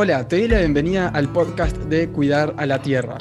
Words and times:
Hola, 0.00 0.28
te 0.28 0.38
doy 0.38 0.46
la 0.46 0.60
bienvenida 0.60 1.08
al 1.08 1.28
podcast 1.32 1.76
de 1.76 2.08
Cuidar 2.10 2.54
a 2.56 2.66
la 2.66 2.80
Tierra. 2.80 3.18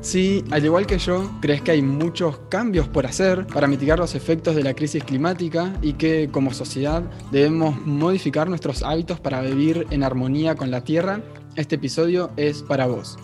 Si, 0.00 0.42
al 0.52 0.64
igual 0.64 0.86
que 0.86 0.96
yo, 0.96 1.30
crees 1.42 1.60
que 1.60 1.72
hay 1.72 1.82
muchos 1.82 2.38
cambios 2.48 2.88
por 2.88 3.04
hacer 3.04 3.46
para 3.46 3.66
mitigar 3.66 3.98
los 3.98 4.14
efectos 4.14 4.56
de 4.56 4.62
la 4.62 4.72
crisis 4.72 5.04
climática 5.04 5.74
y 5.82 5.92
que 5.92 6.30
como 6.32 6.54
sociedad 6.54 7.02
debemos 7.30 7.78
modificar 7.84 8.48
nuestros 8.48 8.82
hábitos 8.82 9.20
para 9.20 9.42
vivir 9.42 9.86
en 9.90 10.02
armonía 10.02 10.54
con 10.54 10.70
la 10.70 10.82
Tierra, 10.82 11.20
este 11.56 11.74
episodio 11.74 12.30
es 12.38 12.62
para 12.62 12.86
vos. 12.86 13.18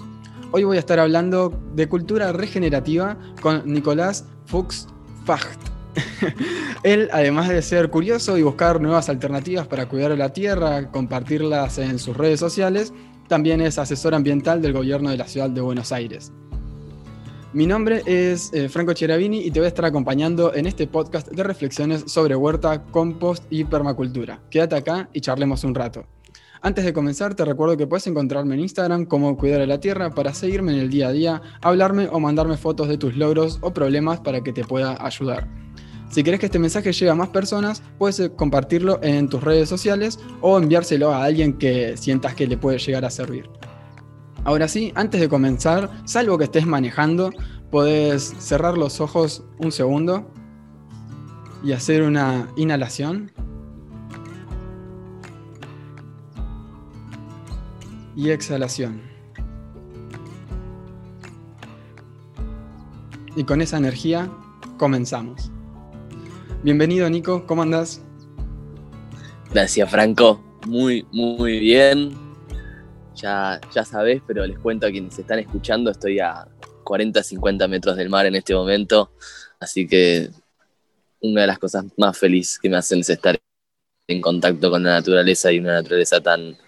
Hoy 0.52 0.64
voy 0.64 0.76
a 0.76 0.80
estar 0.80 0.98
hablando 0.98 1.58
de 1.74 1.88
cultura 1.88 2.32
regenerativa 2.32 3.16
con 3.40 3.62
Nicolás 3.64 4.26
Fuchs 4.44 4.88
Facht. 5.24 5.69
Él, 6.82 7.08
además 7.12 7.48
de 7.48 7.62
ser 7.62 7.90
curioso 7.90 8.38
y 8.38 8.42
buscar 8.42 8.80
nuevas 8.80 9.08
alternativas 9.08 9.66
para 9.66 9.86
cuidar 9.86 10.16
la 10.16 10.32
tierra, 10.32 10.90
compartirlas 10.90 11.78
en 11.78 11.98
sus 11.98 12.16
redes 12.16 12.40
sociales, 12.40 12.92
también 13.28 13.60
es 13.60 13.78
asesor 13.78 14.14
ambiental 14.14 14.60
del 14.60 14.72
gobierno 14.72 15.10
de 15.10 15.16
la 15.16 15.26
ciudad 15.26 15.50
de 15.50 15.60
Buenos 15.60 15.92
Aires. 15.92 16.32
Mi 17.52 17.66
nombre 17.66 18.02
es 18.06 18.52
eh, 18.52 18.68
Franco 18.68 18.92
Cheravini 18.92 19.40
y 19.40 19.50
te 19.50 19.58
voy 19.58 19.64
a 19.64 19.68
estar 19.68 19.84
acompañando 19.84 20.54
en 20.54 20.66
este 20.66 20.86
podcast 20.86 21.28
de 21.28 21.42
reflexiones 21.42 22.04
sobre 22.06 22.36
huerta, 22.36 22.84
compost 22.84 23.44
y 23.50 23.64
permacultura. 23.64 24.40
Quédate 24.50 24.76
acá 24.76 25.08
y 25.12 25.20
charlemos 25.20 25.64
un 25.64 25.74
rato. 25.74 26.06
Antes 26.62 26.84
de 26.84 26.92
comenzar, 26.92 27.34
te 27.34 27.44
recuerdo 27.44 27.76
que 27.76 27.86
puedes 27.86 28.06
encontrarme 28.06 28.54
en 28.54 28.60
Instagram 28.60 29.06
como 29.06 29.36
Cuidar 29.36 29.62
a 29.62 29.66
la 29.66 29.80
Tierra 29.80 30.10
para 30.10 30.34
seguirme 30.34 30.72
en 30.74 30.78
el 30.78 30.90
día 30.90 31.08
a 31.08 31.12
día, 31.12 31.42
hablarme 31.62 32.06
o 32.12 32.20
mandarme 32.20 32.56
fotos 32.56 32.86
de 32.86 32.98
tus 32.98 33.16
logros 33.16 33.58
o 33.62 33.72
problemas 33.72 34.20
para 34.20 34.42
que 34.42 34.52
te 34.52 34.62
pueda 34.62 34.96
ayudar. 35.04 35.48
Si 36.10 36.24
querés 36.24 36.40
que 36.40 36.46
este 36.46 36.58
mensaje 36.58 36.92
llegue 36.92 37.10
a 37.10 37.14
más 37.14 37.28
personas, 37.28 37.84
puedes 37.96 38.18
eh, 38.18 38.32
compartirlo 38.34 38.98
en 39.00 39.28
tus 39.28 39.42
redes 39.42 39.68
sociales 39.68 40.18
o 40.40 40.58
enviárselo 40.58 41.12
a 41.12 41.22
alguien 41.22 41.56
que 41.56 41.96
sientas 41.96 42.34
que 42.34 42.48
le 42.48 42.56
puede 42.56 42.78
llegar 42.78 43.04
a 43.04 43.10
servir. 43.10 43.48
Ahora 44.42 44.66
sí, 44.66 44.90
antes 44.96 45.20
de 45.20 45.28
comenzar, 45.28 45.88
salvo 46.06 46.36
que 46.36 46.44
estés 46.44 46.66
manejando, 46.66 47.30
podés 47.70 48.34
cerrar 48.40 48.76
los 48.76 49.00
ojos 49.00 49.44
un 49.58 49.70
segundo 49.70 50.28
y 51.62 51.72
hacer 51.72 52.02
una 52.02 52.48
inhalación. 52.56 53.30
Y 58.16 58.30
exhalación. 58.30 59.00
Y 63.36 63.44
con 63.44 63.60
esa 63.60 63.78
energía 63.78 64.28
comenzamos. 64.76 65.52
Bienvenido, 66.62 67.08
Nico, 67.08 67.46
¿cómo 67.46 67.62
andás? 67.62 68.02
Gracias, 69.50 69.90
Franco. 69.90 70.44
Muy, 70.66 71.06
muy 71.10 71.58
bien. 71.58 72.14
Ya, 73.14 73.58
ya 73.74 73.82
sabés, 73.82 74.20
pero 74.26 74.46
les 74.46 74.58
cuento 74.58 74.86
a 74.86 74.90
quienes 74.90 75.18
están 75.18 75.38
escuchando, 75.38 75.90
estoy 75.90 76.18
a 76.18 76.46
40, 76.84 77.22
50 77.22 77.66
metros 77.66 77.96
del 77.96 78.10
mar 78.10 78.26
en 78.26 78.34
este 78.34 78.54
momento, 78.54 79.10
así 79.58 79.86
que 79.86 80.28
una 81.22 81.40
de 81.40 81.46
las 81.46 81.58
cosas 81.58 81.86
más 81.96 82.18
felices 82.18 82.58
que 82.58 82.68
me 82.68 82.76
hacen 82.76 83.00
es 83.00 83.08
estar 83.08 83.38
en 84.06 84.20
contacto 84.20 84.70
con 84.70 84.82
la 84.82 84.90
naturaleza 84.90 85.50
y 85.50 85.60
una 85.60 85.72
naturaleza 85.72 86.20
tan, 86.20 86.58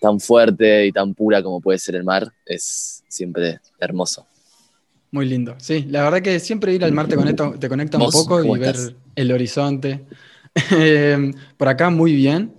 tan 0.00 0.20
fuerte 0.20 0.86
y 0.86 0.92
tan 0.92 1.14
pura 1.14 1.42
como 1.42 1.60
puede 1.60 1.78
ser 1.78 1.96
el 1.96 2.04
mar, 2.04 2.32
es 2.46 3.02
siempre 3.08 3.58
hermoso. 3.80 4.24
Muy 5.14 5.26
lindo, 5.26 5.54
sí. 5.58 5.86
La 5.90 6.02
verdad 6.02 6.22
que 6.22 6.40
siempre 6.40 6.74
ir 6.74 6.82
al 6.84 6.90
mar 6.90 7.06
te 7.06 7.14
conecta, 7.14 7.52
te 7.52 7.68
conecta 7.68 7.98
un 7.98 8.10
poco 8.10 8.42
y 8.42 8.58
ver 8.58 8.74
el 9.14 9.30
horizonte. 9.30 10.04
Em, 10.70 11.32
por 11.56 11.68
acá 11.68 11.88
muy 11.90 12.14
bien, 12.14 12.52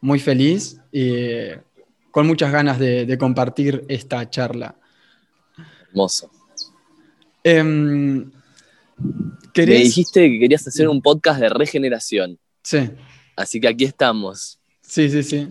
muy 0.00 0.18
feliz 0.18 0.80
y 0.90 1.50
con 2.10 2.26
muchas 2.26 2.50
ganas 2.50 2.80
de, 2.80 3.16
compartir 3.16 3.84
esta 3.86 4.28
charla. 4.28 4.74
Hermoso. 5.88 6.30
Em, 7.44 8.28
Me 9.56 9.64
dijiste 9.66 10.30
que 10.30 10.40
querías 10.40 10.66
hacer 10.66 10.88
un 10.88 11.00
podcast 11.02 11.40
de 11.40 11.48
regeneración. 11.48 12.38
Sí. 12.64 12.90
Así 13.36 13.60
que 13.60 13.68
aquí 13.68 13.84
estamos. 13.84 14.58
Sí, 14.80 15.08
sí, 15.10 15.22
sí. 15.22 15.48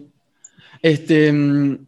Este, 0.82 1.28
em, 1.28 1.86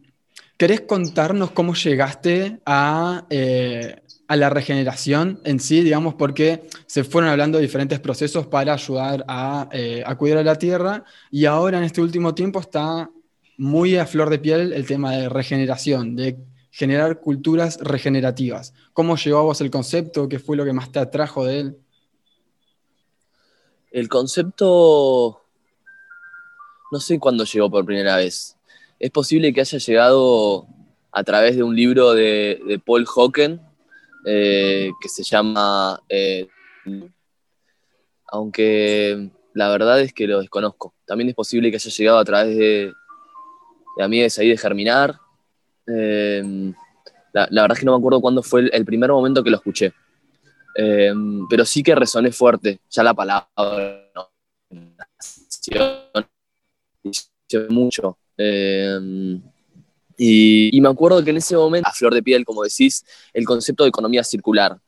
¿Querés 0.56 0.82
contarnos 0.82 1.50
cómo 1.50 1.74
llegaste 1.74 2.60
a 2.64 3.26
eh, 3.28 3.96
a 4.28 4.36
la 4.36 4.50
regeneración 4.50 5.40
en 5.44 5.60
sí, 5.60 5.82
digamos, 5.82 6.14
porque 6.14 6.62
se 6.86 7.04
fueron 7.04 7.30
hablando 7.30 7.58
de 7.58 7.62
diferentes 7.62 8.00
procesos 8.00 8.46
para 8.46 8.74
ayudar 8.74 9.24
eh, 9.72 10.02
a, 10.06 10.14
cuidar 10.16 10.38
a 10.38 10.42
la 10.42 10.56
tierra 10.56 11.04
y 11.30 11.44
ahora 11.44 11.78
en 11.78 11.84
este 11.84 12.00
último 12.00 12.34
tiempo 12.34 12.60
está 12.60 13.10
muy 13.58 13.96
a 13.96 14.06
flor 14.06 14.30
de 14.30 14.38
piel 14.38 14.72
el 14.72 14.86
tema 14.86 15.12
de 15.12 15.28
regeneración, 15.28 16.16
de 16.16 16.38
generar 16.70 17.20
culturas 17.20 17.78
regenerativas. 17.80 18.72
¿Cómo 18.92 19.16
llegó 19.16 19.38
a 19.38 19.42
vos 19.42 19.60
el 19.60 19.70
concepto? 19.70 20.28
¿Qué 20.28 20.38
fue 20.38 20.56
lo 20.56 20.64
que 20.64 20.72
más 20.72 20.90
te 20.90 20.98
atrajo 20.98 21.44
de 21.44 21.60
él? 21.60 21.76
El 23.90 24.08
concepto, 24.08 25.42
no 26.90 27.00
sé 27.00 27.18
cuándo 27.18 27.44
llegó 27.44 27.70
por 27.70 27.84
primera 27.84 28.16
vez. 28.16 28.56
Es 28.98 29.10
posible 29.10 29.52
que 29.52 29.60
haya 29.60 29.78
llegado 29.78 30.66
a 31.10 31.22
través 31.24 31.56
de 31.56 31.62
un 31.62 31.76
libro 31.76 32.14
de, 32.14 32.62
de 32.66 32.78
Paul 32.78 33.04
Hawken, 33.04 33.60
eh, 34.24 34.90
que 35.00 35.08
se 35.08 35.22
llama, 35.24 36.00
eh, 36.08 36.46
aunque 38.28 39.30
la 39.54 39.68
verdad 39.68 40.00
es 40.00 40.12
que 40.12 40.26
lo 40.26 40.40
desconozco. 40.40 40.94
También 41.04 41.28
es 41.28 41.34
posible 41.34 41.70
que 41.70 41.76
haya 41.76 41.90
llegado 41.90 42.18
a 42.18 42.24
través 42.24 42.56
de, 42.56 42.92
de 43.96 44.04
Amigues 44.04 44.38
ahí 44.38 44.48
de 44.48 44.56
Germinar. 44.56 45.18
Eh, 45.86 46.72
la, 47.32 47.48
verdad 47.50 47.72
es 47.72 47.80
que 47.80 47.86
no 47.86 47.92
me 47.92 47.98
acuerdo 47.98 48.20
cuándo 48.20 48.42
fue 48.42 48.68
el, 48.72 48.84
primer 48.84 49.10
momento 49.10 49.42
que 49.42 49.50
lo 49.50 49.56
escuché. 49.56 49.92
pero 50.74 51.64
sí 51.64 51.82
que 51.82 51.94
resoné 51.94 52.30
fuerte, 52.30 52.80
ya 52.90 53.02
la 53.02 53.14
palabra, 53.14 54.10
¿no? 54.14 54.30
mucho. 57.70 58.18
Y, 60.24 60.80
me 60.80 60.88
acuerdo 60.88 61.24
que 61.24 61.30
en 61.30 61.38
ese 61.38 61.56
momento, 61.56 61.88
a 61.88 61.92
flor 61.92 62.14
de 62.14 62.22
piel, 62.22 62.44
como 62.44 62.62
decís, 62.62 63.04
el 63.32 63.44
concepto 63.44 63.82
de 63.82 63.88
economía 63.88 64.22
circular. 64.22 64.78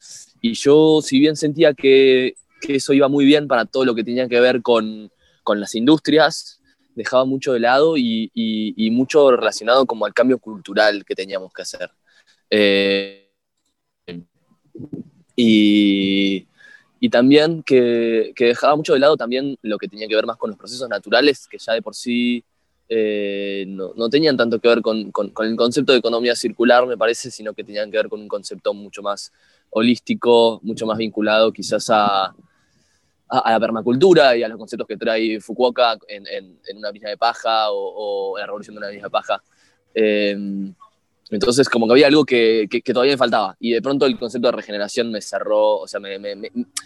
Y 0.41 0.55
yo, 0.55 1.01
si 1.03 1.19
bien 1.19 1.35
sentía 1.35 1.75
que, 1.75 2.37
eso 2.69 2.93
iba 2.93 3.09
muy 3.09 3.25
bien 3.25 3.49
para 3.49 3.65
todo 3.65 3.85
lo 3.85 3.97
que 3.97 4.05
tenía 4.05 4.29
que 4.29 4.39
ver 4.39 4.63
con, 4.63 5.11
las 5.45 5.75
industrias, 5.75 6.61
dejaba 6.95 7.25
mucho 7.25 7.53
de 7.53 7.59
lado 7.59 7.97
y, 7.97 8.31
mucho 8.93 9.33
relacionado 9.33 9.87
como 9.87 10.07
al 10.07 10.15
cambio 10.15 10.39
cultural 10.39 11.05
que 11.05 11.17
teníamos 11.17 11.53
que 11.53 11.63
hacer. 11.63 11.91
Eh, 12.51 13.29
y, 15.35 16.47
también 17.11 17.65
que, 17.65 18.33
que, 18.37 18.47
dejaba 18.47 18.77
mucho 18.77 18.93
de 18.93 19.01
lado 19.01 19.17
también 19.17 19.59
lo 19.63 19.79
que 19.79 19.89
tenía 19.89 20.07
que 20.07 20.15
ver 20.15 20.27
más 20.27 20.37
con 20.37 20.51
los 20.51 20.59
procesos 20.59 20.89
naturales, 20.89 21.49
que 21.49 21.59
ya 21.59 21.73
de 21.73 21.83
por 21.83 21.97
sí 21.97 22.45
eh, 22.89 23.65
no, 23.67 24.09
tenían 24.09 24.37
tanto 24.37 24.59
que 24.59 24.69
ver 24.69 24.83
con, 24.83 25.11
el 25.41 25.57
concepto 25.57 25.93
de 25.93 25.99
economía 25.99 26.37
circular, 26.37 26.87
me 26.87 26.97
parece, 26.97 27.31
sino 27.31 27.55
que 27.55 27.65
tenían 27.65 27.91
que 27.91 27.97
ver 27.97 28.09
con 28.09 28.21
un 28.21 28.29
concepto 28.29 28.75
mucho 28.75 29.03
más 29.03 29.33
holístico, 29.71 30.61
mucho 30.63 30.87
más 30.87 30.99
vinculado 30.99 31.53
quizás 31.53 31.89
a, 31.91 32.35
la 33.29 33.59
permacultura 33.59 34.37
y 34.37 34.43
a 34.43 34.49
los 34.49 34.59
conceptos 34.59 34.87
que 34.87 34.97
trae 34.97 35.41
Fukuoka 35.41 35.99
en, 36.09 36.59
una 36.77 36.93
mina 36.93 37.09
de 37.09 37.17
paja 37.17 37.71
o, 37.71 38.37
la 38.39 38.47
revolución 38.47 38.75
de 38.75 38.79
una 38.79 38.91
mina 38.91 39.05
de 39.05 39.11
paja. 39.11 39.43
Eh, 39.95 40.37
entonces, 41.31 41.69
como 41.69 41.87
que 41.87 41.93
había 41.93 42.07
algo 42.07 42.25
que, 42.25 42.69
todavía 42.85 43.15
me 43.15 43.19
faltaba. 43.19 43.57
Y 43.59 43.73
de 43.73 43.83
pronto 43.83 44.07
el 44.07 44.19
concepto 44.19 44.49
de 44.49 44.53
regeneración 44.53 45.11
me 45.11 45.21
cerró, 45.21 45.79
o 45.79 45.89
sea, 45.89 46.01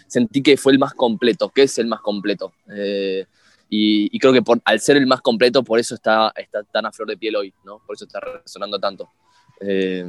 sentí 0.07 0.41
que 0.41 0.57
fue 0.57 0.71
el 0.71 0.79
más 0.79 0.93
completo, 0.93 1.49
que 1.49 1.63
es 1.63 1.77
el 1.77 1.87
más 1.87 2.01
completo. 2.01 2.53
Eh, 2.73 3.25
y, 3.69 4.17
creo 4.19 4.33
que 4.33 4.41
al 4.65 4.79
ser 4.79 4.97
el 4.97 5.05
más 5.05 5.21
completo, 5.21 5.63
por 5.63 5.79
eso 5.79 5.95
está, 5.95 6.33
está 6.35 6.63
tan 6.63 6.85
a 6.85 6.91
flor 6.91 7.09
de 7.09 7.17
piel 7.17 7.35
hoy, 7.35 7.53
¿no? 7.63 7.79
Por 7.85 7.95
eso 7.95 8.05
está 8.05 8.19
resonando 8.19 8.79
tanto. 8.79 9.09
Eh, 9.61 10.05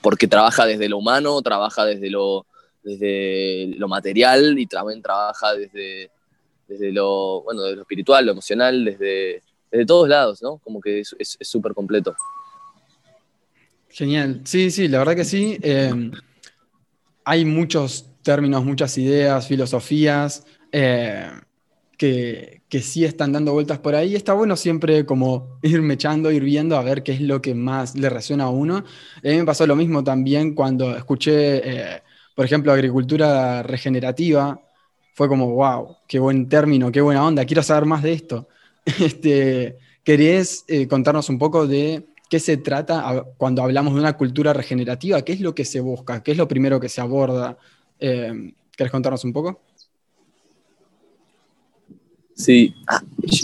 porque 0.00 0.28
trabaja 0.28 0.64
desde 0.66 0.88
lo 0.88 0.98
humano, 0.98 1.40
trabaja 1.42 1.84
desde 1.84 2.10
lo, 2.10 2.46
desde 2.82 3.74
lo 3.76 3.88
material 3.88 4.58
y 4.58 4.66
también 4.66 5.02
trabaja 5.02 5.54
desde, 5.54 6.10
desde 6.68 6.92
lo, 6.92 7.42
bueno, 7.42 7.62
lo 7.62 7.82
espiritual, 7.82 8.26
lo 8.26 8.32
emocional, 8.32 8.84
desde, 8.84 9.42
desde 9.70 9.86
todos 9.86 10.08
lados, 10.08 10.42
¿no? 10.42 10.58
Como 10.58 10.80
que 10.80 11.00
es 11.00 11.38
súper 11.40 11.74
completo. 11.74 12.14
Genial. 13.94 14.40
Sí, 14.44 14.72
sí, 14.72 14.88
la 14.88 14.98
verdad 14.98 15.14
que 15.14 15.24
sí. 15.24 15.56
Eh, 15.62 16.10
hay 17.24 17.44
muchos 17.44 18.06
términos, 18.22 18.64
muchas 18.64 18.98
ideas, 18.98 19.46
filosofías. 19.46 20.44
Eh, 20.72 21.30
que, 21.96 22.62
sí 22.82 23.04
están 23.04 23.32
dando 23.32 23.52
vueltas 23.52 23.78
por 23.78 23.94
ahí. 23.94 24.14
Está 24.14 24.32
bueno 24.32 24.56
siempre 24.56 25.06
como 25.06 25.58
ir 25.62 25.80
mechando, 25.82 26.30
ir 26.32 26.42
viendo 26.44 26.76
a 26.76 26.82
ver 26.82 27.02
qué 27.02 27.12
es 27.12 27.20
lo 27.20 27.40
que 27.40 27.54
más 27.54 27.94
le 27.94 28.10
resuena 28.10 28.44
a 28.44 28.50
uno. 28.50 28.78
A 28.78 29.28
mí 29.28 29.36
me 29.36 29.44
pasó 29.44 29.66
lo 29.66 29.76
mismo 29.76 30.02
también 30.02 30.54
cuando 30.54 30.96
escuché, 30.96 31.94
eh, 31.96 32.02
por 32.34 32.44
ejemplo, 32.44 32.72
agricultura 32.72 33.62
regenerativa. 33.62 34.60
Fue 35.14 35.28
como, 35.28 35.54
wow, 35.54 35.98
qué 36.08 36.18
buen 36.18 36.48
término, 36.48 36.90
qué 36.90 37.00
buena 37.00 37.24
onda, 37.24 37.44
quiero 37.44 37.62
saber 37.62 37.86
más 37.86 38.02
de 38.02 38.12
esto. 38.12 38.48
Este, 39.00 39.78
¿querés 40.02 40.64
eh, 40.68 40.86
contarnos 40.86 41.30
un 41.30 41.38
poco 41.38 41.66
de 41.66 42.06
qué 42.28 42.38
se 42.38 42.58
trata 42.58 43.24
cuando 43.38 43.62
hablamos 43.62 43.94
de 43.94 44.00
una 44.00 44.16
cultura 44.16 44.52
regenerativa? 44.52 45.22
¿Qué 45.22 45.32
es 45.32 45.40
lo 45.40 45.54
que 45.54 45.64
se 45.64 45.80
busca? 45.80 46.22
¿Qué 46.22 46.32
es 46.32 46.38
lo 46.38 46.48
primero 46.48 46.80
que 46.80 46.88
se 46.90 47.00
aborda? 47.00 47.56
Eh, 47.98 48.52
¿Querés 48.76 48.90
contarnos 48.90 49.24
un 49.24 49.32
poco? 49.32 49.60
Sí, 52.34 52.74
ah, 52.88 53.00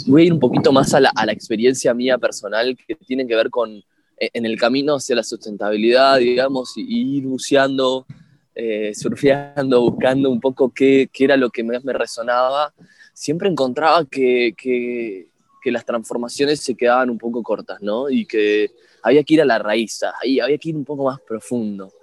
voy 0.07 0.23
a 0.23 0.25
ir 0.25 0.33
un 0.33 0.39
poquito 0.39 0.73
más 0.73 0.93
a 0.93 0.99
la, 0.99 1.11
experiencia 1.31 1.93
mía 1.93 2.17
personal 2.17 2.75
que 2.75 2.95
tiene 2.95 3.25
que 3.25 3.35
ver 3.35 3.49
con 3.49 3.69
e, 4.17 4.29
en 4.33 4.45
el 4.45 4.59
camino 4.59 4.95
hacia 4.95 5.15
la 5.15 5.23
sustentabilidad, 5.23 6.17
digamos, 6.17 6.73
y, 6.75 7.17
ir 7.17 7.23
buceando, 7.23 8.05
eh, 8.53 8.91
surfeando, 8.93 9.81
buscando 9.81 10.29
un 10.29 10.41
poco 10.41 10.73
qué, 10.73 11.09
era 11.19 11.37
lo 11.37 11.49
que 11.49 11.63
más 11.63 11.85
me 11.85 11.93
resonaba. 11.93 12.73
Siempre 13.13 13.47
encontraba 13.47 14.05
que, 14.05 15.27
las 15.65 15.85
transformaciones 15.85 16.59
se 16.59 16.75
quedaban 16.75 17.09
un 17.09 17.17
poco 17.17 17.43
cortas, 17.43 17.81
¿no? 17.81 18.09
Y 18.09 18.25
que 18.25 18.71
había 19.03 19.23
que 19.23 19.35
ir 19.35 19.41
a 19.41 19.45
la 19.45 19.59
raíz, 19.59 20.01
ahí 20.21 20.39
había 20.39 20.57
que 20.57 20.69
ir 20.69 20.75
un 20.75 20.83
poco 20.83 21.05
más 21.05 21.19
profundo. 21.21 21.93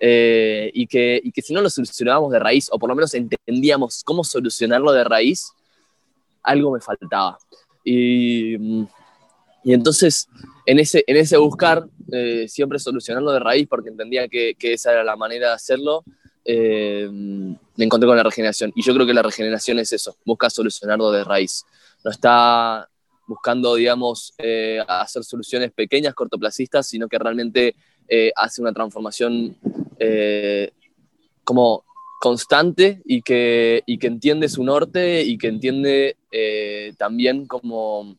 Eh, 0.00 0.70
y, 0.72 0.86
que, 0.86 1.20
y 1.22 1.30
que 1.30 1.42
si 1.42 1.52
no 1.52 1.60
lo 1.60 1.68
solucionábamos 1.68 2.32
de 2.32 2.38
raíz, 2.38 2.68
o 2.72 2.78
por 2.78 2.88
lo 2.88 2.94
menos 2.94 3.12
entendíamos 3.12 4.02
cómo 4.02 4.24
solucionarlo 4.24 4.92
de 4.92 5.04
raíz, 5.04 5.52
algo 6.48 6.72
me 6.72 6.80
faltaba. 6.80 7.38
Y, 7.84 8.56
y 9.64 9.74
entonces, 9.74 10.28
en 10.66 10.78
ese, 10.78 11.04
en 11.06 11.16
ese 11.16 11.36
buscar, 11.36 11.86
eh, 12.10 12.46
siempre 12.48 12.78
solucionarlo 12.78 13.32
de 13.32 13.40
raíz, 13.40 13.66
porque 13.68 13.90
entendía 13.90 14.28
que, 14.28 14.56
esa 14.60 14.92
era 14.92 15.04
la 15.04 15.16
manera 15.16 15.48
de 15.48 15.54
hacerlo, 15.54 16.04
eh, 16.44 17.08
me 17.10 17.84
encontré 17.84 18.06
con 18.06 18.16
la 18.16 18.22
regeneración. 18.22 18.72
Y 18.74 18.82
yo 18.82 18.94
creo 18.94 19.06
que 19.06 19.12
la 19.12 19.22
regeneración 19.22 19.78
es 19.78 19.92
eso, 19.92 20.16
busca 20.24 20.48
solucionarlo 20.48 21.10
de 21.10 21.24
raíz. 21.24 21.64
No 22.04 22.10
está 22.10 22.88
buscando, 23.26 23.74
digamos, 23.74 24.32
eh, 24.38 24.82
hacer 24.88 25.22
soluciones 25.22 25.70
pequeñas, 25.72 26.14
cortoplacistas, 26.14 26.86
sino 26.86 27.08
que 27.08 27.18
realmente 27.18 27.76
hace 28.36 28.62
una 28.62 28.72
transformación 28.72 29.54
como 31.44 31.84
constante 32.18 33.00
y 33.04 33.22
que, 33.22 33.82
y 33.86 33.98
que 33.98 34.08
entiende 34.08 34.48
su 34.48 34.64
norte 34.64 35.22
y 35.22 35.38
que 35.38 35.48
entiende 35.48 36.16
eh, 36.32 36.92
también 36.98 37.46
como 37.46 38.16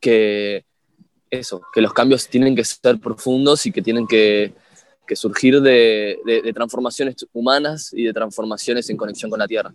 que 0.00 0.64
eso, 1.30 1.62
que 1.72 1.80
los 1.80 1.92
cambios 1.92 2.28
tienen 2.28 2.54
que 2.54 2.64
ser 2.64 3.00
profundos 3.00 3.66
y 3.66 3.72
que 3.72 3.82
tienen 3.82 4.06
que, 4.06 4.54
que 5.06 5.16
surgir 5.16 5.60
de, 5.60 6.18
de, 6.24 6.52
transformaciones 6.52 7.26
humanas 7.32 7.92
y 7.92 8.04
de 8.04 8.12
transformaciones 8.12 8.88
en 8.90 8.96
conexión 8.96 9.30
con 9.30 9.40
la 9.40 9.48
Tierra. 9.48 9.74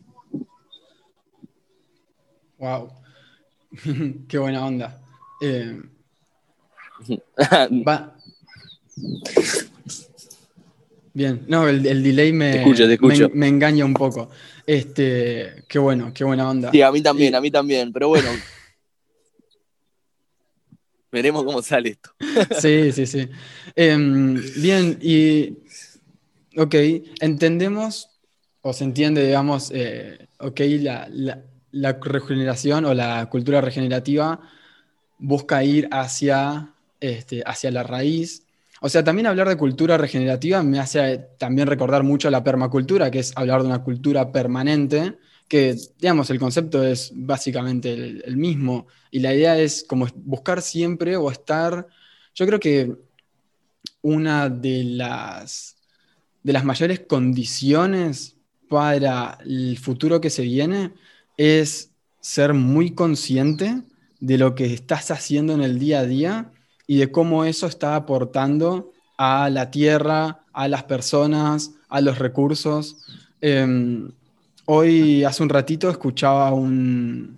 Wow, 2.58 2.92
qué 4.28 4.38
buena 4.38 4.66
onda. 4.66 5.02
Eh, 5.42 5.82
va, 7.88 8.16
Bien, 11.20 11.44
no, 11.50 11.68
el, 11.68 11.84
delay 11.84 12.32
me, 12.32 12.64
Me, 13.34 13.48
engaña 13.50 13.84
un 13.84 13.94
poco. 13.94 14.30
Este, 14.66 15.66
qué 15.68 15.78
bueno, 15.78 16.14
qué 16.14 16.24
buena 16.24 16.50
onda. 16.50 16.72
Sí, 16.72 16.82
a 16.82 16.94
mí 16.94 17.02
también, 17.02 17.36
a 17.36 17.42
mí 17.42 17.52
también, 17.52 17.92
pero 17.92 18.08
bueno. 18.08 18.30
Veremos 21.12 21.44
cómo 21.44 21.62
sale 21.62 21.90
esto. 21.90 22.12
sí, 22.62 22.94
sí, 22.94 23.06
sí. 23.06 23.28
Em, 23.76 24.42
bien, 24.62 24.98
y. 25.02 25.58
Ok, 26.56 26.76
entendemos, 27.20 28.12
o 28.62 28.72
se 28.72 28.86
entiende, 28.86 29.26
digamos, 29.26 29.72
eh, 29.76 30.26
ok, 30.38 30.62
la, 30.80 31.10
la, 31.72 32.00
regeneración 32.00 32.86
o 32.86 32.94
la 32.94 33.28
cultura 33.30 33.60
regenerativa 33.60 34.40
busca 35.18 35.66
ir 35.66 35.90
hacia, 35.92 36.72
este, 37.02 37.44
hacia 37.46 37.72
la 37.72 37.84
raíz 37.84 38.46
o 38.82 38.90
sea, 38.90 39.04
también 39.04 39.28
hablar 39.28 39.50
de 39.50 39.58
cultura 39.58 39.98
regenerativa 39.98 40.64
me 40.64 40.80
hace 40.80 41.18
también 41.38 41.68
recordar 41.68 42.04
mucho 42.04 42.30
la 42.30 42.44
permacultura, 42.44 43.12
que 43.12 43.20
es 43.20 43.34
hablar 43.36 43.62
de 43.62 43.68
una 43.68 43.84
cultura 43.84 44.32
permanente, 44.32 45.18
que, 45.48 45.76
digamos, 45.98 46.30
el 46.30 46.40
concepto 46.40 46.84
es 46.84 47.12
básicamente 47.14 47.94
el, 47.94 48.38
mismo. 48.38 48.88
Y 49.12 49.20
la 49.20 49.34
idea 49.34 49.58
es 49.58 49.84
como 49.84 50.08
buscar 50.16 50.62
siempre 50.62 51.18
o 51.18 51.30
estar, 51.32 51.88
yo 52.36 52.46
creo 52.46 52.60
que 52.60 52.96
una 54.02 54.50
de 54.50 54.84
las, 54.84 55.76
de 56.44 56.54
las 56.54 56.64
mayores 56.64 57.02
condiciones 57.02 58.38
para 58.70 59.40
el 59.46 59.78
futuro 59.78 60.22
que 60.22 60.30
se 60.30 60.44
viene 60.44 60.94
es 61.36 61.92
ser 62.22 62.54
muy 62.54 62.92
consciente 62.92 63.82
de 64.20 64.38
lo 64.38 64.56
que 64.56 64.74
estás 64.74 65.12
haciendo 65.12 65.54
en 65.54 65.62
el 65.62 65.80
día 65.80 66.00
a 66.02 66.06
día 66.06 66.52
y 66.90 66.98
de 66.98 67.12
cómo 67.12 67.46
eso 67.46 67.68
está 67.68 67.96
aportando 67.96 68.94
a 69.16 69.48
la 69.52 69.70
tierra, 69.70 70.40
a 70.52 70.68
las 70.68 70.86
personas, 70.86 71.76
a 71.88 72.02
los 72.02 72.18
recursos. 72.18 73.06
Em, 73.42 74.12
hoy, 74.66 75.24
hace 75.24 75.44
un 75.44 75.50
ratito, 75.50 75.92
escuchaba 75.92 76.52
un, 76.52 77.38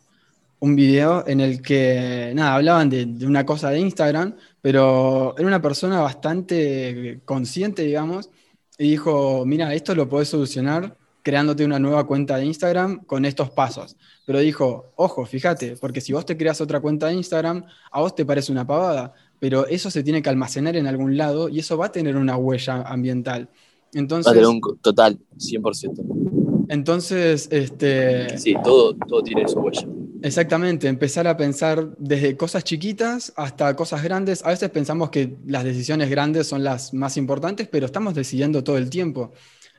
un 0.60 0.76
video 0.78 1.28
en 1.28 1.42
el 1.42 1.62
que, 1.62 2.32
nada, 2.34 2.56
hablaban 2.56 2.90
de, 2.90 3.06
de, 3.06 3.28
una 3.28 3.46
cosa 3.46 3.72
de 3.72 3.80
Instagram, 3.80 4.38
pero 4.62 5.36
era 5.38 5.48
una 5.48 5.62
persona 5.62 6.00
bastante 6.00 7.20
consciente, 7.26 7.82
digamos, 7.82 8.30
y 8.78 8.92
dijo, 8.92 9.44
mira, 9.46 9.74
esto 9.74 9.94
lo 9.96 10.08
puedes 10.08 10.30
solucionar 10.30 10.96
creándote 11.24 11.66
una 11.66 11.80
nueva 11.80 12.06
cuenta 12.08 12.38
de 12.38 12.46
Instagram 12.46 13.04
con 13.06 13.26
estos 13.26 13.50
pasos. 13.52 13.96
Pero 14.26 14.40
dijo, 14.40 14.94
ojo, 14.96 15.26
fíjate, 15.26 15.76
porque 15.78 16.02
si 16.02 16.14
vos 16.14 16.26
te 16.26 16.38
creas 16.38 16.62
otra 16.62 16.80
cuenta 16.80 17.08
de 17.08 17.16
Instagram, 17.16 17.66
a 17.92 18.02
vos 18.02 18.16
te 18.16 18.26
parece 18.26 18.52
una 18.52 18.66
pavada, 18.66 19.14
pero 19.42 19.66
eso 19.66 19.90
se 19.90 20.04
tiene 20.04 20.22
que 20.22 20.30
almacenar 20.30 20.76
en 20.76 20.86
algún 20.86 21.18
lado 21.18 21.50
y 21.50 21.58
eso 21.58 21.76
va 21.76 21.88
a 21.88 21.92
tener 21.92 22.16
una 22.16 22.38
huella 22.38 22.84
ambiental. 22.84 23.50
Entonces, 23.92 24.28
va 24.28 24.32
a 24.34 24.36
tener 24.36 24.48
un 24.48 24.62
total, 24.80 25.18
100%. 25.36 26.66
Entonces, 26.70 27.48
este... 27.52 28.38
Sí, 28.38 28.54
todo, 28.64 28.96
todo 28.96 29.24
tiene 29.24 29.48
su 29.48 29.58
huella. 29.58 29.88
Exactamente, 30.22 30.88
empezar 30.88 31.28
a 31.28 31.38
pensar 31.38 31.90
desde 31.98 32.38
cosas 32.38 32.64
chiquitas 32.64 33.34
hasta 33.36 33.76
cosas 33.76 34.04
grandes. 34.04 34.46
A 34.46 34.50
veces 34.50 34.70
pensamos 34.70 35.10
que 35.10 35.36
las 35.48 35.64
decisiones 35.64 36.12
grandes 36.12 36.46
son 36.46 36.64
las 36.64 36.94
más 36.94 37.18
importantes, 37.18 37.68
pero 37.68 37.88
estamos 37.88 38.14
decidiendo 38.14 38.64
todo 38.64 38.78
el 38.78 38.92
tiempo. 38.92 39.32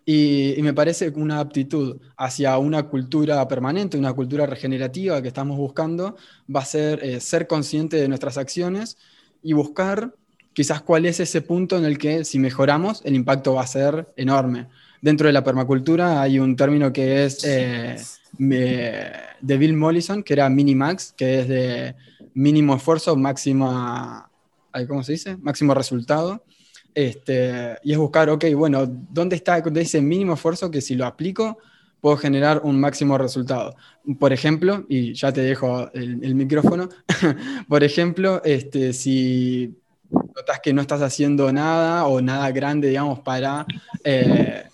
Y, 0.05 0.57
me 0.59 0.75
parece 0.75 1.11
una 1.11 1.39
aptitud 1.39 2.01
hacia 2.17 2.59
una 2.59 2.89
cultura 2.89 3.47
permanente, 3.47 3.97
una 3.97 4.13
cultura 4.13 4.45
regenerativa 4.45 5.23
que 5.23 5.29
estamos 5.29 5.57
buscando, 5.57 6.17
va 6.53 6.63
a 6.63 6.65
ser 6.65 7.05
eh, 7.05 7.21
ser 7.21 7.47
consciente 7.47 7.97
de 7.99 8.09
nuestras 8.09 8.37
acciones 8.39 8.99
y 9.43 9.53
buscar 9.53 10.15
quizás 10.53 10.83
cuál 10.83 11.07
es 11.07 11.21
ese 11.21 11.41
punto 11.41 11.79
en 11.79 11.85
el 11.85 11.99
que 11.99 12.25
si 12.25 12.39
mejoramos 12.39 13.03
el 13.05 13.15
impacto 13.15 13.55
va 13.55 13.63
a 13.63 13.67
ser 13.67 14.13
enorme. 14.17 14.69
Dentro 15.01 15.27
de 15.27 15.33
la 15.33 15.43
permacultura 15.43 16.23
hay 16.23 16.39
un 16.39 16.55
término 16.57 16.93
que 16.93 17.25
es 17.25 17.45
eh, 17.45 17.97
de 18.39 19.57
Bill 19.59 19.75
Mollison, 19.75 20.23
que 20.23 20.35
era 20.35 20.49
Minimax, 20.49 21.13
que 21.13 21.41
es 21.41 21.49
de 21.49 21.95
mínimo 22.35 22.77
esfuerzo, 22.77 23.17
máxima, 23.17 24.31
¿cómo 24.87 25.03
se 25.03 25.13
dice? 25.13 25.37
Máximo 25.39 25.75
resultado. 25.75 26.45
Este, 26.95 27.79
y 27.83 27.93
es 27.93 27.99
buscar, 27.99 28.29
ok, 28.29 28.45
bueno, 28.55 28.87
¿dónde 28.87 29.37
está 29.37 29.59
ese 29.59 30.03
mínimo 30.03 30.35
esfuerzo 30.35 30.71
que 30.71 30.81
si 30.81 30.95
lo 30.95 31.07
aplico 31.07 31.59
puedo 32.03 32.17
generar 32.17 32.61
un 32.65 32.81
máximo 32.81 33.17
resultado. 33.17 33.77
Por 34.19 34.33
ejemplo, 34.33 34.85
y 34.89 35.15
ya 35.15 35.33
te 35.33 35.41
dejo 35.41 35.89
el, 35.93 36.35
micrófono, 36.35 36.89
por 37.69 37.85
ejemplo, 37.85 38.43
este, 38.45 38.93
si 38.93 39.77
notas 40.11 40.59
que 40.61 40.73
no 40.73 40.83
estás 40.83 41.01
haciendo 41.01 41.51
nada 41.53 42.07
o 42.07 42.21
nada 42.21 42.51
grande, 42.51 42.89
digamos, 42.89 43.21
para 43.21 43.65
eh, 44.03 44.65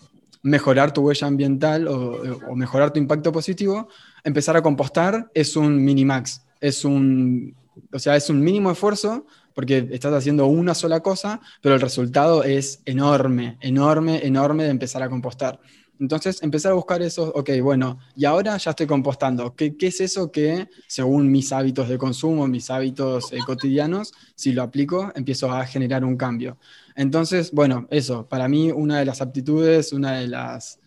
mejorar 0.43 0.91
tu 0.93 1.03
huella 1.03 1.27
ambiental 1.27 1.87
o, 1.87 2.57
mejorar 2.57 2.95
tu 2.95 2.99
impacto 2.99 3.31
positivo, 3.31 3.89
empezar 4.25 4.57
a 4.57 4.63
compostar 4.63 5.31
es 5.35 5.55
un 5.55 5.85
minimax, 5.85 6.43
es 6.63 6.83
un, 6.83 7.55
o 7.93 7.99
sea, 7.99 8.17
es 8.17 8.31
un 8.31 8.41
mínimo 8.41 8.71
esfuerzo 8.71 9.27
porque 9.53 9.87
estás 9.91 10.15
haciendo 10.15 10.47
una 10.47 10.75
sola 10.75 11.01
cosa, 11.01 11.43
pero 11.61 11.75
el 11.75 11.81
resultado 11.83 12.43
es 12.43 12.81
enorme, 12.87 13.59
enorme, 13.61 14.25
enorme 14.25 14.65
de 14.65 14.71
empezar 14.71 15.03
a 15.03 15.11
compostar. 15.11 15.61
Entonces, 16.01 16.43
empezar 16.43 16.73
a 16.73 16.75
buscar 16.77 17.03
eso, 17.03 17.33
ok, 17.35 17.51
bueno, 17.61 17.99
y 18.15 18.25
ahora 18.25 18.57
ya 18.57 18.71
estoy 18.71 18.87
compostando. 18.87 19.55
¿Qué, 19.57 19.75
es 19.81 20.01
eso 20.01 20.31
que, 20.31 20.69
según 20.87 21.31
mis 21.31 21.53
hábitos 21.53 21.89
de 21.89 21.99
consumo, 21.99 22.47
mis 22.47 22.71
hábitos 22.71 23.33
eh, 23.33 23.39
cotidianos, 23.45 24.13
si 24.35 24.53
lo 24.53 24.63
aplico, 24.63 25.13
empiezo 25.17 25.51
a 25.51 25.67
generar 25.67 26.05
un 26.05 26.17
cambio? 26.17 26.59
Entonces, 26.95 27.51
bueno, 27.53 27.89
eso, 27.91 28.29
para 28.29 28.49
mí 28.49 28.71
una 28.71 28.99
de 28.99 29.07
las 29.07 29.21
aptitudes, 29.21 29.93
una 29.93 30.19
de 30.19 30.29
las, 30.29 30.79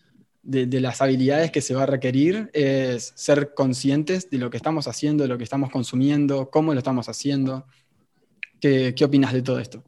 de, 0.44 0.80
las 0.80 1.01
habilidades 1.01 1.51
que 1.51 1.62
se 1.62 1.75
va 1.75 1.84
a 1.84 1.88
requerir 1.88 2.50
es 2.53 3.12
ser 3.15 3.53
conscientes 3.53 4.30
de 4.30 4.38
lo 4.38 4.50
que 4.50 4.58
estamos 4.58 4.88
haciendo, 4.88 5.24
de 5.24 5.30
lo 5.30 5.38
que 5.38 5.44
estamos 5.44 5.72
consumiendo, 5.72 6.50
cómo 6.50 6.74
lo 6.74 6.80
estamos 6.80 7.10
haciendo. 7.10 7.65
¿Qué, 8.60 8.94
qué 8.96 9.06
opinas 9.06 9.34
de 9.34 9.41
todo 9.41 9.60
esto? 9.60 9.84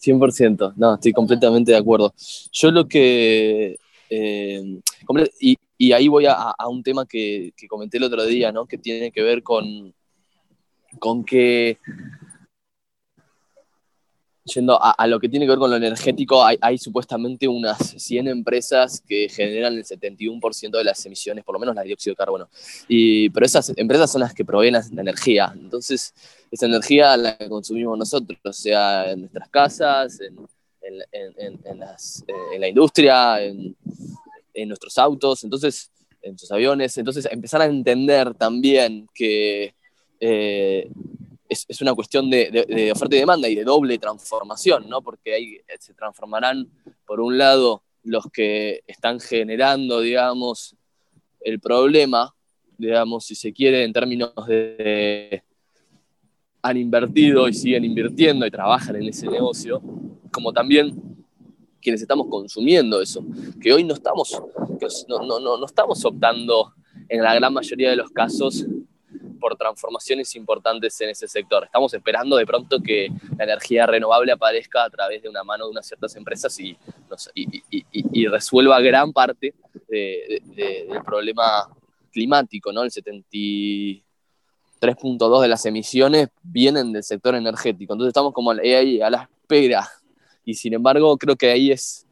100%, 0.00 0.74
no, 0.76 0.94
estoy 0.94 1.12
completamente 1.12 1.72
de 1.72 1.78
acuerdo. 1.78 2.14
Yo 2.52 2.70
lo 2.70 2.86
que... 2.88 3.78
Eh, 4.08 4.80
y, 5.40 5.56
y 5.78 5.92
ahí 5.92 6.08
voy 6.08 6.26
a, 6.26 6.54
un 6.68 6.82
tema 6.82 7.06
que, 7.06 7.52
comenté 7.68 7.96
el 7.96 8.04
otro 8.04 8.24
día, 8.24 8.52
¿no? 8.52 8.66
que 8.66 8.76
tiene 8.76 9.10
que 9.10 9.22
ver 9.22 9.42
con, 9.42 9.94
con 10.98 11.24
que 11.24 11.78
yendo 14.54 14.78
a, 14.80 15.06
lo 15.06 15.18
que 15.18 15.28
tiene 15.28 15.46
que 15.46 15.50
ver 15.50 15.58
con 15.58 15.70
lo 15.70 15.76
energético, 15.76 16.44
hay, 16.44 16.78
supuestamente 16.78 17.48
unas 17.48 17.78
100 17.78 18.28
empresas 18.28 19.02
que 19.06 19.28
generan 19.28 19.74
el 19.74 19.84
71% 19.84 20.70
de 20.70 20.84
las 20.84 21.04
emisiones, 21.06 21.44
por 21.44 21.54
lo 21.54 21.58
menos 21.58 21.74
la 21.74 21.82
de 21.82 21.88
dióxido 21.88 22.12
de 22.12 22.16
carbono. 22.16 22.48
Y, 22.88 23.30
pero 23.30 23.46
esas 23.46 23.72
empresas 23.76 24.10
son 24.10 24.20
las 24.20 24.34
que 24.34 24.44
proveen 24.44 24.74
la, 24.74 24.84
energía. 25.00 25.52
Entonces, 25.54 26.14
esa 26.50 26.66
energía 26.66 27.16
la 27.16 27.36
consumimos 27.48 27.98
nosotros, 27.98 28.38
sea, 28.52 29.10
en 29.10 29.20
nuestras 29.20 29.48
casas, 29.48 30.20
en, 30.20 30.36
la 32.58 32.68
industria, 32.68 33.42
en, 33.42 33.76
nuestros 34.68 34.98
autos, 34.98 35.44
entonces, 35.44 35.90
en 36.22 36.38
sus 36.38 36.50
aviones. 36.50 36.96
Entonces, 36.98 37.26
empezar 37.30 37.62
a 37.62 37.66
entender 37.66 38.34
también 38.34 39.06
que... 39.14 39.74
Eh, 40.22 40.90
es, 41.50 41.80
una 41.80 41.94
cuestión 41.94 42.30
de, 42.30 42.90
oferta 42.94 43.16
y 43.16 43.18
demanda 43.18 43.48
y 43.48 43.56
de 43.56 43.64
doble 43.64 43.98
transformación, 43.98 44.88
¿no? 44.88 45.02
Porque 45.02 45.34
ahí 45.34 45.58
se 45.78 45.94
transformarán, 45.94 46.68
por 47.04 47.20
un 47.20 47.36
lado, 47.36 47.82
los 48.04 48.26
que 48.32 48.82
están 48.86 49.18
generando, 49.18 50.00
digamos, 50.00 50.76
el 51.40 51.58
problema, 51.58 52.32
digamos, 52.78 53.26
si 53.26 53.34
se 53.34 53.52
quiere, 53.52 53.84
en 53.84 53.92
términos 53.92 54.32
de 54.46 55.42
han 56.62 56.76
invertido 56.76 57.48
y 57.48 57.54
siguen 57.54 57.86
invirtiendo 57.86 58.46
y 58.46 58.50
trabajan 58.50 58.96
en 58.96 59.08
ese 59.08 59.26
negocio, 59.26 59.80
como 60.30 60.52
también 60.52 60.94
quienes 61.80 62.02
estamos 62.02 62.26
consumiendo 62.28 63.00
eso, 63.00 63.24
que 63.60 63.72
hoy 63.72 63.82
no 63.82 63.94
estamos, 63.94 64.40
no, 65.08 65.40
no, 65.40 65.56
no 65.56 65.64
estamos 65.64 66.04
optando 66.04 66.74
en 67.08 67.22
la 67.22 67.34
gran 67.34 67.54
mayoría 67.54 67.90
de 67.90 67.96
los 67.96 68.10
casos 68.10 68.66
por 69.40 69.56
transformaciones 69.56 70.36
importantes 70.36 71.00
en 71.00 71.10
ese 71.10 71.26
sector. 71.26 71.64
Estamos 71.64 71.92
esperando 71.94 72.36
de 72.36 72.46
pronto 72.46 72.80
que 72.80 73.08
la 73.36 73.42
energía 73.44 73.86
renovable 73.86 74.30
aparezca 74.32 74.84
a 74.84 74.90
través 74.90 75.22
de 75.22 75.28
una 75.28 75.42
mano 75.42 75.64
de 75.64 75.72
unas 75.72 75.86
ciertas 75.86 76.14
empresas 76.14 76.56
y, 76.60 76.76
resuelva 78.28 78.80
gran 78.80 79.12
parte 79.12 79.54
del 79.88 81.02
problema 81.04 81.68
climático, 82.12 82.72
¿no? 82.72 82.84
El 82.84 82.90
73.2 82.90 85.42
de 85.42 85.48
las 85.48 85.66
emisiones 85.66 86.28
vienen 86.42 86.92
del 86.92 87.02
sector 87.02 87.34
energético. 87.34 87.94
Entonces 87.94 88.10
estamos 88.10 88.32
como 88.32 88.52
ahí 88.52 89.00
a 89.00 89.10
la 89.10 89.22
espera. 89.22 89.88
Y 90.44 90.54
sin 90.54 90.74
embargo, 90.74 91.16
creo 91.16 91.34
que 91.34 91.50
ahí 91.50 91.72
es 91.72 92.06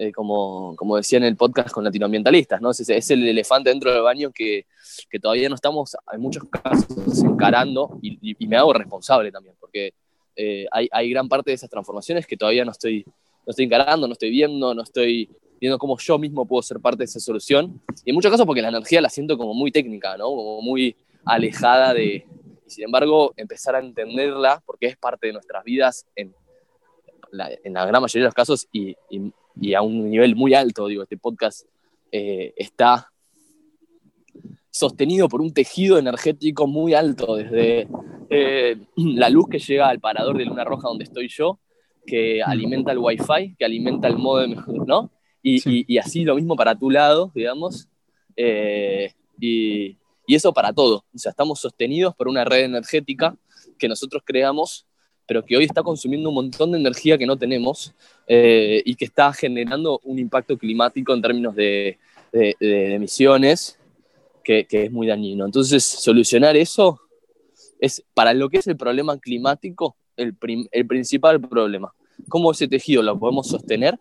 eh, 0.00 0.12
como, 0.12 0.74
como, 0.76 0.96
decía 0.96 1.18
en 1.18 1.24
el 1.24 1.36
podcast 1.36 1.70
con 1.72 1.84
latinoambientalistas, 1.84 2.58
¿no? 2.62 2.70
Es, 2.70 2.88
es 2.88 3.10
el 3.10 3.28
elefante 3.28 3.68
dentro 3.68 3.92
del 3.92 4.00
baño 4.00 4.30
que, 4.32 4.64
que, 5.10 5.20
todavía 5.20 5.46
no 5.50 5.56
estamos, 5.56 5.94
en 6.10 6.22
muchos 6.22 6.44
casos, 6.44 7.22
encarando 7.22 7.98
y, 8.00 8.34
y, 8.42 8.46
me 8.46 8.56
hago 8.56 8.72
responsable 8.72 9.30
también, 9.30 9.56
porque 9.60 9.92
eh, 10.36 10.64
hay, 10.72 10.88
hay, 10.90 11.10
gran 11.10 11.28
parte 11.28 11.50
de 11.50 11.56
esas 11.56 11.68
transformaciones 11.68 12.26
que 12.26 12.34
todavía 12.34 12.64
no 12.64 12.70
estoy, 12.70 13.04
no 13.04 13.50
estoy 13.50 13.66
encarando, 13.66 14.06
no 14.06 14.14
estoy 14.14 14.30
viendo, 14.30 14.74
no 14.74 14.82
estoy 14.82 15.28
viendo 15.60 15.76
cómo 15.76 15.98
yo 15.98 16.18
mismo 16.18 16.46
puedo 16.46 16.62
ser 16.62 16.80
parte 16.80 17.00
de 17.00 17.04
esa 17.04 17.20
solución. 17.20 17.82
Y 18.02 18.08
en 18.08 18.14
muchos 18.14 18.30
casos 18.30 18.46
porque 18.46 18.62
la 18.62 18.68
energía 18.68 19.02
la 19.02 19.10
siento 19.10 19.36
como 19.36 19.52
muy 19.52 19.70
técnica, 19.70 20.16
¿no? 20.16 20.28
Como 20.28 20.62
muy 20.62 20.96
alejada 21.26 21.92
de... 21.92 22.26
Y 22.66 22.70
sin 22.70 22.84
embargo, 22.84 23.34
empezar 23.36 23.74
a 23.74 23.80
entenderla 23.80 24.62
porque 24.64 24.86
es 24.86 24.96
parte 24.96 25.26
de 25.26 25.34
nuestras 25.34 25.62
vidas 25.62 26.06
en 26.16 26.34
la, 27.32 27.50
en 27.62 27.74
la 27.74 27.84
gran 27.84 28.00
mayoría 28.00 28.24
de 28.24 28.28
los 28.28 28.34
casos 28.34 28.66
y, 28.72 28.96
y, 29.10 29.30
y 29.60 29.74
a 29.74 29.82
un 29.82 30.10
nivel 30.10 30.36
muy 30.36 30.54
alto, 30.54 30.86
digo, 30.86 31.02
este 31.02 31.16
podcast 31.16 31.66
eh, 32.12 32.52
está 32.56 33.10
sostenido 34.70 35.28
por 35.28 35.40
un 35.40 35.52
tejido 35.52 35.98
energético 35.98 36.66
muy 36.66 36.94
alto, 36.94 37.36
desde 37.36 37.88
eh, 38.30 38.76
la 38.96 39.28
luz 39.28 39.48
que 39.48 39.58
llega 39.58 39.88
al 39.88 40.00
parador 40.00 40.38
de 40.38 40.44
Luna 40.44 40.64
Roja 40.64 40.88
donde 40.88 41.04
estoy 41.04 41.28
yo, 41.28 41.58
que 42.06 42.42
alimenta 42.42 42.92
el 42.92 42.98
wifi, 42.98 43.54
que 43.58 43.64
alimenta 43.64 44.08
el 44.08 44.16
modem, 44.16 44.56
¿no? 44.86 45.10
Y, 45.42 45.60
y, 45.90 45.96
así 45.98 46.24
lo 46.24 46.34
mismo 46.34 46.54
para 46.54 46.74
tu 46.74 46.90
lado, 46.90 47.32
digamos, 47.34 47.88
eh, 48.36 49.14
y, 49.38 49.96
y, 50.26 50.34
eso 50.34 50.52
para 50.52 50.72
todo. 50.72 51.04
O 51.14 51.18
sea, 51.18 51.30
estamos 51.30 51.60
sostenidos 51.60 52.14
por 52.14 52.28
una 52.28 52.44
red 52.44 52.64
energética 52.64 53.34
que 53.78 53.88
nosotros 53.88 54.22
creamos 54.24 54.86
pero 55.30 55.44
que 55.44 55.56
hoy 55.56 55.62
está 55.62 55.84
consumiendo 55.84 56.28
un 56.28 56.34
montón 56.34 56.72
de 56.72 56.78
energía 56.78 57.16
que 57.16 57.24
no 57.24 57.36
tenemos 57.38 57.94
eh, 58.26 58.82
y 58.84 58.96
que 58.96 59.04
está 59.04 59.32
generando 59.32 60.00
un 60.02 60.18
impacto 60.18 60.58
climático 60.58 61.14
en 61.14 61.22
términos 61.22 61.54
de, 61.54 62.00
emisiones 62.32 63.78
que, 64.42 64.66
es 64.68 64.90
muy 64.90 65.06
dañino. 65.06 65.44
Entonces, 65.44 65.84
solucionar 65.84 66.56
eso 66.56 67.00
es, 67.78 68.02
para 68.12 68.34
lo 68.34 68.48
que 68.48 68.56
es 68.58 68.66
el 68.66 68.76
problema 68.76 69.16
climático, 69.20 69.94
el, 70.16 70.34
el 70.72 70.86
principal 70.88 71.40
problema. 71.40 71.94
¿Cómo 72.28 72.50
ese 72.50 72.66
tejido 72.66 73.00
lo 73.00 73.16
podemos 73.16 73.46
sostener? 73.46 74.00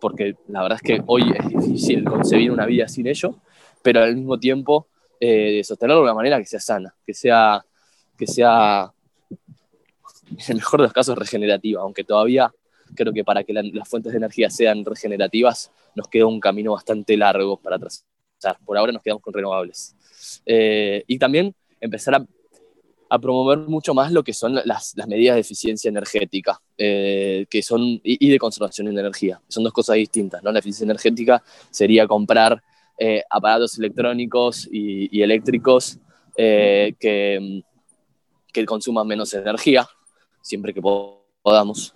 Porque 0.00 0.34
la 0.48 0.62
verdad 0.62 0.80
es 0.82 0.96
que 0.96 1.00
hoy 1.06 1.32
es 1.32 1.48
difícil 1.48 2.02
concebir 2.02 2.50
una 2.50 2.66
vida 2.66 2.88
sin 2.88 3.06
ello, 3.06 3.36
pero 3.82 4.02
al 4.02 4.16
mismo 4.16 4.36
tiempo 4.36 4.88
eh, 5.20 5.62
sostenerlo 5.62 6.00
de 6.00 6.06
una 6.06 6.14
manera 6.14 6.38
que 6.40 6.46
sea 6.46 6.58
sana, 6.58 6.92
que 7.06 7.14
sea, 7.14 7.64
que 8.18 8.26
sea 8.26 8.92
en 10.30 10.38
el 10.48 10.56
mejor 10.56 10.80
de 10.80 10.84
los 10.84 10.92
casos 10.92 11.16
regenerativa, 11.16 11.82
aunque 11.82 12.04
todavía 12.04 12.52
creo 12.94 13.12
que 13.12 13.24
para 13.24 13.44
que 13.44 13.52
las 13.52 13.88
fuentes 13.88 14.12
de 14.12 14.18
energía 14.18 14.50
sean 14.50 14.84
regenerativas 14.84 15.70
nos 15.94 16.08
queda 16.08 16.26
un 16.26 16.40
camino 16.40 16.72
bastante 16.72 17.16
largo 17.16 17.56
para 17.56 17.78
trazar. 17.78 18.04
Por 18.64 18.76
ahora 18.76 18.92
nos 18.92 19.02
quedamos 19.02 19.22
con 19.22 19.32
renovables. 19.32 19.96
Eh, 20.44 21.02
y 21.06 21.18
también 21.18 21.54
empezar 21.80 22.14
a, 22.14 22.26
promover 23.18 23.58
mucho 23.58 23.94
más 23.94 24.10
lo 24.10 24.24
que 24.24 24.32
son 24.32 24.56
las, 24.64 24.94
medidas 25.06 25.36
de 25.36 25.40
eficiencia 25.40 25.88
energética 25.88 26.60
eh, 26.76 27.46
que 27.48 27.62
son, 27.62 28.00
y, 28.02 28.28
de 28.28 28.38
conservación 28.38 28.92
de 28.92 29.00
energía. 29.00 29.40
Son 29.48 29.62
dos 29.64 29.72
cosas 29.72 29.96
distintas. 29.96 30.42
¿no? 30.42 30.52
La 30.52 30.58
eficiencia 30.58 30.84
energética 30.84 31.42
sería 31.70 32.06
comprar 32.06 32.62
eh, 32.98 33.22
aparatos 33.30 33.78
electrónicos 33.78 34.68
y, 34.70 35.22
eléctricos 35.22 35.98
que, 36.36 37.62
que 38.52 38.66
consuman 38.66 39.06
menos 39.06 39.32
energía, 39.32 39.88
siempre 40.46 40.72
que 40.72 40.80
podamos. 40.80 41.94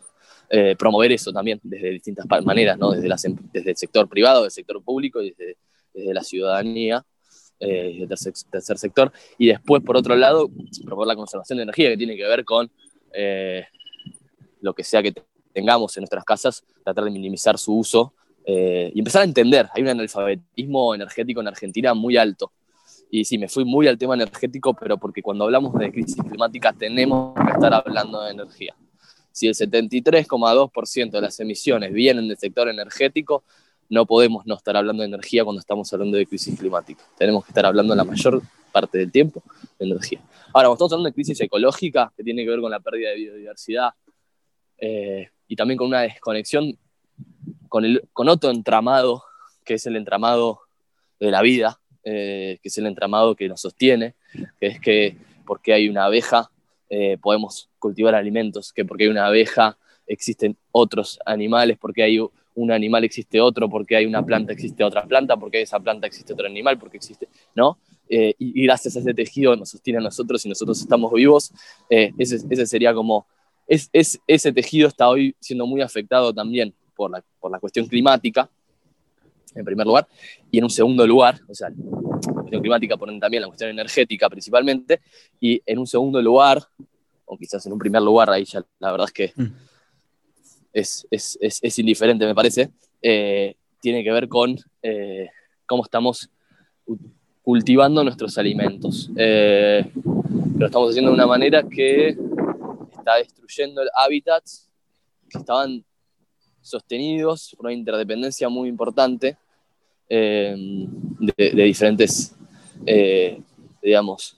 Eh, 0.53 0.75
promover 0.77 1.13
eso 1.13 1.33
también 1.33 1.61
desde 1.63 1.91
distintas 1.91 2.27
maneras, 2.45 2.77
¿no? 2.77 2.91
desde, 2.91 3.07
em, 3.29 3.37
desde 3.53 3.71
el 3.71 3.77
sector 3.77 4.09
privado, 4.09 4.43
del 4.43 4.51
sector 4.51 4.83
público 4.83 5.23
y 5.23 5.31
desde, 5.31 5.57
la 6.13 6.25
ciudadanía, 6.25 7.05
eh, 7.61 8.05
del 8.09 8.09
tercer, 8.09 8.79
sector. 8.79 9.13
Y 9.39 9.49
después, 9.49 9.83
por 9.83 9.97
otro 9.97 10.17
lado, 10.17 10.49
promover 10.85 11.07
la 11.07 11.15
conservación 11.15 11.59
de 11.59 11.63
energía, 11.65 11.91
que 11.91 11.97
tiene 11.97 12.17
que 12.17 12.25
ver 12.25 12.45
con 12.45 12.71
eh, 13.13 13.65
lo 14.61 14.73
que 14.75 14.83
sea 14.83 15.03
que 15.03 15.15
tengamos 15.53 15.97
en 15.97 16.03
nuestras 16.03 16.25
casas, 16.25 16.65
tratar 16.83 17.05
de 17.05 17.11
minimizar 17.11 17.57
su 17.59 17.77
uso 17.77 18.15
y 18.47 18.99
empezar 18.99 19.23
a 19.23 19.25
entender. 19.25 19.69
Hay 19.73 19.83
un 19.83 19.89
analfabetismo 19.89 20.95
energético 20.95 21.41
en 21.41 21.49
Argentina 21.49 21.95
muy 21.95 22.17
alto. 22.17 22.51
Y 23.11 23.25
sí, 23.25 23.39
me 23.39 23.49
fui 23.49 23.65
muy 23.65 23.89
al 23.89 23.99
tema 23.99 24.15
energético, 24.15 24.75
pero 24.75 24.97
porque 24.97 25.23
cuando 25.23 25.45
hablamos 25.45 25.75
de 25.75 25.91
crisis 25.91 26.23
climática 26.23 26.73
tenemos 26.73 27.35
que 27.35 27.53
estar 27.53 27.75
hablando 27.75 28.23
de 28.23 28.31
energía. 28.31 28.75
Si 29.33 29.49
el 29.49 29.55
73,2% 29.55 31.11
de 31.11 31.21
las 31.21 31.41
emisiones 31.41 31.93
vienen 31.93 32.29
del 32.29 32.37
sector 32.37 32.69
energético, 32.69 33.43
no 33.89 34.07
podemos 34.07 34.47
no 34.47 34.55
estar 34.55 34.77
hablando 34.77 35.03
de 35.03 35.09
energía 35.09 35.45
cuando 35.45 35.61
estamos 35.61 35.93
hablando 35.93 36.17
de 36.17 36.27
crisis 36.27 36.59
climática. 36.59 37.03
Tenemos 37.19 37.45
que 37.45 37.51
estar 37.51 37.67
hablando 37.67 37.95
la 37.95 38.05
mayor 38.05 38.41
parte 38.71 38.99
del 38.99 39.11
tiempo 39.11 39.43
de 39.79 39.87
energía. 39.87 40.21
Ahora, 40.53 40.71
estamos 40.73 40.93
hablando 40.93 41.09
de 41.09 41.15
crisis 41.15 41.41
ecológica, 41.41 42.13
que 42.17 42.23
tiene 42.23 42.45
que 42.45 42.51
ver 42.51 42.61
con 42.61 42.71
la 42.71 42.79
pérdida 42.79 43.11
de 43.11 43.17
biodiversidad 43.17 43.91
eh, 44.79 45.29
y 45.49 45.57
también 45.57 45.77
con 45.77 45.89
una 45.89 46.03
desconexión 46.03 46.79
con, 47.69 47.85
el, 47.85 48.09
con 48.13 48.29
otro 48.29 48.51
entramado, 48.51 49.25
que 49.65 49.75
es 49.75 49.87
el 49.87 49.97
entramado 49.97 50.61
de 51.19 51.31
la 51.31 51.43
vida, 51.43 51.81
eh, 52.05 52.59
que 52.63 52.69
es 52.69 52.79
el 52.79 52.87
entramado 52.87 53.35
que 53.35 53.49
nos 53.49 53.61
sostiene, 53.61 54.15
que 54.59 54.67
es 54.67 54.81
que 54.81 55.17
porque 55.45 55.73
hay 55.73 55.89
una 55.89 56.05
abeja 56.05 56.51
eh, 56.93 57.19
podemos 57.23 57.71
cultivar 57.79 58.17
alimentos, 58.17 58.73
que 58.73 58.85
porque 58.85 59.05
hay 59.05 59.11
una 59.11 59.27
abeja 59.27 59.79
existen 60.09 60.57
otros 60.73 61.21
animales, 61.25 61.79
porque 61.81 62.03
hay 62.03 62.19
un 62.57 62.73
animal 62.73 63.05
existe 63.05 63.41
otro, 63.41 63.71
porque 63.71 63.95
hay 63.95 64.07
una 64.07 64.27
planta 64.27 64.53
existe 64.53 64.83
otra 64.83 65.05
planta, 65.05 65.37
porque 65.37 65.59
hay 65.59 65.63
esa 65.63 65.79
planta 65.79 66.09
existe 66.09 66.33
otro 66.33 66.47
animal, 66.47 66.79
porque 66.79 66.97
existe, 66.97 67.29
¿no? 67.55 67.79
Eh, 68.09 68.35
y, 68.39 68.65
gracias 68.65 68.97
a 68.97 68.99
ese 68.99 69.15
tejido 69.15 69.55
nos 69.55 69.71
sostiene 69.71 70.01
a 70.01 70.03
nosotros 70.03 70.45
y 70.45 70.49
nosotros 70.49 70.81
estamos 70.81 71.13
vivos, 71.13 71.53
ese, 71.89 72.41
ese, 72.51 72.67
sería 72.67 72.93
como, 72.93 73.25
es, 73.69 73.89
es, 73.93 74.19
ese 74.27 74.53
tejido 74.53 74.89
está 74.89 75.09
hoy 75.09 75.37
siendo 75.39 75.65
muy 75.67 75.83
afectado 75.83 76.35
también 76.35 76.75
por 76.97 77.13
la, 77.13 77.23
por 77.39 77.53
la 77.53 77.61
cuestión 77.61 77.87
climática, 77.87 78.51
en 79.55 79.65
primer 79.65 79.87
lugar, 79.87 80.07
y 80.51 80.59
en 80.59 80.65
un 80.65 80.71
segundo 80.71 81.07
lugar, 81.07 81.41
o 81.49 81.55
sea, 81.55 81.71
la 81.71 82.33
cuestión 82.33 82.61
climática 82.61 82.97
ponen 82.97 83.19
también 83.19 83.43
la 83.43 83.49
cuestión 83.49 83.71
energética 83.71 84.29
principalmente, 84.29 85.01
y 85.41 85.61
en 85.67 85.79
un 85.79 85.87
segundo 85.87 86.21
lugar, 86.23 86.63
o 87.25 87.37
quizás 87.37 87.65
en 87.67 87.73
un 87.73 87.79
primer 87.79 88.03
lugar, 88.03 88.31
ahí 88.31 88.45
ya 88.45 88.65
la 88.79 88.93
verdad 88.93 89.07
es 89.09 89.13
que 89.13 89.33
mm. 89.35 89.53
es, 90.73 91.07
es, 91.11 91.39
es, 91.41 91.59
es, 91.63 91.79
indiferente, 91.79 92.27
me 92.27 92.35
parece, 92.35 92.71
eh, 93.03 93.55
tiene 93.81 94.05
que 94.05 94.13
ver 94.13 94.29
con 94.29 94.57
eh, 94.83 95.29
cómo 95.67 95.85
estamos 95.85 96.31
cultivando 97.43 98.05
nuestros 98.05 98.37
alimentos. 98.39 99.11
Eh, 99.17 99.91
lo 100.59 100.67
estamos 100.67 100.91
haciendo 100.91 101.11
de 101.11 101.15
una 101.15 101.27
manera 101.27 101.63
que 101.63 102.17
está 102.97 103.17
destruyendo 103.17 103.83
hábitats 103.95 104.71
que 105.29 105.39
estaban 105.39 105.85
sostenidos 106.61 107.55
una 107.59 107.73
interdependencia 107.73 108.49
muy 108.49 108.69
importante 108.69 109.37
eh, 110.09 110.57
de, 110.57 111.63
diferentes, 111.63 112.35
eh, 112.85 113.41
digamos, 113.81 114.37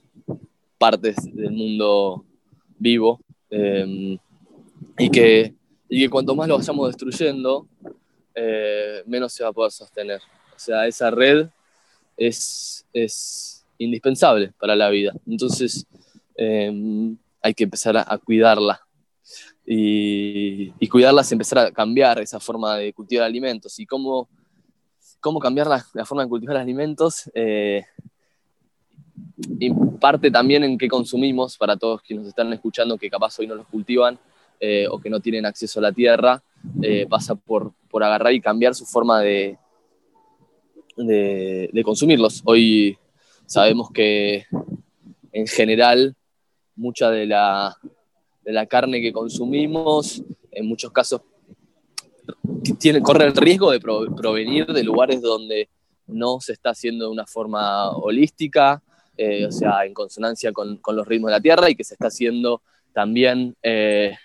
partes 0.76 1.16
del 1.34 1.50
mundo 1.50 2.24
vivo 2.78 3.20
eh, 3.48 4.18
y, 4.98 5.10
que, 5.10 5.54
y 5.88 6.02
que 6.02 6.10
cuanto 6.10 6.34
más 6.34 6.46
lo 6.46 6.58
vayamos 6.58 6.88
destruyendo, 6.88 7.66
menos 9.06 9.32
se 9.32 9.44
va 9.44 9.50
a 9.50 9.52
poder 9.52 9.72
sostener. 9.72 10.20
O 10.54 10.58
sea, 10.58 10.86
esa 10.86 11.10
red 11.10 11.48
es, 12.16 12.86
es 12.92 13.64
indispensable 13.78 14.52
para 14.58 14.76
la 14.76 14.90
vida. 14.90 15.14
Entonces, 15.26 15.86
hay 16.36 17.54
que 17.54 17.64
empezar 17.64 17.96
a, 17.96 18.18
cuidarla. 18.18 18.80
Y, 19.64 20.72
y, 20.78 20.88
cuidarla 20.88 21.22
es 21.22 21.30
empezar 21.30 21.58
a 21.58 21.70
cambiar 21.70 22.18
esa 22.18 22.40
forma 22.40 22.76
de 22.76 22.92
cultivar 22.92 23.24
alimentos. 23.24 23.78
¿Y 23.78 23.86
cómo, 23.86 24.28
cómo 25.20 25.38
cambiar 25.38 25.68
la, 25.68 26.04
forma 26.04 26.24
de 26.24 26.28
cultivar 26.28 26.56
alimentos? 26.56 27.30
Eh, 27.34 27.84
y 29.58 29.72
parte 30.00 30.30
también 30.30 30.64
en 30.64 30.76
qué 30.76 30.88
consumimos, 30.88 31.56
para 31.56 31.76
todos 31.76 32.02
quienes 32.02 32.24
nos 32.24 32.30
están 32.30 32.52
escuchando 32.52 32.98
que 32.98 33.08
capaz 33.08 33.38
hoy 33.38 33.46
no 33.46 33.54
los 33.54 33.66
cultivan 33.68 34.18
eh, 34.58 34.86
o 34.90 34.98
que 34.98 35.10
no 35.10 35.20
tienen 35.20 35.46
acceso 35.46 35.78
a 35.78 35.82
la 35.82 35.92
tierra, 35.92 36.42
eh, 36.82 37.06
pasa 37.08 37.34
por, 37.34 37.72
por, 37.88 38.02
agarrar 38.02 38.32
y 38.32 38.40
cambiar 38.40 38.74
su 38.74 38.84
forma 38.84 39.20
de, 39.20 39.58
de, 40.96 41.70
de 41.72 41.84
consumirlos. 41.84 42.42
Hoy 42.44 42.98
sabemos 43.46 43.90
que 43.90 44.46
en 45.32 45.46
general 45.46 46.16
mucha 46.74 47.10
de 47.10 47.26
la, 47.26 47.76
de 48.44 48.52
la 48.52 48.66
carne 48.66 49.00
que 49.00 49.12
consumimos, 49.12 50.22
en 50.50 50.66
muchos 50.66 50.92
casos, 50.92 51.22
tiene, 52.78 53.00
corre 53.00 53.26
el 53.26 53.34
riesgo 53.34 53.70
de 53.70 53.80
provenir 53.80 54.66
de 54.66 54.84
lugares 54.84 55.20
donde 55.20 55.68
no 56.06 56.40
se 56.40 56.52
está 56.52 56.70
haciendo 56.70 57.06
de 57.06 57.10
una 57.10 57.26
forma 57.26 57.90
holística, 57.90 58.82
eh, 59.16 59.46
o 59.46 59.52
sea, 59.52 59.84
en 59.84 59.94
consonancia 59.94 60.52
con, 60.52 60.80
los 60.94 61.06
ritmos 61.06 61.30
de 61.30 61.36
la 61.36 61.40
tierra 61.40 61.70
y 61.70 61.74
que 61.74 61.84
se 61.84 61.94
está 61.94 62.08
haciendo 62.08 62.62
también, 62.92 63.56
eh, 63.62 64.16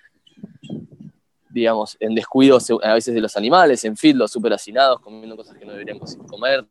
digamos, 1.50 1.98
en 2.00 2.16
descuido 2.16 2.60
a 2.84 2.94
veces 2.94 3.14
de 3.14 3.22
los 3.22 3.36
animales, 3.38 3.84
en 3.84 3.96
los 4.18 4.32
super 4.32 4.54
hacinados, 4.54 5.00
comiendo 5.00 5.36
cosas 5.36 5.58
que 5.58 5.66
no 5.66 5.72
deberían 5.72 6.00
comer, 6.28 6.66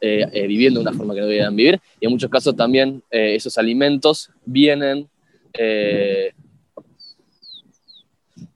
eh, 0.00 0.46
viviendo 0.46 0.80
de 0.80 0.88
una 0.88 0.96
forma 0.96 1.14
que 1.14 1.20
no 1.20 1.26
deberían 1.26 1.54
vivir. 1.54 1.80
Y 2.00 2.06
en 2.06 2.12
muchos 2.12 2.30
casos 2.30 2.56
también 2.56 3.02
esos 3.10 3.56
alimentos 3.58 4.30
vienen 4.44 5.08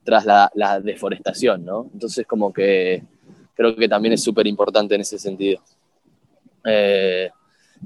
tras 0.07 0.25
la, 0.25 0.79
deforestación, 0.81 1.65
¿no? 1.65 1.89
Entonces 1.91 2.25
como 2.25 2.53
que 2.53 3.03
creo 3.53 3.75
que 3.75 3.89
también 3.89 4.13
es 4.13 4.23
súper 4.23 4.47
importante 4.47 4.95
en 4.95 5.01
ese 5.01 5.19
sentido. 5.19 5.61
Eh, 6.63 7.29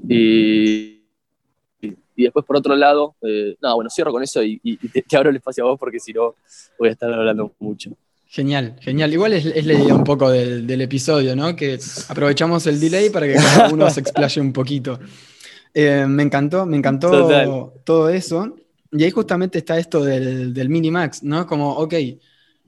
y, 0.08 1.02
y, 1.80 2.22
después 2.22 2.44
por 2.44 2.58
otro 2.58 2.76
lado, 2.76 3.16
eh, 3.22 3.56
no, 3.60 3.74
bueno, 3.74 3.90
cierro 3.90 4.12
con 4.12 4.22
eso 4.22 4.40
y, 4.40 4.76
te, 4.92 5.16
abro 5.16 5.30
el 5.30 5.36
espacio 5.36 5.64
a 5.64 5.70
vos 5.70 5.80
porque 5.80 5.98
si 5.98 6.12
no 6.12 6.36
voy 6.78 6.90
a 6.90 6.92
estar 6.92 7.12
hablando 7.12 7.54
mucho. 7.58 7.90
Genial, 8.28 8.76
genial. 8.80 9.12
Igual 9.12 9.32
es, 9.32 9.44
es 9.44 9.66
la 9.66 9.72
idea 9.72 9.92
un 9.92 10.04
poco 10.04 10.30
del, 10.30 10.80
episodio, 10.80 11.34
¿no? 11.34 11.56
Que 11.56 11.80
aprovechamos 12.08 12.64
el 12.68 12.78
delay 12.78 13.10
para 13.10 13.26
que 13.26 13.34
cada 13.34 13.68
uno 13.74 13.90
se 13.90 13.98
explaye 13.98 14.40
un 14.40 14.52
poquito. 14.52 15.00
me 15.74 16.22
encantó, 16.22 16.66
me 16.66 16.76
encantó 16.76 17.74
todo 17.84 18.08
eso. 18.10 18.54
Y 18.92 19.04
ahí 19.04 19.10
justamente 19.10 19.58
está 19.58 19.78
esto 19.78 20.04
del, 20.04 20.52
del 20.52 20.68
Minimax, 20.68 21.22
¿no? 21.22 21.46
Como, 21.46 21.72
ok, 21.72 21.94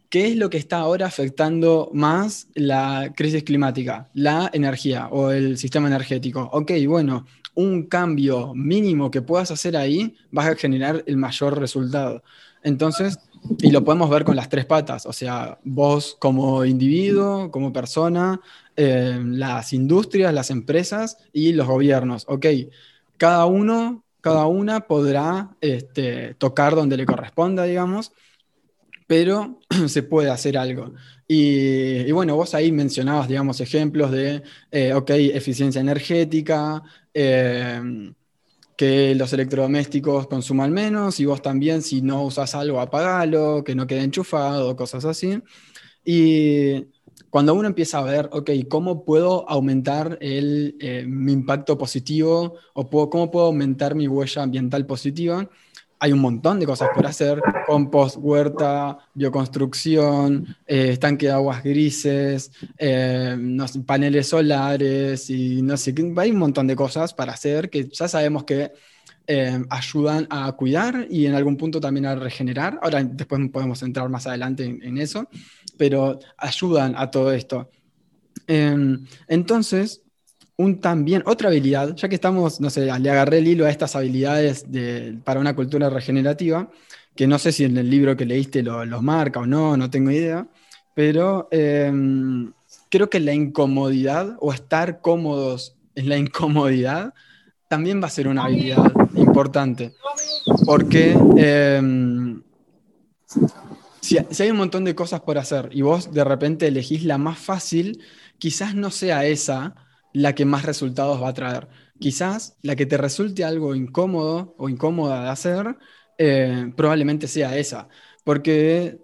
¿qué 0.08 0.28
es 0.28 0.36
lo 0.36 0.48
que 0.48 0.56
está 0.58 0.78
ahora 0.78 1.06
afectando 1.06 1.90
más 1.92 2.48
la 2.54 3.12
crisis 3.14 3.44
climática? 3.44 4.10
La 4.14 4.50
energía 4.52 5.08
o 5.08 5.30
el 5.30 5.58
sistema 5.58 5.88
energético. 5.88 6.48
Ok, 6.52 6.72
bueno, 6.86 7.26
un 7.54 7.86
cambio 7.86 8.54
mínimo 8.54 9.10
que 9.10 9.22
puedas 9.22 9.50
hacer 9.50 9.76
ahí 9.76 10.16
vas 10.30 10.46
a 10.46 10.56
generar 10.56 11.02
el 11.06 11.16
mayor 11.16 11.58
resultado. 11.58 12.22
Entonces, 12.62 13.18
y 13.58 13.70
lo 13.70 13.84
podemos 13.84 14.08
ver 14.08 14.24
con 14.24 14.36
las 14.36 14.48
tres 14.48 14.64
patas, 14.64 15.04
o 15.06 15.12
sea, 15.12 15.58
vos 15.64 16.16
como 16.18 16.64
individuo, 16.64 17.50
como 17.50 17.72
persona, 17.72 18.40
eh, 18.76 19.20
las 19.22 19.72
industrias, 19.72 20.32
las 20.32 20.50
empresas 20.50 21.18
y 21.32 21.52
los 21.52 21.66
gobiernos. 21.66 22.24
Ok, 22.28 22.46
cada 23.18 23.44
uno 23.46 24.03
cada 24.24 24.46
una 24.46 24.80
podrá 24.80 25.54
este, 25.60 26.32
tocar 26.36 26.74
donde 26.74 26.96
le 26.96 27.04
corresponda, 27.04 27.64
digamos, 27.64 28.10
pero 29.06 29.60
se 29.86 30.02
puede 30.02 30.30
hacer 30.30 30.56
algo. 30.56 30.94
Y, 31.28 32.10
bueno, 32.10 32.34
vos 32.34 32.54
ahí 32.54 32.72
mencionabas, 32.72 33.28
digamos, 33.28 33.60
ejemplos 33.60 34.10
de, 34.10 34.42
eh, 34.70 34.94
ok, 34.94 35.10
eficiencia 35.10 35.82
energética, 35.82 36.82
em, 37.12 38.14
que 38.78 39.14
los 39.14 39.30
electrodomésticos 39.34 40.26
consuman 40.26 40.72
menos, 40.72 41.20
y 41.20 41.26
vos 41.26 41.42
también, 41.42 41.82
si 41.82 42.00
no 42.00 42.22
usas 42.24 42.54
algo, 42.54 42.80
apagalo, 42.80 43.62
que 43.62 43.74
no 43.74 43.86
quede 43.86 44.04
enchufado, 44.04 44.74
cosas 44.74 45.04
así. 45.04 45.42
Y 46.02 46.86
cuando 47.34 47.52
uno 47.52 47.66
empieza 47.66 47.98
a 47.98 48.02
ver, 48.02 48.28
ok, 48.30 48.48
¿cómo 48.68 49.04
puedo 49.04 49.50
aumentar 49.50 50.18
el, 50.20 50.76
eh, 50.78 51.04
mi 51.04 51.32
impacto 51.32 51.76
positivo 51.76 52.54
o 52.74 53.10
cómo 53.10 53.28
puedo 53.28 53.46
aumentar 53.46 53.96
mi 53.96 54.06
huella 54.06 54.44
ambiental 54.44 54.86
positiva? 54.86 55.50
Hay 55.98 56.12
un 56.12 56.20
montón 56.20 56.60
de 56.60 56.66
cosas 56.66 56.90
por 56.94 57.04
hacer, 57.04 57.42
compost, 57.66 58.18
huerta, 58.20 58.98
bioconstrucción, 59.14 60.46
eh, 60.64 60.90
estanque 60.92 61.26
de 61.26 61.32
aguas 61.32 61.64
grises, 61.64 62.52
eh, 62.78 63.36
paneles 63.84 64.28
solares 64.28 65.28
y 65.28 65.60
no 65.60 65.76
sé, 65.76 65.92
hay 66.16 66.30
un 66.30 66.38
montón 66.38 66.68
de 66.68 66.76
cosas 66.76 67.12
para 67.14 67.32
hacer 67.32 67.68
que 67.68 67.88
ya 67.88 68.06
sabemos 68.06 68.44
que 68.44 68.70
ayudan 69.70 70.28
a 70.30 70.52
cuidar 70.52 71.08
y 71.10 71.26
en 71.26 71.34
algún 71.34 71.56
punto 71.56 71.80
también 71.80 72.06
a 72.06 72.14
regenerar. 72.14 72.78
Ahora 72.80 73.02
después 73.02 73.40
podemos 73.50 73.82
entrar 73.82 74.08
más 74.08 74.28
adelante 74.28 74.64
en 74.64 74.98
eso 74.98 75.28
pero 75.76 76.18
ayudan 76.38 76.94
a 76.96 77.10
todo 77.10 77.32
esto. 77.32 77.70
Em, 78.46 79.06
entonces, 79.28 80.02
un 80.56 80.80
también, 80.80 81.22
otra 81.26 81.48
habilidad, 81.48 81.94
ya 81.96 82.08
que 82.08 82.14
estamos, 82.14 82.60
no 82.60 82.70
sé, 82.70 82.84
le 82.84 83.10
agarré 83.10 83.38
el 83.38 83.48
hilo 83.48 83.66
a 83.66 83.70
estas 83.70 83.96
habilidades 83.96 84.66
para 85.24 85.40
una 85.40 85.56
cultura 85.56 85.90
regenerativa, 85.90 86.70
que 87.16 87.26
no 87.26 87.38
sé 87.38 87.52
si 87.52 87.64
en 87.64 87.76
el 87.76 87.90
libro 87.90 88.16
que 88.16 88.24
leíste 88.24 88.62
los 88.62 88.86
lo 88.86 89.02
marca 89.02 89.40
o 89.40 89.46
no, 89.46 89.76
no 89.76 89.90
tengo 89.90 90.10
idea, 90.10 90.46
pero 90.94 91.48
em, 91.50 92.52
creo 92.88 93.10
que 93.10 93.20
la 93.20 93.34
incomodidad 93.34 94.36
o 94.40 94.52
estar 94.52 95.00
cómodos 95.00 95.76
en 95.94 96.08
la 96.08 96.16
incomodidad 96.18 97.14
también 97.68 98.00
va 98.00 98.06
a 98.06 98.10
ser 98.10 98.28
una 98.28 98.44
habilidad 98.44 98.92
importante, 99.16 99.94
porque 100.64 101.16
em, 101.36 102.42
si, 104.04 104.42
hay 104.42 104.50
un 104.50 104.58
montón 104.58 104.84
de 104.84 104.94
cosas 104.94 105.20
por 105.22 105.38
hacer 105.38 105.70
y 105.72 105.82
vos 105.82 106.12
de 106.12 106.24
repente 106.24 106.66
elegís 106.66 107.04
la 107.04 107.18
más 107.18 107.38
fácil, 107.38 108.02
quizás 108.38 108.74
no 108.74 108.90
sea 108.90 109.24
esa 109.24 109.74
la 110.12 110.34
que 110.34 110.44
más 110.44 110.64
resultados 110.64 111.22
va 111.22 111.28
a 111.28 111.34
traer. 111.34 111.68
Quizás 111.98 112.56
la 112.62 112.76
que 112.76 112.86
te 112.86 112.98
resulte 112.98 113.44
algo 113.44 113.74
incómodo 113.74 114.54
o 114.58 114.68
incómoda 114.68 115.24
de 115.24 115.30
hacer, 115.30 115.76
eh, 116.18 116.72
probablemente 116.76 117.26
sea 117.28 117.56
esa. 117.56 117.88
Porque, 118.24 119.00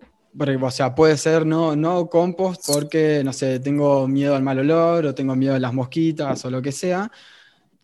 o 0.60 0.70
sea, 0.70 0.94
puede 0.94 1.16
ser 1.16 1.46
no, 1.46 1.74
no 1.76 2.08
compost 2.08 2.66
porque, 2.66 3.22
no 3.24 3.32
sé, 3.32 3.58
tengo 3.60 4.06
miedo 4.06 4.36
al 4.36 4.42
mal 4.42 4.58
olor 4.58 5.06
o 5.06 5.14
tengo 5.14 5.34
miedo 5.34 5.54
a 5.54 5.58
las 5.58 5.72
mosquitas 5.72 6.44
o 6.44 6.50
lo 6.50 6.62
que 6.62 6.72
sea 6.72 7.10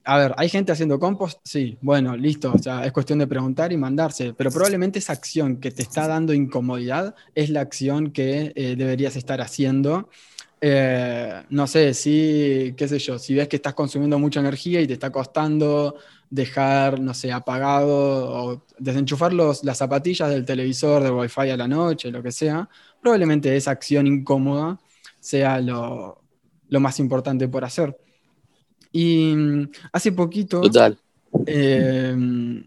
a 0.07 0.19
ver, 0.19 0.35
¿hay 0.37 0.49
gente 0.49 0.71
haciendo 0.71 1.01
compost? 1.01 1.41
Sí, 1.43 1.79
bueno, 1.83 2.17
listo, 2.17 2.53
o 2.55 2.59
sea, 2.59 2.85
es 2.87 2.93
cuestión 2.93 3.19
de 3.19 3.27
preguntar 3.27 3.73
y 3.73 3.77
mandarse, 3.77 4.33
pero 4.35 4.53
probablemente 4.53 5.01
esa 5.01 5.13
acción 5.13 5.57
que 5.57 5.73
te 5.73 5.83
está 5.83 6.07
dando 6.07 6.33
incomodidad 6.33 7.17
es 7.35 7.51
la 7.51 7.61
acción 7.61 8.13
que 8.13 8.53
eh, 8.55 8.77
deberías 8.77 9.17
estar 9.17 9.41
haciendo. 9.41 10.09
Eh, 10.61 11.43
no 11.51 11.67
sé, 11.67 11.93
si, 11.93 12.73
qué 12.77 12.87
sé 12.87 13.01
yo, 13.01 13.19
si 13.19 13.35
ves 13.35 13.49
que 13.49 13.57
estás 13.57 13.75
consumiendo 13.75 14.17
mucha 14.21 14.39
energía 14.39 14.81
y 14.81 14.87
te 14.87 14.93
está 14.93 15.11
costando 15.11 15.97
dejar, 16.31 17.01
no 17.01 17.13
sé, 17.13 17.33
apagado 17.33 18.29
o 18.31 18.63
desenchufar 18.79 19.33
los, 19.33 19.65
las 19.65 19.79
zapatillas 19.79 20.31
del 20.31 20.45
televisor, 20.45 21.03
del 21.03 21.13
wifi 21.15 21.51
a 21.51 21.57
la 21.57 21.67
noche, 21.67 22.13
lo 22.13 22.23
que 22.23 22.31
sea, 22.31 22.69
probablemente 23.03 23.57
esa 23.57 23.73
acción 23.73 24.07
incómoda 24.07 24.79
sea 25.19 25.61
lo, 25.61 26.23
lo 26.69 26.81
más 26.81 27.01
importante 27.01 27.49
por 27.49 27.65
hacer. 27.65 28.06
Y 28.97 29.35
mm, 29.37 29.71
hace 29.93 30.13
poquito. 30.13 30.63
Total. 30.63 30.97
Em, 31.47 32.65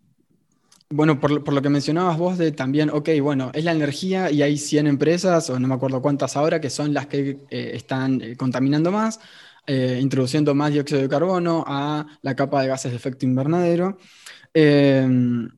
bueno, 0.91 1.19
por, 1.19 1.43
por, 1.43 1.55
lo 1.55 1.61
que 1.63 1.69
mencionabas 1.69 2.19
vos 2.19 2.37
de 2.37 2.51
también, 2.51 2.91
ok, 2.91 3.09
bueno, 3.19 3.49
es 3.51 3.63
la 3.63 3.71
energía 3.71 4.29
y 4.29 4.43
hay 4.43 4.59
100 4.59 4.85
empresas, 4.85 5.49
o 5.49 5.59
no 5.59 5.67
me 5.67 5.73
acuerdo 5.73 6.03
cuántas 6.03 6.37
ahora, 6.37 6.61
que 6.61 6.69
son 6.69 6.93
las 6.93 7.07
que 7.07 7.39
eh, 7.49 7.71
están 7.73 8.21
eh, 8.21 8.35
contaminando 8.37 8.91
más. 8.91 9.19
eh, 9.67 9.99
introduciendo 10.01 10.55
más 10.55 10.71
dióxido 10.71 11.01
de 11.01 11.09
carbono 11.09 11.63
a 11.67 12.05
la 12.23 12.35
capa 12.35 12.61
de 12.61 12.67
gases 12.67 12.91
de 12.91 12.97
efecto 12.97 13.25
invernadero. 13.25 13.97
Em, 14.53 15.49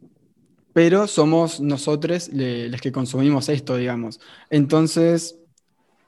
pero 0.74 1.08
somos 1.08 1.60
nosotros 1.60 2.30
los 2.34 2.82
que 2.82 2.92
consumimos 2.92 3.50
esto, 3.50 3.76
digamos. 3.78 4.20
Entonces, 4.50 5.41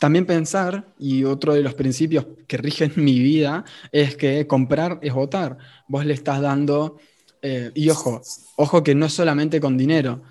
también 0.04 0.26
pensar, 0.26 0.94
y 1.00 1.24
otro 1.24 1.54
de 1.54 1.62
los 1.62 1.76
principios 1.76 2.26
que 2.46 2.58
rigen 2.58 2.92
mi 2.98 3.20
vida, 3.20 3.64
es 3.94 4.18
que 4.18 4.46
comprar 4.48 5.00
es 5.02 5.14
votar. 5.14 5.58
Vos 5.88 6.06
le 6.06 6.14
estás 6.14 6.42
dando, 6.42 6.98
eh, 7.42 7.72
y 7.74 7.90
ojo, 7.90 8.22
ojo 8.58 8.84
que 8.84 8.96
no 8.96 9.08
solamente 9.08 9.62
con 9.62 9.78
dinero. 9.78 10.22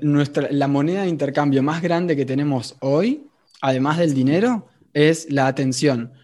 Nuestra, 0.00 0.48
la 0.50 0.68
moneda 0.68 1.02
de 1.02 1.10
intercambio 1.10 1.62
más 1.62 1.82
grande 1.82 2.16
que 2.16 2.24
tenemos 2.24 2.76
hoy, 2.80 3.26
además 3.60 3.98
del 3.98 4.14
dinero, 4.14 4.68
es 4.94 5.30
la 5.30 5.48
atención. 5.48 6.14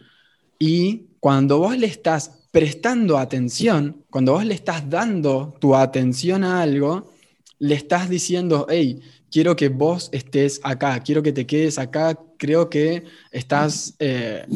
Y 0.58 1.08
cuando 1.20 1.58
vos 1.58 1.76
le 1.76 1.86
estás 1.86 2.46
prestando 2.50 3.18
atención, 3.18 4.06
cuando 4.08 4.32
vos 4.32 4.46
le 4.46 4.54
estás 4.54 4.88
dando 4.88 5.54
tu 5.60 5.76
atención 5.76 6.44
a 6.44 6.62
algo, 6.62 7.12
le 7.58 7.74
estás 7.74 8.08
diciendo, 8.08 8.66
hey, 8.70 9.02
quiero 9.30 9.54
que 9.54 9.68
vos 9.68 10.08
estés 10.12 10.62
acá, 10.62 10.98
quiero 11.00 11.22
que 11.22 11.32
te 11.32 11.46
quedes 11.46 11.78
acá, 11.78 12.16
creo 12.40 12.70
que 12.70 13.04
estás 13.30 13.94
eh, 13.98 14.46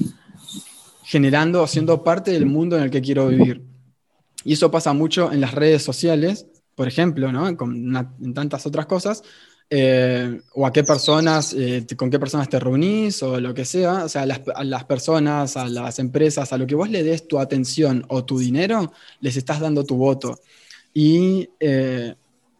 generando, 1.04 1.66
siendo 1.66 2.02
parte 2.02 2.32
del 2.32 2.46
mundo 2.46 2.76
en 2.76 2.84
el 2.84 2.90
que 2.90 3.02
quiero 3.02 3.28
vivir. 3.28 3.62
Y 4.42 4.54
eso 4.54 4.70
pasa 4.70 4.94
mucho 4.94 5.30
en 5.30 5.40
las 5.42 5.52
redes 5.52 5.82
sociales, 5.82 6.46
por 6.74 6.88
ejemplo, 6.88 7.30
¿no? 7.30 7.46
en 7.46 8.34
tantas 8.34 8.66
otras 8.66 8.86
cosas, 8.86 9.22
eh, 9.68 10.40
o 10.54 10.66
a 10.66 10.72
qué 10.72 10.82
personas, 10.82 11.54
eh, 11.56 11.86
con 11.96 12.10
qué 12.10 12.18
personas 12.18 12.48
te 12.48 12.58
reunís 12.58 13.22
o 13.22 13.38
lo 13.38 13.52
que 13.52 13.64
sea, 13.64 14.04
o 14.04 14.08
sea, 14.08 14.22
a 14.22 14.64
las, 14.64 14.84
personas, 14.84 15.56
a 15.56 15.68
las 15.68 15.98
empresas, 15.98 16.52
a 16.52 16.58
lo 16.58 16.66
que 16.66 16.74
vos 16.74 16.88
le 16.88 17.02
des 17.02 17.28
tu 17.28 17.38
atención 17.38 18.04
o 18.08 18.24
tu 18.24 18.38
dinero, 18.38 18.92
les 19.20 19.36
estás 19.36 19.60
dando 19.60 19.84
tu 19.84 19.96
voto. 19.96 20.40
Y 20.94 21.48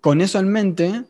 con 0.01 0.21
eso 0.21 0.39
en 0.39 0.49
mente, 0.49 1.05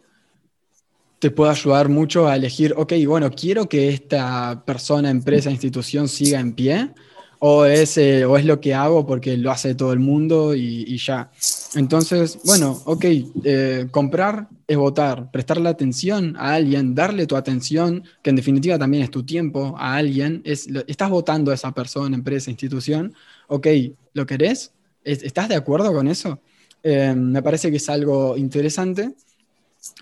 te 1.25 1.31
puede 1.31 1.53
ayudar 1.53 1.89
mucho 1.89 2.29
a 2.29 2.37
elegir, 2.37 2.75
ok, 2.77 2.93
bueno, 3.07 3.31
quiero 3.31 3.67
que 3.67 3.89
esta 3.89 4.63
persona, 4.67 5.09
empresa, 5.09 5.51
institución 5.51 6.07
siga 6.07 6.39
en 6.39 6.53
pie, 6.53 6.91
o 7.39 7.65
es, 7.65 7.97
eh, 7.97 8.27
o 8.27 8.37
es 8.37 8.45
lo 8.45 8.61
que 8.61 8.75
hago 8.75 9.07
porque 9.07 9.39
lo 9.39 9.51
hace 9.51 9.75
todo 9.75 9.95
el 9.95 10.01
mundo 10.01 10.55
y, 10.55 10.99
ya. 10.99 11.31
Entonces, 11.77 12.39
bueno, 12.45 12.79
ok, 12.85 13.05
eh, 13.43 13.87
comprar 13.91 14.49
es 14.67 14.77
votar, 14.77 15.31
prestarle 15.31 15.71
atención 15.71 16.37
a 16.37 16.53
alguien, 16.53 16.95
darle 16.95 17.27
tu 17.27 17.37
atención, 17.37 18.05
que 18.21 18.29
en 18.29 18.37
definitiva 18.37 18.79
también 18.79 19.03
es 19.03 19.11
tu 19.11 19.23
tiempo, 19.23 19.75
a 19.79 19.95
alguien, 19.95 20.43
es, 20.45 20.69
estás 20.87 21.09
votando 21.09 21.53
a 21.53 21.55
esa 21.55 21.73
persona, 21.73 22.15
empresa, 22.15 22.51
institución, 22.51 23.15
ok, 23.49 23.67
¿lo 24.13 24.27
querés? 24.27 24.75
¿Estás 25.03 25.49
de 25.49 25.57
acuerdo 25.57 25.91
con 25.91 26.07
eso? 26.07 26.39
Eh, 26.83 27.15
me 27.17 27.43
parece 27.43 27.71
que 27.71 27.79
es 27.79 27.89
algo 27.89 28.37
interesante 28.37 29.15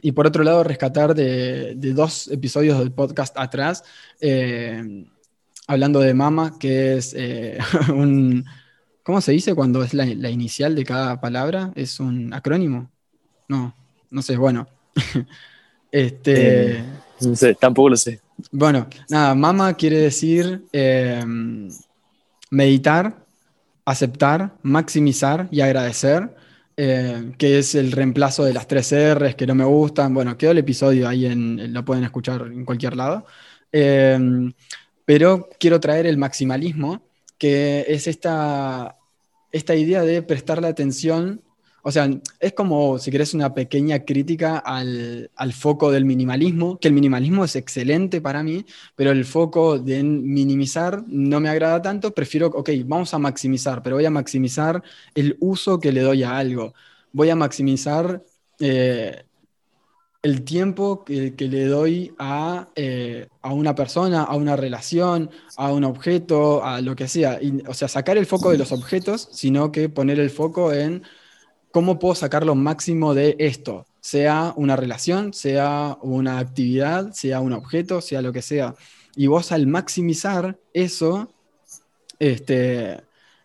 y 0.01 0.13
por 0.13 0.27
otro 0.27 0.45
lado, 0.45 0.65
rescatar 0.65 1.15
de, 1.15 1.75
dos 1.77 2.29
episodios 2.29 2.79
del 2.79 2.93
podcast 2.93 3.37
atrás, 3.39 3.85
eh, 4.21 5.07
hablando 5.67 6.01
de 6.01 6.15
mama, 6.15 6.59
que 6.59 6.97
es 6.97 7.15
eh, 7.17 7.59
un... 7.89 8.45
¿Cómo 9.03 9.21
se 9.21 9.33
dice 9.33 9.55
cuando 9.55 9.83
es 9.83 9.95
la, 9.95 10.07
inicial 10.07 10.77
de 10.77 10.85
cada 10.85 11.21
palabra? 11.21 11.73
¿Es 11.75 11.99
un 11.99 12.33
acrónimo? 12.33 12.89
No, 13.49 13.75
no 14.11 14.23
sé, 14.23 14.37
bueno. 14.37 14.69
este, 15.91 16.77
eh, 16.77 16.85
no 17.21 17.35
sé, 17.35 17.55
tampoco 17.57 17.89
lo 17.89 17.97
sé. 17.97 18.21
Bueno, 18.53 18.87
nada, 19.09 19.35
mama 19.35 19.75
quiere 19.75 19.99
decir 19.99 20.63
meditar, 22.51 23.17
aceptar, 23.85 24.55
maximizar 24.63 25.49
y 25.51 25.63
agradecer. 25.63 26.31
Eh, 26.85 27.35
que 27.39 27.61
es 27.61 27.77
el 27.77 27.93
reemplazo 27.93 28.43
de 28.43 28.53
las 28.53 28.67
tres 28.67 28.93
R's 28.93 29.37
que 29.37 29.47
no 29.47 29.55
me 29.55 29.65
gustan. 29.65 30.13
Bueno, 30.13 30.37
quedó 30.37 30.51
el 30.51 30.59
episodio 30.59 31.09
ahí, 31.09 31.27
en, 31.27 31.73
lo 31.73 31.85
pueden 31.85 32.03
escuchar 32.03 32.43
en 32.49 32.65
cualquier 32.65 32.97
lado. 32.97 33.25
Eh, 33.71 34.19
pero 35.05 35.49
quiero 35.61 35.79
traer 35.79 36.07
el 36.07 36.19
maximalismo, 36.19 37.05
que 37.39 37.85
es 37.87 38.09
esta, 38.09 38.97
esta 39.53 39.77
idea 39.77 40.03
de 40.03 40.23
prestarle 40.23 40.67
atención 40.67 41.43
o 41.85 41.91
sea, 41.91 42.09
es 42.39 42.53
como, 42.53 42.99
si 42.99 43.11
querés, 43.11 43.35
una 43.35 43.55
pequeña 43.55 44.05
crítica 44.05 44.59
al, 44.59 45.29
foco 45.53 45.91
del 45.91 46.05
minimalismo, 46.05 46.79
que 46.79 46.87
el 46.87 46.95
minimalismo 46.95 47.45
es 47.45 47.57
excelente 47.57 48.21
para 48.21 48.45
mí, 48.45 48.65
pero 48.95 49.11
el 49.11 49.25
foco 49.25 49.79
de 49.81 50.03
minimizar 50.05 51.03
no 51.09 51.41
me 51.41 51.49
agrada 51.49 51.83
tanto, 51.83 52.15
prefiero, 52.15 52.47
ok, 52.47 52.71
vamos 52.85 53.13
a 53.15 53.19
maximizar, 53.19 53.83
pero 53.83 53.97
voy 53.97 54.05
a 54.05 54.11
maximizar 54.11 54.83
el 55.17 55.37
uso 55.41 55.81
que 55.81 55.91
le 55.91 56.03
doy 56.03 56.23
a 56.23 56.39
algo, 56.39 56.73
voy 57.13 57.31
a 57.31 57.37
maximizar 57.37 58.23
eh, 58.61 59.25
el 60.23 60.45
tiempo 60.45 61.05
que, 61.05 61.35
le 61.37 61.67
doy 61.67 62.15
a, 62.17 62.69
eh, 62.77 63.27
a, 63.41 63.53
una 63.53 63.75
persona, 63.75 64.23
a 64.23 64.37
una 64.37 64.55
relación, 64.55 65.31
a 65.57 65.73
un 65.73 65.83
objeto, 65.83 66.65
a 66.65 66.81
lo 66.81 66.95
que 66.95 67.09
sea. 67.09 67.41
o 67.67 67.75
sea, 67.75 67.89
sacar 67.89 68.17
el 68.19 68.27
foco 68.27 68.53
de 68.53 68.59
los 68.59 68.71
objetos, 68.71 69.29
sino 69.33 69.73
que 69.73 69.89
poner 69.89 70.21
el 70.21 70.31
foco 70.31 70.73
en 70.73 71.03
¿cómo 71.73 71.99
puedo 71.99 72.15
sacar 72.15 72.47
lo 72.47 72.55
máximo 72.55 73.15
de 73.15 73.37
esto? 73.39 73.87
Sea 74.01 74.53
una 74.57 74.77
relación, 74.77 75.33
sea 75.33 75.99
una 76.03 76.39
actividad, 76.39 77.13
sea 77.13 77.41
un 77.41 77.53
objeto, 77.53 78.01
sea 78.01 78.23
lo 78.23 78.33
que 78.33 78.43
sea. 78.43 78.75
Y 79.17 79.27
vos 79.27 79.53
al 79.53 79.67
maximizar 79.67 80.59
eso, 80.73 81.33
este, 82.19 83.01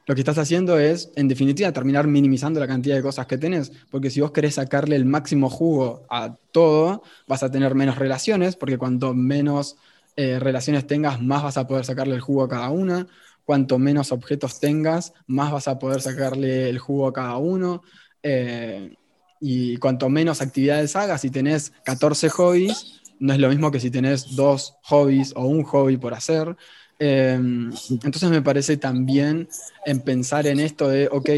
lo 0.07 0.15
que 0.15 0.21
estás 0.21 0.37
haciendo 0.37 0.79
es, 0.79 1.11
en 1.15 1.27
definitiva, 1.27 1.71
terminar 1.73 2.07
minimizando 2.07 2.59
la 2.59 2.67
cantidad 2.67 2.95
de 2.95 3.01
cosas 3.01 3.27
que 3.27 3.37
tenés, 3.37 3.71
porque 3.91 4.09
si 4.09 4.21
vos 4.21 4.31
querés 4.31 4.55
sacarle 4.55 4.95
el 4.95 5.05
máximo 5.05 5.49
jugo 5.49 6.05
a 6.09 6.35
todo, 6.51 7.03
vas 7.27 7.43
a 7.43 7.51
tener 7.51 7.75
menos 7.75 7.97
relaciones, 7.97 8.55
porque 8.55 8.77
cuanto 8.77 9.13
menos 9.13 9.75
eh, 10.15 10.39
relaciones 10.39 10.87
tengas, 10.87 11.21
más 11.21 11.43
vas 11.43 11.57
a 11.57 11.67
poder 11.67 11.83
sacarle 11.83 12.15
el 12.15 12.21
jugo 12.21 12.43
a 12.43 12.49
cada 12.49 12.69
una, 12.69 13.07
cuanto 13.43 13.79
menos 13.79 14.11
objetos 14.11 14.59
tengas, 14.59 15.13
más 15.27 15.51
vas 15.51 15.67
a 15.67 15.77
poder 15.77 16.01
sacarle 16.01 16.69
el 16.69 16.79
jugo 16.79 17.07
a 17.07 17.13
cada 17.13 17.37
uno, 17.37 17.83
eh, 18.23 18.95
y 19.39 19.77
cuanto 19.77 20.09
menos 20.09 20.41
actividades 20.41 20.95
hagas, 20.95 21.21
si 21.21 21.29
tenés 21.29 21.71
14 21.83 22.29
hobbies, 22.29 23.01
no 23.19 23.33
es 23.33 23.39
lo 23.39 23.49
mismo 23.49 23.71
que 23.71 23.79
si 23.79 23.91
tenés 23.91 24.35
dos 24.35 24.75
hobbies 24.83 25.33
o 25.35 25.45
un 25.45 25.63
hobby 25.63 25.97
por 25.97 26.13
hacer. 26.13 26.55
Eh, 26.99 27.33
entonces 27.33 28.29
me 28.29 28.41
parece 28.41 28.77
también 28.77 29.47
en 29.85 30.01
pensar 30.01 30.47
en 30.47 30.59
esto 30.59 30.87
de, 30.87 31.07
ok, 31.11 31.29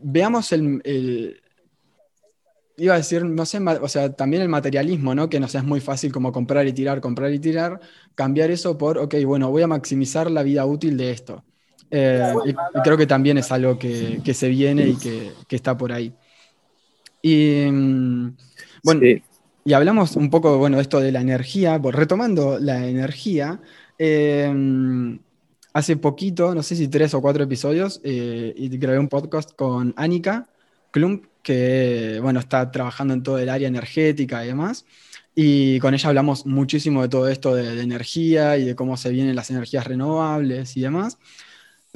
veamos 0.00 0.52
el, 0.52 1.40
iba 2.76 2.94
a 2.94 2.98
decir, 2.98 3.24
no 3.24 3.46
sé, 3.46 3.58
o 3.58 3.88
sea, 3.88 4.12
también 4.12 4.42
el 4.42 4.48
materialismo, 4.48 5.14
¿no? 5.14 5.28
Que 5.28 5.40
nos 5.40 5.54
es 5.54 5.64
muy 5.64 5.80
fácil 5.80 6.12
como 6.12 6.32
comprar 6.32 6.66
y 6.66 6.72
tirar, 6.72 7.00
comprar 7.00 7.32
y 7.32 7.38
tirar, 7.38 7.80
cambiar 8.14 8.50
eso 8.50 8.76
por, 8.76 8.98
ok, 8.98 9.14
bueno, 9.24 9.50
voy 9.50 9.62
a 9.62 9.66
maximizar 9.66 10.30
la 10.30 10.42
vida 10.42 10.64
útil 10.66 10.96
de 10.96 11.10
esto. 11.10 11.44
Eh, 11.90 12.34
y, 12.46 12.54
creo 12.82 12.96
que 12.96 13.06
también 13.06 13.38
es 13.38 13.50
algo 13.52 13.78
que, 13.78 14.34
se 14.34 14.48
viene 14.48 14.88
y 14.88 14.96
que, 14.96 15.32
está 15.50 15.76
por 15.76 15.92
ahí. 15.92 16.12
Y 17.22 17.66
mm, 17.70 18.36
bueno, 18.82 19.00
y 19.64 19.72
hablamos 19.72 20.14
un 20.14 20.30
poco 20.30 20.58
bueno, 20.58 20.76
de 20.76 20.82
esto 20.82 21.00
de 21.00 21.10
la 21.10 21.20
energía, 21.20 21.78
retomando 21.78 22.58
la 22.60 22.86
energía. 22.86 23.60
Eh, 23.98 25.18
hace 25.72 25.96
poquito, 25.96 26.54
no 26.54 26.62
sé 26.62 26.76
si 26.76 26.88
tres 26.88 27.12
o 27.14 27.20
cuatro 27.20 27.44
episodios, 27.44 28.00
eh, 28.04 28.54
y 28.56 28.68
grabé 28.78 28.98
un 28.98 29.08
podcast 29.08 29.54
con 29.54 29.92
Annika 29.96 30.48
Klump, 30.90 31.26
que 31.42 32.18
bueno, 32.22 32.40
está 32.40 32.70
trabajando 32.70 33.12
en 33.12 33.22
todo 33.22 33.38
el 33.38 33.48
área 33.48 33.68
energética 33.68 34.44
y 34.44 34.48
demás. 34.48 34.86
Y 35.34 35.78
con 35.80 35.92
ella 35.92 36.08
hablamos 36.08 36.46
muchísimo 36.46 37.02
de 37.02 37.08
todo 37.08 37.28
esto 37.28 37.54
de 37.54 37.82
energía 37.82 38.56
y 38.56 38.64
de 38.64 38.74
cómo 38.74 38.96
se 38.96 39.10
vienen 39.10 39.36
las 39.36 39.50
energías 39.50 39.86
renovables 39.86 40.76
y 40.78 40.80
demás. 40.80 41.18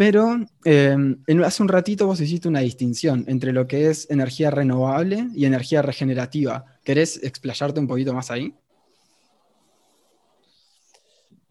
Pero 0.00 0.38
em, 0.64 1.22
hace 1.44 1.62
un 1.62 1.68
ratito 1.68 2.06
vos 2.06 2.22
hiciste 2.22 2.48
una 2.48 2.60
distinción 2.60 3.22
entre 3.28 3.52
lo 3.52 3.66
que 3.66 3.90
es 3.90 4.10
energía 4.10 4.50
renovable 4.50 5.26
y 5.34 5.44
energía 5.44 5.82
regenerativa. 5.82 6.64
¿Querés 6.82 7.22
explayarte 7.22 7.80
un 7.80 7.86
poquito 7.86 8.14
más 8.14 8.30
ahí? 8.30 8.54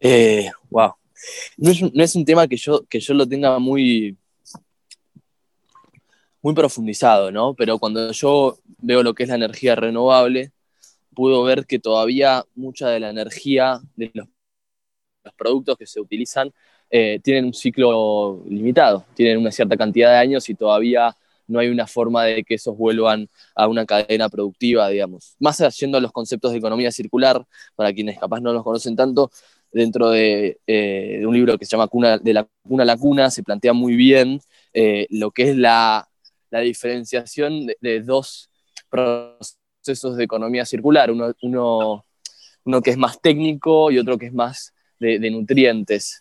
Eh, 0.00 0.50
wow. 0.68 0.94
No 1.58 2.02
es, 2.02 2.16
un 2.16 2.24
tema 2.24 2.48
que 2.48 2.56
yo, 2.56 2.84
que 2.88 2.98
yo 2.98 3.14
lo 3.14 3.24
tenga 3.24 3.56
muy, 3.60 4.18
muy 6.42 6.52
profundizado, 6.52 7.30
¿no? 7.30 7.54
Pero 7.54 7.78
cuando 7.78 8.10
yo 8.10 8.58
veo 8.78 9.04
lo 9.04 9.14
que 9.14 9.22
es 9.22 9.28
la 9.28 9.36
energía 9.36 9.76
renovable, 9.76 10.50
puedo 11.14 11.44
ver 11.44 11.66
que 11.66 11.78
todavía 11.78 12.44
mucha 12.56 12.88
de 12.88 12.98
la 12.98 13.10
energía 13.10 13.80
de 13.94 14.10
los 14.12 14.26
productos 15.36 15.78
que 15.78 15.86
se 15.86 16.00
utilizan 16.00 16.52
eh, 16.90 17.20
tienen 17.22 17.44
un 17.46 17.54
ciclo 17.54 18.42
limitado, 18.48 19.04
tienen 19.14 19.38
una 19.38 19.52
cierta 19.52 19.76
cantidad 19.76 20.10
de 20.10 20.16
años 20.16 20.48
y 20.48 20.54
todavía 20.54 21.16
no 21.46 21.60
hay 21.60 21.68
una 21.68 21.86
forma 21.86 22.24
de 22.24 22.42
que 22.42 22.54
esos 22.54 22.76
vuelvan 22.76 23.28
a 23.54 23.68
una 23.68 23.86
cadena 23.86 24.28
productiva, 24.28 24.88
digamos. 24.88 25.36
Más 25.38 25.60
haciendo 25.60 26.00
los 26.00 26.10
conceptos 26.12 26.52
de 26.52 26.58
economía 26.58 26.90
circular, 26.90 27.44
para 27.76 27.92
quienes 27.92 28.18
capaz 28.18 28.40
no 28.40 28.52
los 28.52 28.64
conocen 28.64 28.96
tanto, 28.96 29.30
dentro 29.72 30.10
de, 30.10 30.58
un 31.24 31.34
libro 31.34 31.56
que 31.58 31.64
se 31.64 31.72
llama 31.72 31.86
Cuna, 31.86 32.18
De 32.18 32.32
la 32.32 32.48
Cuna 32.62 32.82
a 32.82 32.86
la 32.86 32.96
Cuna, 32.96 33.30
se 33.30 33.42
plantea 33.42 33.72
muy 33.72 33.94
bien 33.94 34.40
lo 35.10 35.30
que 35.30 35.50
es 35.50 35.56
la, 35.56 36.08
diferenciación 36.50 37.66
de, 37.80 38.00
dos 38.00 38.50
procesos 38.88 40.16
de 40.16 40.24
economía 40.24 40.64
circular, 40.64 41.10
uno, 41.10 41.32
uno, 41.42 42.04
uno, 42.64 42.82
que 42.82 42.90
es 42.90 42.96
más 42.96 43.20
técnico 43.20 43.90
y 43.90 43.98
otro 43.98 44.18
que 44.18 44.26
es 44.26 44.32
más 44.32 44.72
de, 45.00 45.30
nutrientes. 45.30 46.20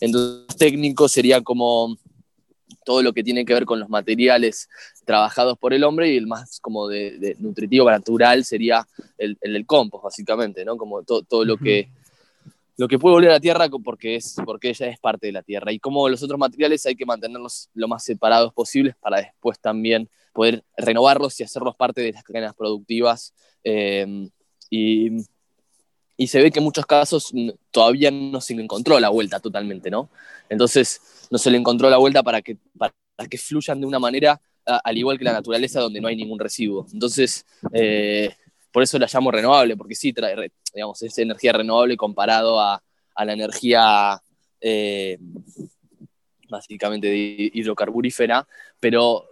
entonces, 0.00 0.56
técnico 0.56 1.08
sería 1.08 1.42
como 1.42 1.98
todo 2.84 3.02
lo 3.02 3.12
que 3.12 3.22
tiene 3.22 3.44
que 3.44 3.52
ver 3.52 3.66
con 3.66 3.80
los 3.80 3.90
materiales 3.90 4.68
trabajados 5.04 5.58
por 5.58 5.74
el 5.74 5.84
hombre 5.84 6.10
y 6.12 6.16
el 6.16 6.26
más 6.26 6.58
como 6.60 6.88
de, 6.88 7.36
nutritivo, 7.38 7.90
natural 7.90 8.44
sería 8.44 8.86
el, 9.18 9.36
el, 9.42 9.66
compost, 9.66 10.04
básicamente, 10.04 10.64
¿no? 10.64 10.76
Como 10.78 11.02
todo 11.02 11.44
lo 11.44 11.58
que 11.58 11.90
lo 12.78 12.86
que 12.86 12.98
puede 12.98 13.14
volver 13.14 13.30
a 13.30 13.34
la 13.34 13.40
tierra 13.40 13.68
porque, 13.68 14.14
es, 14.14 14.36
porque 14.44 14.68
ella 14.70 14.86
es 14.86 15.00
parte 15.00 15.26
de 15.26 15.32
la 15.32 15.42
tierra. 15.42 15.72
Y 15.72 15.80
como 15.80 16.08
los 16.08 16.22
otros 16.22 16.38
materiales 16.38 16.86
hay 16.86 16.94
que 16.94 17.04
mantenerlos 17.04 17.68
lo 17.74 17.88
más 17.88 18.04
separados 18.04 18.54
posibles 18.54 18.94
para 19.00 19.18
después 19.18 19.58
también 19.58 20.08
poder 20.32 20.62
renovarlos 20.76 21.38
y 21.40 21.42
hacerlos 21.42 21.74
parte 21.74 22.00
de 22.00 22.12
las 22.12 22.22
cadenas 22.22 22.54
productivas. 22.54 23.34
Eh, 23.64 24.30
y, 24.70 25.10
y, 26.18 26.26
se 26.26 26.42
ve 26.42 26.50
que 26.50 26.58
en 26.58 26.64
muchos 26.64 26.84
casos 26.84 27.32
todavía 27.70 28.10
no 28.10 28.40
se 28.40 28.52
encontró 28.52 29.00
la 29.00 29.08
vuelta 29.08 29.40
totalmente, 29.40 29.90
¿no? 29.90 30.10
Entonces 30.50 31.00
no 31.30 31.38
se 31.38 31.50
le 31.50 31.56
encontró 31.56 31.88
la 31.88 31.96
vuelta 31.96 32.22
para 32.22 32.42
que, 32.42 32.58
para 32.76 32.92
que 33.30 33.38
fluyan 33.38 33.80
de 33.80 33.86
una 33.86 33.98
manera 33.98 34.40
al 34.68 34.98
igual 34.98 35.18
que 35.18 35.24
la 35.24 35.32
naturaleza 35.32 35.80
donde 35.80 36.00
no 36.00 36.08
hay 36.08 36.16
ningún 36.16 36.38
residuo. 36.38 36.86
Entonces, 36.92 37.46
eh, 37.72 38.34
por 38.70 38.82
eso 38.82 38.98
la 38.98 39.08
llamo 39.12 39.30
renovable, 39.30 39.76
porque 39.76 39.94
sí, 39.94 40.12
trae, 40.12 40.50
es 40.74 41.18
energía 41.18 41.52
renovable 41.52 41.96
comparado 41.96 42.60
a, 42.60 42.82
la 43.24 43.32
energía 43.32 44.22
eh, 44.60 45.18
básicamente 46.48 47.08
hidrocarburífera, 47.52 48.46
pero, 48.78 49.24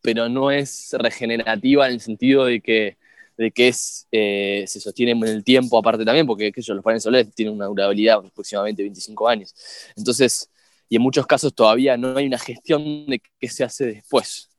pero 0.00 0.28
no 0.28 0.52
es 0.52 0.94
regenerativa 0.96 1.88
en 1.88 1.94
el 1.94 2.00
sentido 2.00 2.44
de 2.44 2.60
que, 2.60 2.96
de 3.36 3.50
que 3.50 3.68
es, 3.68 4.06
eh, 4.12 4.64
se 4.66 4.80
sostiene 4.80 5.12
en 5.12 5.24
el 5.24 5.44
tiempo 5.44 5.78
aparte 5.78 6.04
también, 6.04 6.26
porque 6.26 6.52
los 6.56 6.82
paneles 6.82 7.02
solares 7.02 7.34
tienen 7.34 7.54
una 7.54 7.66
durabilidad 7.66 8.20
de 8.20 8.28
aproximadamente 8.28 8.82
25 8.82 9.28
años. 9.28 9.54
Entonces, 9.96 10.50
y 10.88 10.96
en 10.96 11.02
muchos 11.02 11.26
casos 11.26 11.54
todavía 11.54 11.96
no 11.96 12.16
hay 12.16 12.26
una 12.26 12.38
gestión 12.38 13.06
de 13.06 13.20
qué 13.40 13.48
se 13.48 13.64
hace 13.64 13.86
después. 13.86 14.50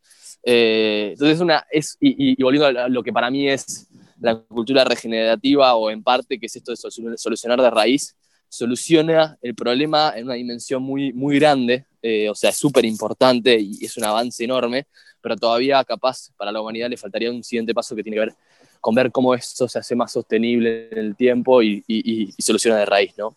Eh, 0.43 1.09
entonces, 1.13 1.39
una, 1.39 1.65
es, 1.71 1.97
y, 1.99 2.41
volviendo 2.41 2.67
a 2.79 2.89
lo 2.89 3.03
que 3.03 3.13
para 3.13 3.31
mí 3.31 3.49
es 3.49 3.87
la 4.19 4.35
cultura 4.35 4.83
regenerativa 4.83 5.75
o 5.75 5.89
en 5.89 6.03
parte, 6.03 6.39
que 6.39 6.45
es 6.47 6.55
esto 6.55 6.71
de 6.71 7.17
solucionar 7.17 7.61
de 7.61 7.69
raíz, 7.69 8.15
soluciona 8.49 9.37
el 9.41 9.55
problema 9.55 10.13
en 10.15 10.25
una 10.25 10.35
dimensión 10.35 10.81
muy, 10.83 11.11
muy 11.13 11.37
grande, 11.39 11.85
eh, 12.01 12.29
o 12.29 12.35
sea, 12.35 12.51
es 12.51 12.55
súper 12.55 12.85
importante 12.85 13.59
y 13.59 13.83
es 13.83 13.97
un 13.97 14.05
avance 14.05 14.43
enorme, 14.43 14.87
pero 15.21 15.35
todavía 15.35 15.83
capaz 15.83 16.29
para 16.37 16.51
la 16.51 16.61
humanidad 16.61 16.89
le 16.89 16.97
faltaría 16.97 17.31
un 17.31 17.43
siguiente 17.43 17.73
paso 17.73 17.95
que 17.95 18.03
tiene 18.03 18.15
que 18.15 18.25
ver 18.25 18.35
con 18.81 18.95
ver 18.95 19.11
cómo 19.11 19.33
esto 19.33 19.67
se 19.67 19.79
hace 19.79 19.95
más 19.95 20.11
sostenible 20.11 20.89
en 20.91 20.97
el 20.97 21.15
tiempo 21.15 21.61
y, 21.61 21.83
y, 21.87 22.31
soluciona 22.41 22.77
de 22.77 22.85
raíz, 22.85 23.17
¿no? 23.17 23.35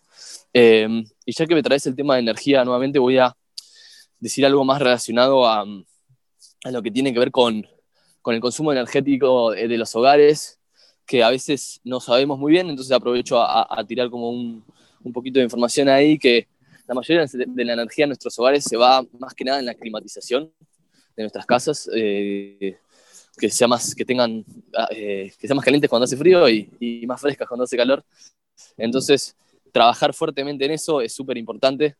Eh, 0.53 1.03
y 1.25 1.31
ya 1.33 1.45
que 1.45 1.55
me 1.55 1.63
traes 1.63 1.85
el 1.87 1.95
tema 1.95 2.15
de 2.15 2.21
energía 2.21 2.63
nuevamente, 2.63 2.99
voy 2.99 3.17
a 3.17 3.35
decir 4.19 4.45
algo 4.45 4.63
más 4.65 4.79
relacionado 4.79 5.47
a, 5.47 5.65
a 6.63 6.71
lo 6.71 6.81
que 6.81 6.91
tiene 6.91 7.13
que 7.13 7.19
ver 7.19 7.31
con, 7.31 7.65
el 8.25 8.39
consumo 8.41 8.71
energético 8.71 9.51
de, 9.51 9.75
los 9.75 9.95
hogares, 9.95 10.59
que 11.07 11.23
a 11.23 11.31
veces 11.31 11.81
no 11.83 11.99
sabemos 11.99 12.37
muy 12.37 12.51
bien, 12.51 12.69
entonces 12.69 12.91
aprovecho 12.91 13.41
a, 13.41 13.83
tirar 13.87 14.11
como 14.11 14.29
un, 14.29 14.63
un, 15.03 15.13
poquito 15.13 15.39
de 15.39 15.45
información 15.45 15.89
ahí, 15.89 16.19
que 16.19 16.47
la 16.87 16.93
mayoría 16.93 17.25
de 17.25 17.65
la 17.65 17.73
energía 17.73 18.05
en 18.05 18.09
nuestros 18.09 18.37
hogares 18.37 18.65
se 18.65 18.77
va 18.77 19.03
más 19.17 19.33
que 19.33 19.45
nada 19.45 19.57
en 19.59 19.65
la 19.65 19.73
climatización 19.73 20.51
de 21.15 21.23
nuestras 21.23 21.45
casas, 21.47 21.89
eh, 21.95 22.77
que, 23.39 23.49
sea 23.49 23.67
más, 23.67 23.95
que, 23.95 24.05
tengan, 24.05 24.43
ah, 24.75 24.87
eh, 24.91 25.31
que 25.39 25.47
sean 25.47 25.55
más 25.55 25.65
calientes 25.65 25.89
cuando 25.89 26.03
hace 26.03 26.17
frío 26.17 26.47
y, 26.49 26.69
y 26.79 27.07
más 27.07 27.19
frescas 27.21 27.47
cuando 27.47 27.63
hace 27.63 27.77
calor. 27.77 28.03
Entonces, 28.77 29.35
trabajar 29.71 30.13
fuertemente 30.13 30.65
en 30.65 30.71
eso 30.71 31.01
es 31.01 31.13
súper 31.13 31.37
importante. 31.37 31.95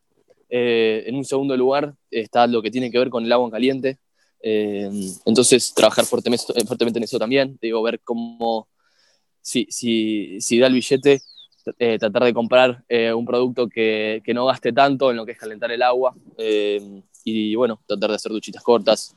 Eh, 0.48 1.04
en 1.06 1.14
un 1.14 1.24
segundo 1.24 1.56
lugar 1.56 1.94
está 2.10 2.46
lo 2.46 2.60
que 2.60 2.70
tiene 2.70 2.90
que 2.90 2.98
ver 2.98 3.10
con 3.10 3.24
el 3.24 3.32
agua 3.32 3.46
en 3.46 3.52
caliente. 3.52 3.98
Eh, 4.42 4.90
entonces, 5.24 5.72
trabajar 5.74 6.04
fuertemente, 6.04 6.44
fuertemente, 6.66 6.98
en 6.98 7.04
eso 7.04 7.18
también, 7.18 7.58
digo, 7.60 7.82
ver 7.82 8.00
cómo, 8.02 8.68
si, 9.40 9.66
si, 9.70 10.40
si 10.40 10.58
da 10.58 10.66
el 10.66 10.74
billete, 10.74 11.20
eh, 11.78 11.98
tratar 11.98 12.24
de 12.24 12.32
comprar 12.32 12.82
eh, 12.88 13.12
un 13.12 13.26
producto 13.26 13.68
que, 13.68 14.22
que, 14.24 14.32
no 14.32 14.46
gaste 14.46 14.72
tanto 14.72 15.10
en 15.10 15.18
lo 15.18 15.26
que 15.26 15.32
es 15.32 15.38
calentar 15.38 15.70
el 15.70 15.82
agua 15.82 16.14
y, 17.22 17.54
bueno, 17.54 17.80
tratar 17.86 18.10
de 18.10 18.16
hacer 18.16 18.32
duchitas 18.32 18.62
cortas. 18.62 19.14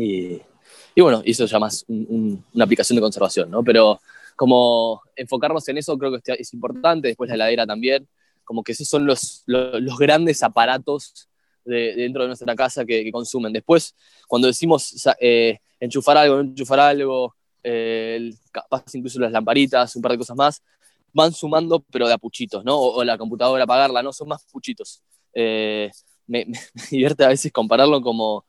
Y, 0.00 1.00
bueno, 1.00 1.22
eso 1.24 1.44
ya 1.46 1.58
más 1.58 1.84
una 1.88 2.64
aplicación 2.64 2.94
de 2.96 3.02
conservación, 3.02 3.50
¿no? 3.50 3.64
Pero 3.64 4.00
como 4.36 5.02
enfocarnos 5.16 5.68
en 5.68 5.78
eso 5.78 5.98
creo 5.98 6.12
que 6.12 6.34
es 6.38 6.54
importante, 6.54 7.08
después 7.08 7.28
la 7.28 7.34
heladera 7.34 7.66
también, 7.66 8.06
como 8.44 8.62
que 8.62 8.72
esos 8.72 8.88
son 8.88 9.04
los, 9.04 9.42
los, 9.46 9.98
grandes 9.98 10.42
aparatos 10.42 11.28
dentro 11.64 12.22
de 12.22 12.28
nuestra 12.28 12.54
casa 12.54 12.84
que, 12.84 13.10
consumen. 13.10 13.52
Después, 13.52 13.94
cuando 14.28 14.46
decimos 14.46 14.94
eh, 15.20 15.58
enchufar 15.80 16.16
algo, 16.16 16.40
enchufar 16.40 16.80
algo, 16.80 17.34
eh, 17.62 18.30
incluso 18.92 19.18
las 19.18 19.32
lamparitas, 19.32 19.96
un 19.96 20.02
par 20.02 20.12
de 20.12 20.18
cosas 20.18 20.36
más, 20.36 20.62
van 21.12 21.32
sumando, 21.32 21.80
pero 21.90 22.06
de 22.06 22.14
a 22.14 22.18
puchitos, 22.18 22.64
¿no? 22.64 22.78
O, 22.78 23.02
la 23.02 23.18
computadora, 23.18 23.64
apagarla, 23.64 24.02
¿no? 24.02 24.12
Son 24.12 24.28
más 24.28 24.44
puchitos. 24.44 25.02
Eh, 25.34 25.90
me, 26.28 26.46
divierte 26.90 27.24
a 27.24 27.28
veces 27.28 27.50
compararlo 27.50 28.00
como 28.00 28.44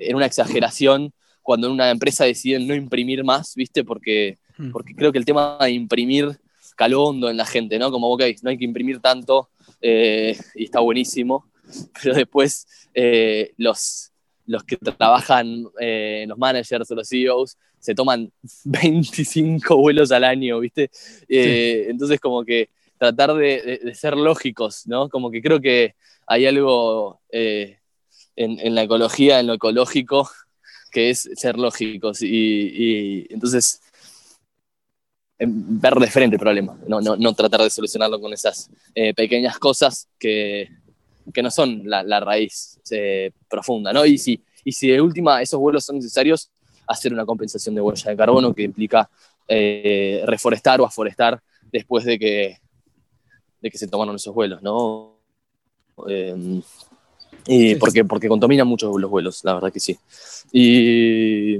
en 0.00 0.16
una 0.16 0.26
exageración 0.26 1.12
cuando 1.42 1.66
en 1.66 1.72
una 1.74 1.90
empresa 1.90 2.24
deciden 2.24 2.66
no 2.66 2.74
imprimir 2.74 3.24
más, 3.24 3.54
¿viste? 3.54 3.84
Porque, 3.84 4.38
hmm. 4.58 4.70
porque 4.70 4.94
creo 4.94 5.12
que 5.12 5.18
el 5.18 5.24
tema 5.24 5.58
de 5.60 5.70
imprimir 5.70 6.38
caló 6.76 7.04
hondo 7.04 7.28
en 7.28 7.36
la 7.36 7.46
gente, 7.46 7.78
¿no? 7.78 7.90
Como, 7.90 8.10
ok, 8.12 8.22
no 8.42 8.50
hay 8.50 8.58
que 8.58 8.64
imprimir 8.64 9.00
tanto 9.00 9.50
y 9.82 10.64
está 10.64 10.80
buenísimo, 10.80 11.46
pero 12.02 12.14
después 12.14 12.66
eh, 12.94 13.52
los, 13.56 14.12
los 14.46 14.64
que 14.64 14.76
trabajan, 14.76 15.64
eh, 15.78 16.24
los 16.28 16.38
managers 16.38 16.90
o 16.90 16.94
los 16.94 17.08
CEOs, 17.08 17.56
se 17.78 17.94
toman 17.94 18.30
25 18.64 19.76
vuelos 19.76 20.10
al 20.12 20.24
año, 20.24 20.60
¿viste? 20.60 20.90
Eh, 21.28 21.86
entonces, 21.88 22.20
como 22.20 22.44
que 22.44 22.70
tratar 22.98 23.34
de, 23.34 23.92
ser 23.94 24.16
lógicos, 24.16 24.86
¿no? 24.86 25.08
Como 25.08 25.30
que 25.30 25.40
creo 25.40 25.60
que 25.60 25.94
hay 26.26 26.46
algo 26.46 27.20
en, 28.36 28.58
en, 28.60 28.74
la 28.74 28.82
ecología, 28.82 29.40
en 29.40 29.46
lo 29.46 29.54
ecológico, 29.54 30.30
que 30.90 31.10
es 31.10 31.28
ser 31.34 31.58
lógicos. 31.58 32.22
Y, 32.22 33.26
entonces, 33.30 33.80
ver 35.38 35.94
de 35.94 36.06
frente 36.08 36.36
el 36.36 36.40
problema, 36.40 36.78
no, 36.86 37.00
no, 37.00 37.16
no, 37.16 37.32
tratar 37.34 37.62
de 37.62 37.70
solucionarlo 37.70 38.20
con 38.20 38.32
esas 38.32 38.70
pequeñas 39.16 39.58
cosas 39.58 40.08
que, 40.18 40.68
que 41.32 41.42
no 41.42 41.50
son 41.50 41.82
la, 41.84 42.20
raíz 42.20 42.80
eh, 42.90 43.32
profunda, 43.48 43.92
¿no? 43.92 44.04
Y 44.04 44.18
si, 44.18 44.42
y 44.64 44.72
si 44.72 44.88
de 44.88 45.00
última 45.00 45.40
esos 45.42 45.60
vuelos 45.60 45.84
son 45.84 45.96
necesarios, 45.96 46.50
hacer 46.86 47.12
una 47.12 47.24
compensación 47.24 47.74
de 47.74 47.80
huella 47.80 48.10
de 48.10 48.16
carbono 48.16 48.54
que 48.54 48.62
implica 48.62 49.08
eh, 49.46 50.22
reforestar 50.26 50.80
o 50.80 50.84
aforestar 50.84 51.40
después 51.70 52.04
de 52.04 52.18
que, 52.18 52.58
de 53.60 53.70
que 53.70 53.78
se 53.78 53.88
tomaron 53.88 54.16
esos 54.16 54.34
vuelos, 54.34 54.62
¿no? 54.62 55.18
Y 57.46 57.74
porque, 57.76 58.04
porque 58.04 58.28
contaminan 58.28 58.66
mucho 58.66 58.96
los 58.98 59.10
vuelos, 59.10 59.44
la 59.44 59.54
verdad 59.54 59.72
que 59.72 59.80
sí. 59.80 59.96
Y, 60.52 61.56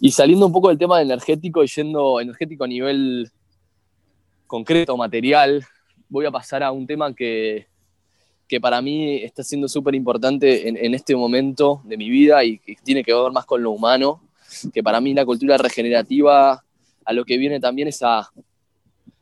y 0.00 0.10
saliendo 0.10 0.46
un 0.46 0.52
poco 0.52 0.68
del 0.68 0.78
tema 0.78 1.00
energético 1.02 1.62
y 1.62 1.68
yendo 1.68 2.20
energético 2.20 2.64
a 2.64 2.68
nivel 2.68 3.30
concreto, 4.46 4.96
material, 4.96 5.64
voy 6.08 6.26
a 6.26 6.30
pasar 6.30 6.62
a 6.62 6.70
un 6.70 6.86
tema 6.86 7.14
que, 7.14 7.66
que 8.46 8.60
para 8.60 8.80
mí 8.80 9.16
está 9.16 9.42
siendo 9.42 9.68
súper 9.68 9.94
importante 9.94 10.68
en, 10.68 10.94
este 10.94 11.16
momento 11.16 11.80
de 11.84 11.96
mi 11.96 12.08
vida 12.08 12.44
y 12.44 12.58
que 12.58 12.76
tiene 12.82 13.02
que 13.02 13.12
ver 13.12 13.32
más 13.32 13.46
con 13.46 13.62
lo 13.62 13.70
humano, 13.70 14.22
que 14.72 14.82
para 14.82 15.00
mí 15.00 15.14
la 15.14 15.24
cultura 15.24 15.56
regenerativa 15.58 16.62
a 17.04 17.12
lo 17.12 17.24
que 17.24 17.36
viene 17.36 17.58
también 17.58 17.88
es 17.88 18.02
a, 18.02 18.30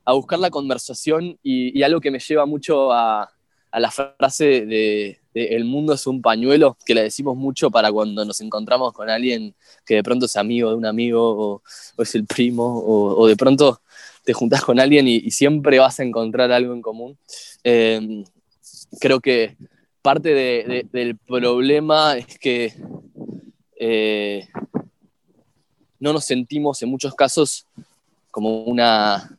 a 0.04 0.12
buscar 0.12 0.38
la 0.38 0.50
conversación 0.50 1.38
y, 1.42 1.82
algo 1.82 2.00
que 2.00 2.11
me 2.11 2.18
lleva 2.18 2.44
mucho 2.46 2.92
a, 2.92 3.30
a 3.70 3.80
la 3.80 3.90
frase 3.90 4.66
de, 4.66 5.21
el 5.34 5.64
mundo 5.64 5.94
es 5.94 6.06
un 6.06 6.20
pañuelo, 6.20 6.76
que 6.84 6.94
la 6.94 7.02
decimos 7.02 7.36
mucho 7.36 7.70
para 7.70 7.90
cuando 7.90 8.24
nos 8.24 8.40
encontramos 8.40 8.92
con 8.92 9.08
alguien 9.08 9.54
que 9.86 9.96
de 9.96 10.02
pronto 10.02 10.26
es 10.26 10.36
amigo 10.36 10.70
de 10.70 10.76
un 10.76 10.86
amigo 10.86 11.62
o, 11.96 12.02
es 12.02 12.14
el 12.14 12.26
primo 12.26 12.82
o, 12.84 13.26
de 13.26 13.36
pronto 13.36 13.80
te 14.24 14.32
juntás 14.32 14.62
con 14.62 14.78
alguien 14.78 15.08
y, 15.08 15.30
siempre 15.30 15.78
vas 15.78 15.98
a 16.00 16.04
encontrar 16.04 16.52
algo 16.52 16.74
en 16.74 16.82
común. 16.82 17.18
Eh, 17.64 18.24
creo 19.00 19.20
que 19.20 19.56
parte 20.02 20.34
del 20.92 21.16
problema 21.16 22.16
es 22.18 22.38
que 22.38 22.72
eh, 23.76 24.46
no 25.98 26.12
nos 26.12 26.24
sentimos 26.24 26.82
en 26.82 26.88
muchos 26.88 27.14
casos 27.14 27.66
como 28.30 28.64
una, 28.64 29.38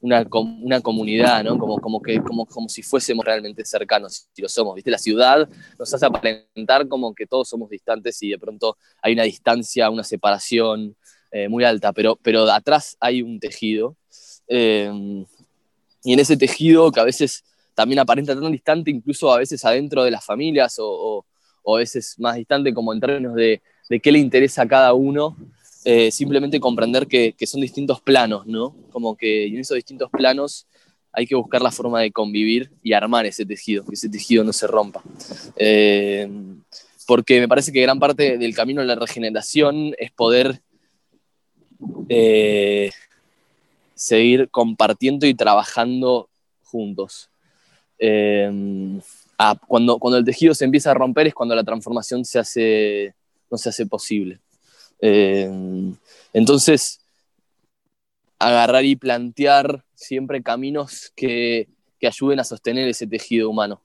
una, 0.00 0.26
una 0.62 0.80
comunidad, 0.80 1.42
¿no? 1.42 1.58
Como, 1.58 1.78
como, 1.78 2.00
que, 2.00 2.20
como, 2.20 2.46
como 2.46 2.68
si 2.68 2.82
fuésemos 2.82 3.24
realmente 3.24 3.64
cercanos, 3.64 4.28
si 4.32 4.42
lo 4.42 4.48
somos, 4.48 4.74
¿viste? 4.74 4.90
La 4.90 4.98
ciudad 4.98 5.48
nos 5.78 5.92
hace 5.92 6.06
aparentar 6.06 6.86
como 6.88 7.14
que 7.14 7.26
todos 7.26 7.48
somos 7.48 7.68
distantes 7.68 8.22
y 8.22 8.30
de 8.30 8.38
pronto 8.38 8.76
hay 9.02 9.14
una 9.14 9.24
distancia, 9.24 9.90
una 9.90 10.04
separación 10.04 10.96
eh, 11.32 11.48
muy 11.48 11.64
alta, 11.64 11.92
pero, 11.92 12.16
pero 12.22 12.50
atrás 12.50 12.96
hay 13.00 13.22
un 13.22 13.40
tejido. 13.40 13.96
Eh, 14.46 14.90
y 16.04 16.12
en 16.12 16.20
ese 16.20 16.36
tejido 16.36 16.90
que 16.92 17.00
a 17.00 17.04
veces 17.04 17.44
también 17.74 17.98
aparenta 17.98 18.34
tan 18.34 18.50
distante, 18.50 18.90
incluso 18.90 19.32
a 19.32 19.38
veces 19.38 19.64
adentro 19.64 20.04
de 20.04 20.10
las 20.10 20.24
familias 20.24 20.78
o, 20.78 21.24
o, 21.62 21.76
a 21.76 21.78
veces 21.78 22.14
más 22.18 22.36
distante 22.36 22.72
como 22.72 22.94
en 22.94 23.00
términos 23.00 23.34
de, 23.34 23.60
de 23.90 24.00
qué 24.00 24.10
le 24.10 24.18
interesa 24.18 24.62
a 24.62 24.68
cada 24.68 24.94
uno, 24.94 25.36
eh, 25.84 26.10
simplemente 26.10 26.60
comprender 26.60 27.06
que, 27.06 27.34
son 27.46 27.60
distintos 27.60 28.00
planos, 28.00 28.46
¿no? 28.46 28.74
Como 28.90 29.16
que 29.16 29.46
en 29.46 29.58
esos 29.58 29.76
distintos 29.76 30.10
planos 30.10 30.66
hay 31.12 31.26
que 31.26 31.34
buscar 31.34 31.62
la 31.62 31.70
forma 31.70 32.00
de 32.00 32.12
convivir 32.12 32.70
y 32.82 32.92
armar 32.92 33.26
ese 33.26 33.46
tejido, 33.46 33.84
que 33.84 33.94
ese 33.94 34.08
tejido 34.08 34.44
no 34.44 34.52
se 34.52 34.66
rompa. 34.66 35.02
Eh, 35.56 36.28
porque 37.06 37.40
me 37.40 37.48
parece 37.48 37.72
que 37.72 37.80
gran 37.80 37.98
parte 37.98 38.36
del 38.38 38.54
camino 38.54 38.80
de 38.80 38.86
la 38.86 38.94
regeneración 38.94 39.94
es 39.98 40.10
poder 40.10 40.60
eh, 42.08 42.90
seguir 43.94 44.50
compartiendo 44.50 45.26
y 45.26 45.34
trabajando 45.34 46.28
juntos. 46.62 47.30
Ah, 49.40 49.56
cuando, 49.68 50.00
cuando 50.00 50.18
el 50.18 50.24
tejido 50.24 50.52
se 50.52 50.64
empieza 50.64 50.90
a 50.90 50.94
romper 50.94 51.28
es 51.28 51.34
cuando 51.34 51.54
la 51.54 51.62
transformación 51.62 52.24
se 52.24 52.40
hace, 52.40 53.14
no 53.48 53.56
se 53.56 53.68
hace 53.68 53.86
posible. 53.86 54.40
Eh, 55.00 55.48
entonces, 56.32 57.00
agarrar 58.38 58.84
y 58.84 58.96
plantear 58.96 59.84
siempre 59.94 60.42
caminos 60.42 61.12
que, 61.16 61.68
ayuden 62.00 62.38
a 62.38 62.44
sostener 62.44 62.88
ese 62.88 63.08
tejido 63.08 63.50
humano. 63.50 63.80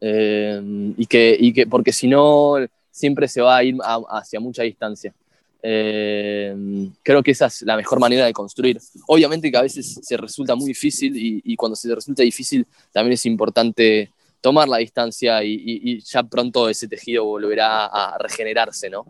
Eh, 0.00 0.60
y, 0.96 1.06
que, 1.06 1.52
que, 1.54 1.66
porque 1.68 1.92
si 1.92 2.08
no, 2.08 2.56
siempre 2.90 3.28
se 3.28 3.40
va 3.40 3.58
a 3.58 3.64
ir 3.64 3.76
hacia 4.08 4.40
mucha 4.40 4.64
distancia. 4.64 5.14
Eh, 5.62 6.54
creo 7.02 7.22
que 7.22 7.30
esa 7.30 7.46
es 7.46 7.62
la 7.62 7.76
mejor 7.76 8.00
manera 8.00 8.26
de 8.26 8.32
construir. 8.32 8.78
Obviamente 9.06 9.50
que 9.50 9.56
a 9.56 9.62
veces 9.62 10.00
se 10.02 10.16
resulta 10.16 10.56
muy 10.56 10.66
difícil 10.66 11.14
y, 11.16 11.56
cuando 11.56 11.76
se 11.76 11.94
resulta 11.94 12.22
difícil 12.22 12.66
también 12.92 13.14
es 13.14 13.24
importante 13.24 14.10
tomar 14.40 14.68
la 14.68 14.78
distancia 14.78 15.42
y, 15.42 16.00
ya 16.00 16.24
pronto 16.24 16.68
ese 16.68 16.88
tejido 16.88 17.24
volverá 17.24 17.86
a 17.86 18.18
regenerarse, 18.18 18.90
¿no? 18.90 19.06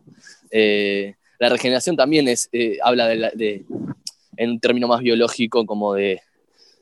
La 1.39 1.49
regeneración 1.49 1.97
también 1.97 2.29
es, 2.29 2.49
eh, 2.53 2.79
habla 2.83 3.09
de, 3.09 3.65
en 4.37 4.51
un 4.51 4.61
término 4.61 4.89
más 4.89 5.01
biológico, 5.01 5.67
como 5.67 5.95
de, 5.95 6.21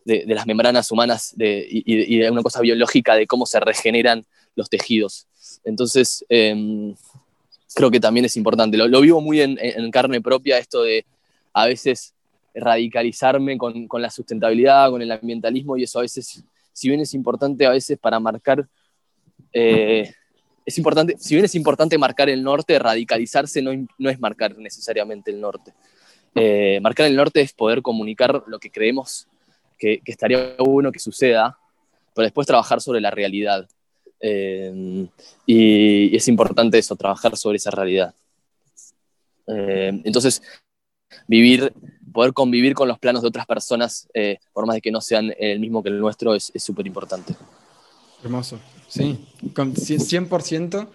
las 0.05 0.47
membranas 0.47 0.91
humanas 0.91 1.35
y, 1.39 2.19
de 2.19 2.31
una 2.31 2.43
cosa 2.43 2.61
biológica 2.61 3.15
de 3.15 3.27
cómo 3.27 3.47
se 3.47 3.61
regeneran 3.61 4.25
los 4.57 4.69
tejidos. 4.69 5.29
Entonces, 5.65 6.25
em, 6.29 6.95
creo 7.75 7.91
que 7.91 8.01
también 8.01 8.27
es 8.27 8.37
importante. 8.37 8.77
Lo, 8.77 9.01
vivo 9.01 9.21
muy 9.21 9.41
en, 9.41 9.91
carne 9.91 10.21
propia 10.21 10.59
esto 10.59 10.83
de 10.83 11.07
a 11.53 11.67
veces 11.67 12.15
radicalizarme 12.55 13.57
con, 13.57 13.89
la 13.93 14.11
sustentabilidad, 14.11 14.91
con 14.91 15.03
el 15.03 15.13
ambientalismo, 15.13 15.77
y 15.77 15.85
eso 15.85 16.01
a 16.01 16.03
veces, 16.03 16.43
si 16.73 16.89
bien 16.89 17.01
es 17.01 17.15
importante 17.15 17.65
a 17.65 17.71
veces 17.71 17.99
para 17.99 18.19
marcar 18.19 18.67
eh, 19.53 20.13
es 20.65 20.79
importante, 20.79 21.17
si 21.19 21.35
bien 21.35 21.45
es 21.45 21.55
importante 21.55 21.99
marcar 21.99 22.29
el 22.29 22.43
norte, 22.43 22.79
radicalizarse 22.79 23.63
no, 23.63 24.11
es 24.11 24.21
marcar 24.21 24.57
necesariamente 24.59 25.31
el 25.31 25.41
norte. 25.41 25.73
Eh, 26.35 26.79
marcar 26.81 27.07
el 27.07 27.17
norte 27.17 27.41
es 27.41 27.53
poder 27.53 27.83
comunicar 27.83 28.45
lo 28.47 28.59
que 28.59 28.71
creemos 28.71 29.29
que, 29.79 30.01
estaría 30.05 30.55
bueno 30.59 30.93
que 30.93 30.99
suceda, 30.99 31.59
pero 32.15 32.25
después 32.25 32.47
trabajar 32.47 32.81
sobre 32.81 33.01
la 33.01 33.11
realidad. 33.11 33.69
Eh, 34.21 35.09
y, 35.47 36.17
es 36.17 36.29
importante 36.29 36.79
eso, 36.79 36.95
trabajar 36.97 37.37
sobre 37.37 37.57
esa 37.57 37.71
realidad. 37.71 38.15
Eh, 39.49 40.01
entonces, 40.05 40.43
vivir, 41.27 41.73
poder 42.13 42.33
convivir 42.33 42.75
con 42.75 42.87
los 42.87 43.01
planos 43.01 43.23
de 43.23 43.29
otras 43.29 43.47
personas, 43.47 44.09
por 44.53 44.67
más 44.67 44.75
de 44.75 44.81
que 44.81 44.93
no 44.93 45.01
sean 45.01 45.35
el 45.39 45.59
mismo 45.59 45.83
que 45.83 45.89
el 45.89 45.99
nuestro, 45.99 46.35
es 46.35 46.53
súper 46.57 46.87
importante. 46.87 47.35
Hermoso, 48.23 48.59
sí, 48.89 49.19
100%. 49.55 50.89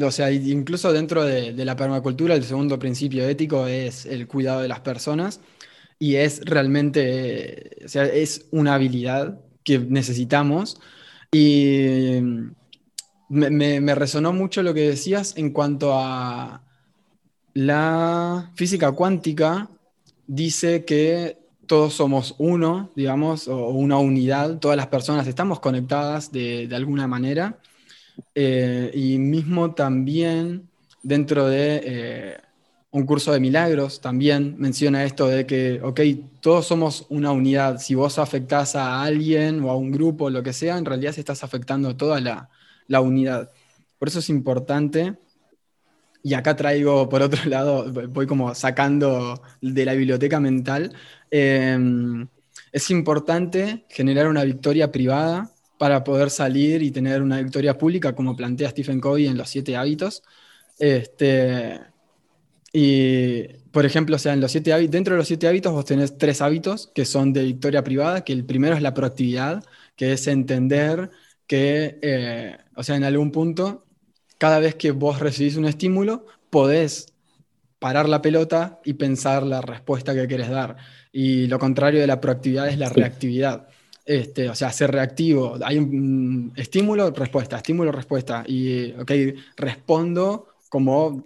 O 0.00 0.10
sea, 0.10 0.30
incluso 0.32 0.92
dentro 0.92 1.24
de, 1.24 1.52
la 1.64 1.76
permacultura, 1.76 2.34
el 2.34 2.44
segundo 2.44 2.78
principio 2.78 3.28
ético 3.28 3.66
es 3.66 4.06
el 4.06 4.26
cuidado 4.26 4.62
de 4.62 4.68
las 4.68 4.80
personas 4.80 5.40
y 5.98 6.16
es 6.16 6.40
realmente, 6.44 7.76
o 7.84 7.88
sea, 7.88 8.04
es 8.06 8.46
una 8.50 8.74
habilidad 8.74 9.38
que 9.64 9.78
necesitamos. 9.78 10.80
Y 11.30 12.20
me, 13.28 13.80
me 13.80 13.94
resonó 13.94 14.32
mucho 14.32 14.62
lo 14.62 14.74
que 14.74 14.88
decías 14.88 15.34
en 15.36 15.50
cuanto 15.50 15.94
a 15.98 16.62
la 17.54 18.50
física 18.54 18.92
cuántica, 18.92 19.68
dice 20.26 20.84
que 20.84 21.41
todos 21.72 21.94
somos 21.94 22.34
uno, 22.36 22.90
digamos, 22.94 23.48
o 23.48 23.70
una 23.70 23.96
unidad, 23.96 24.58
todas 24.58 24.76
las 24.76 24.88
personas 24.88 25.26
estamos 25.26 25.58
conectadas 25.58 26.30
de, 26.30 26.68
alguna 26.70 27.06
manera. 27.08 27.56
Eh, 28.34 28.90
y 28.92 29.16
mismo 29.16 29.72
también 29.72 30.68
dentro 31.02 31.46
de 31.46 31.80
eh, 31.82 32.36
un 32.90 33.06
curso 33.06 33.32
de 33.32 33.40
milagros, 33.40 34.02
también 34.02 34.54
menciona 34.58 35.04
esto 35.04 35.28
de 35.28 35.46
que, 35.46 35.80
ok, 35.82 36.00
todos 36.42 36.66
somos 36.66 37.06
una 37.08 37.32
unidad. 37.32 37.78
Si 37.78 37.94
vos 37.94 38.18
afectás 38.18 38.76
a 38.76 39.02
alguien 39.02 39.64
o 39.64 39.70
a 39.70 39.74
un 39.74 39.92
grupo, 39.92 40.28
lo 40.28 40.42
que 40.42 40.52
sea, 40.52 40.76
en 40.76 40.84
realidad 40.84 41.14
estás 41.16 41.42
afectando 41.42 41.88
a 41.88 41.96
toda 41.96 42.20
la, 42.20 42.50
la 42.86 43.00
unidad. 43.00 43.50
Por 43.98 44.08
eso 44.08 44.18
es 44.18 44.28
importante 44.28 45.16
y 46.22 46.34
acá 46.34 46.56
traigo, 46.56 47.08
por 47.08 47.22
otro 47.22 47.44
lado, 47.48 47.92
voy 48.08 48.26
como 48.26 48.54
sacando 48.54 49.42
de 49.60 49.84
la 49.84 49.94
biblioteca 49.94 50.40
mental, 50.40 50.92
em, 51.30 52.28
es 52.72 52.90
importante 52.90 53.84
generar 53.88 54.28
una 54.28 54.44
victoria 54.44 54.90
privada 54.92 55.50
para 55.78 56.04
poder 56.04 56.30
salir 56.30 56.82
y 56.82 56.90
tener 56.90 57.22
una 57.22 57.40
victoria 57.42 57.76
pública, 57.76 58.14
como 58.14 58.36
plantea 58.36 58.70
Stephen 58.70 59.00
Covey 59.00 59.26
en 59.26 59.36
Los 59.36 59.50
Siete 59.50 59.76
Hábitos. 59.76 60.22
Este, 60.78 61.80
y, 62.72 63.44
por 63.72 63.84
ejemplo, 63.84 64.16
o 64.16 64.18
sea, 64.18 64.32
en 64.32 64.40
los 64.40 64.52
siete 64.52 64.72
dentro 64.88 65.14
de 65.14 65.18
los 65.18 65.28
siete 65.28 65.46
hábitos 65.48 65.72
vos 65.72 65.84
tenés 65.84 66.16
tres 66.18 66.40
hábitos 66.40 66.90
que 66.94 67.04
son 67.04 67.32
de 67.32 67.44
victoria 67.44 67.84
privada, 67.84 68.24
que 68.24 68.32
el 68.32 68.44
primero 68.46 68.74
es 68.76 68.82
la 68.82 68.94
proactividad, 68.94 69.64
que 69.96 70.12
es 70.12 70.26
entender 70.26 71.10
que, 71.46 71.98
eh, 72.02 72.56
o 72.76 72.82
sea, 72.82 72.96
en 72.96 73.04
algún 73.04 73.30
punto 73.30 73.84
cada 74.42 74.58
vez 74.58 74.74
que 74.74 74.90
vos 74.90 75.20
recibís 75.20 75.54
un 75.54 75.66
estímulo, 75.66 76.26
podés 76.50 77.14
parar 77.78 78.08
la 78.08 78.20
pelota 78.20 78.80
y 78.84 78.94
pensar 78.94 79.44
la 79.44 79.60
respuesta 79.60 80.16
que 80.16 80.26
querés 80.26 80.50
dar. 80.50 80.78
Y 81.12 81.46
lo 81.46 81.60
contrario 81.60 82.00
de 82.00 82.08
la 82.08 82.20
proactividad 82.20 82.68
es 82.68 82.76
la 82.76 82.88
reactividad. 82.88 83.68
Este, 84.04 84.48
o 84.48 84.54
sea, 84.56 84.72
ser 84.72 84.90
reactivo. 84.90 85.60
Hay 85.64 85.78
un 85.78 86.52
estímulo, 86.56 87.12
respuesta, 87.12 87.58
estímulo, 87.58 87.92
respuesta. 87.92 88.42
Y, 88.44 88.90
ok, 88.94 89.12
respondo 89.56 90.48
como 90.68 91.24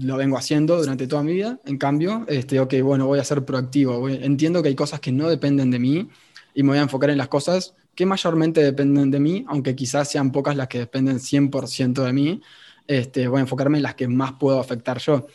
lo 0.00 0.16
vengo 0.16 0.36
haciendo 0.36 0.76
durante 0.76 1.06
toda 1.06 1.22
mi 1.22 1.34
vida. 1.34 1.60
En 1.66 1.78
cambio, 1.78 2.24
este, 2.26 2.58
ok, 2.58 2.74
bueno, 2.82 3.06
voy 3.06 3.20
a 3.20 3.24
ser 3.24 3.44
proactivo. 3.44 4.08
entiendo 4.08 4.60
que 4.60 4.70
hay 4.70 4.74
cosas 4.74 4.98
que 4.98 5.12
no 5.12 5.28
dependen 5.28 5.70
de 5.70 5.78
mí 5.78 6.08
y 6.52 6.64
me 6.64 6.70
voy 6.70 6.78
a 6.78 6.82
enfocar 6.82 7.10
en 7.10 7.18
las 7.18 7.28
cosas 7.28 7.76
que 7.96 8.06
mayormente 8.06 8.62
dependen 8.62 9.10
de 9.10 9.18
mí, 9.18 9.44
aunque 9.48 9.74
quizás 9.74 10.10
sean 10.10 10.30
pocas 10.30 10.54
las 10.56 10.68
que 10.68 10.78
dependen 10.80 11.18
100% 11.18 12.04
de 12.04 12.12
mí, 12.12 12.40
este, 12.86 13.26
voy 13.26 13.38
a 13.38 13.40
enfocarme 13.42 13.78
en 13.78 13.82
las 13.82 13.94
que 13.94 14.06
más 14.06 14.34
puedo 14.34 14.60
afectar 14.60 14.98
yo. 14.98 15.26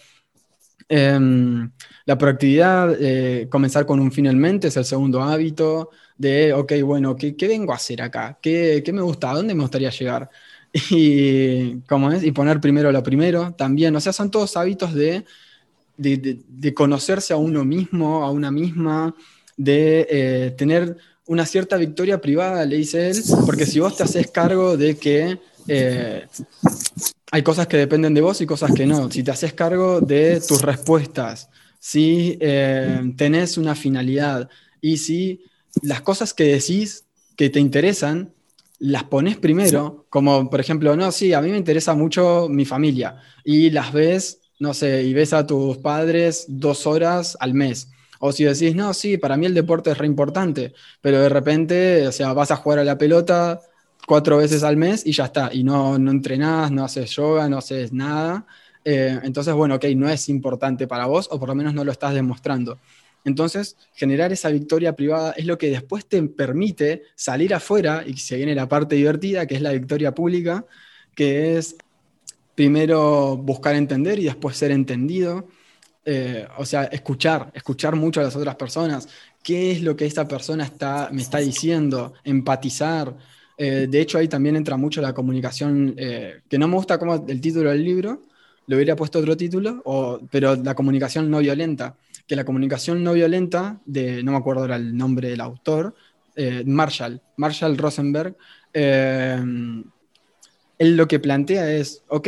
Em, 0.88 1.72
la 2.06 2.18
proactividad, 2.18 2.96
eh, 3.00 3.48
comenzar 3.50 3.86
con 3.86 4.00
un 4.00 4.12
fin 4.12 4.26
en 4.28 4.38
mente, 4.38 4.68
es 4.68 4.78
el 4.78 4.86
segundo 4.86 5.22
hábito 5.22 5.90
de, 6.18 6.54
ok, 6.54 6.74
bueno, 6.84 7.16
¿qué, 7.16 7.34
vengo 7.48 7.72
a 7.74 7.78
hacer 7.78 8.02
acá? 8.02 8.38
¿Qué, 8.42 8.82
¿Qué, 8.86 8.94
me 8.94 9.02
gusta? 9.02 9.32
¿A 9.32 9.36
dónde 9.36 9.54
me 9.56 9.62
gustaría 9.62 9.90
llegar? 9.90 10.30
Y, 10.92 11.82
¿cómo 11.82 12.12
es? 12.14 12.24
y 12.24 12.32
poner 12.32 12.62
primero 12.62 12.92
lo 12.92 13.04
primero 13.04 13.54
también. 13.56 13.96
O 13.96 14.00
sea, 14.00 14.14
son 14.14 14.32
todos 14.32 14.56
hábitos 14.56 14.94
de, 14.94 15.26
de, 15.98 16.40
de, 16.48 16.74
conocerse 16.74 17.34
a 17.34 17.38
uno 17.38 17.66
mismo, 17.66 18.24
a 18.24 18.32
una 18.32 18.52
misma, 18.52 19.14
de 19.58 20.08
eh, 20.10 20.52
tener 20.58 20.98
una 21.32 21.46
cierta 21.46 21.78
victoria 21.78 22.20
privada, 22.20 22.66
le 22.66 22.76
dice 22.76 23.10
él, 23.10 23.24
porque 23.46 23.66
si 23.66 23.80
vos 23.80 23.96
te 23.96 24.04
haces 24.04 24.30
cargo 24.30 24.76
de 24.76 24.98
que 24.98 25.40
eh, 25.66 26.28
hay 27.32 27.42
cosas 27.42 27.68
que 27.68 27.78
dependen 27.78 28.14
de 28.14 28.20
vos 28.20 28.42
y 28.42 28.46
cosas 28.46 28.74
que 28.74 28.86
no, 28.86 29.10
si 29.10 29.24
te 29.24 29.32
haces 29.32 29.54
cargo 29.54 30.02
de 30.02 30.42
tus 30.46 30.62
respuestas, 30.62 31.50
si 31.80 32.38
eh, 32.42 33.14
tenés 33.16 33.58
una 33.58 33.76
finalidad 33.76 34.50
y 34.82 34.98
si 34.98 35.46
las 35.82 36.02
cosas 36.02 36.34
que 36.34 36.44
decís 36.44 37.06
que 37.38 37.50
te 37.50 37.62
interesan, 37.62 38.34
las 38.80 39.06
pones 39.06 39.38
primero, 39.38 40.08
como 40.10 40.50
por 40.50 40.60
ejemplo, 40.60 40.98
no, 40.98 41.14
sí, 41.14 41.32
a 41.32 41.40
mí 41.40 41.50
me 41.50 41.58
interesa 41.58 41.94
mucho 41.94 42.50
mi 42.50 42.66
familia 42.66 43.22
y 43.46 43.70
las 43.70 43.94
ves, 43.94 44.42
no 44.60 44.74
sé, 44.74 45.04
y 45.04 45.14
ves 45.14 45.32
a 45.32 45.48
tus 45.48 45.78
padres 45.78 46.44
dos 46.50 46.86
horas 46.86 47.38
al 47.40 47.54
mes 47.54 47.88
O 48.22 48.32
si 48.32 48.44
decís, 48.46 48.76
no, 48.76 48.94
sí, 48.94 49.18
para 49.18 49.36
mí 49.36 49.48
el 49.48 49.54
deporte 49.54 49.92
es 49.92 49.98
re 49.98 50.06
importante, 50.06 50.74
pero 51.02 51.20
de 51.20 51.30
repente, 51.30 52.08
o 52.08 52.12
sea, 52.12 52.34
vas 52.34 52.52
a 52.52 52.56
jugar 52.56 52.80
a 52.80 52.84
la 52.84 52.98
pelota 52.98 53.60
cuatro 54.08 54.38
veces 54.38 54.64
al 54.64 54.78
mes 54.78 55.06
y 55.06 55.12
ya 55.12 55.26
está, 55.26 55.50
y 55.52 55.64
no, 55.64 55.98
no 55.98 56.12
entrenás, 56.12 56.72
no 56.72 56.86
haces 56.86 57.12
yoga, 57.16 57.50
no 57.50 57.58
haces 57.58 57.92
nada. 57.92 58.46
Eh, 58.86 59.20
entonces, 59.24 59.54
bueno, 59.54 59.76
ok, 59.76 59.86
no 59.96 60.08
es 60.08 60.30
importante 60.30 60.88
para 60.88 61.08
vos, 61.08 61.28
o 61.32 61.40
por 61.40 61.50
lo 61.50 61.56
menos 61.56 61.74
no 61.74 61.84
lo 61.84 61.92
estás 61.92 62.14
demostrando. 62.14 62.80
Entonces, 63.24 63.76
generar 63.94 64.32
esa 64.32 64.50
victoria 64.50 64.96
privada 64.96 65.32
es 65.34 65.46
lo 65.46 65.58
que 65.58 65.70
después 65.70 66.06
te 66.06 66.22
permite 66.24 67.04
salir 67.16 67.54
afuera 67.54 68.04
y 68.06 68.18
se 68.18 68.38
viene 68.38 68.56
la 68.56 68.68
parte 68.68 68.96
divertida, 68.96 69.46
que 69.46 69.56
es 69.56 69.62
la 69.62 69.72
victoria 69.72 70.14
pública, 70.14 70.66
que 71.16 71.58
es 71.58 71.76
primero 72.56 73.38
buscar 73.38 73.76
entender 73.76 74.20
y 74.20 74.26
después 74.26 74.58
ser 74.58 74.72
entendido. 74.72 75.48
Eh, 76.04 76.48
o 76.58 76.66
sea, 76.66 76.86
escuchar, 76.86 77.52
escuchar 77.54 77.96
mucho 77.96 78.20
a 78.20 78.24
las 78.24 78.36
otras 78.36 78.56
personas. 78.56 79.08
¿Qué 79.44 79.72
es 79.72 79.82
lo 79.82 79.96
que 79.96 80.06
esta 80.06 80.28
persona 80.28 80.64
está, 80.64 81.10
me 81.12 81.22
está 81.22 81.38
diciendo? 81.40 82.14
Empatizar. 82.24 83.16
Eh, 83.58 83.88
de 83.90 84.02
hecho, 84.02 84.18
ahí 84.18 84.28
también 84.28 84.56
entra 84.56 84.78
mucho 84.78 85.02
la 85.02 85.14
comunicación, 85.14 85.94
eh, 85.98 86.42
que 86.50 86.58
no 86.58 86.68
me 86.68 86.76
gusta 86.76 86.98
como 86.98 87.26
el 87.28 87.40
título 87.40 87.70
del 87.70 87.84
libro, 87.84 88.24
le 88.66 88.76
hubiera 88.76 88.96
puesto 88.96 89.20
otro 89.20 89.38
título, 89.38 89.84
pero 90.32 90.56
la 90.56 90.74
comunicación 90.76 91.30
no 91.30 91.40
violenta 91.40 91.96
que 92.28 92.36
la 92.36 92.46
comunicación 92.46 93.04
no 93.04 93.14
violenta, 93.14 93.82
de, 93.86 94.24
no 94.24 94.32
me 94.32 94.38
acuerdo 94.38 94.66
el 94.66 94.96
nombre 94.96 95.30
del 95.30 95.42
autor, 95.42 95.94
Marshall, 96.66 97.22
Marshall 97.36 97.78
Rosenberg, 97.78 98.36
él 98.72 99.84
lo 100.80 101.08
que 101.08 101.20
plantea 101.20 101.74
es, 101.74 102.04
ok, 102.08 102.28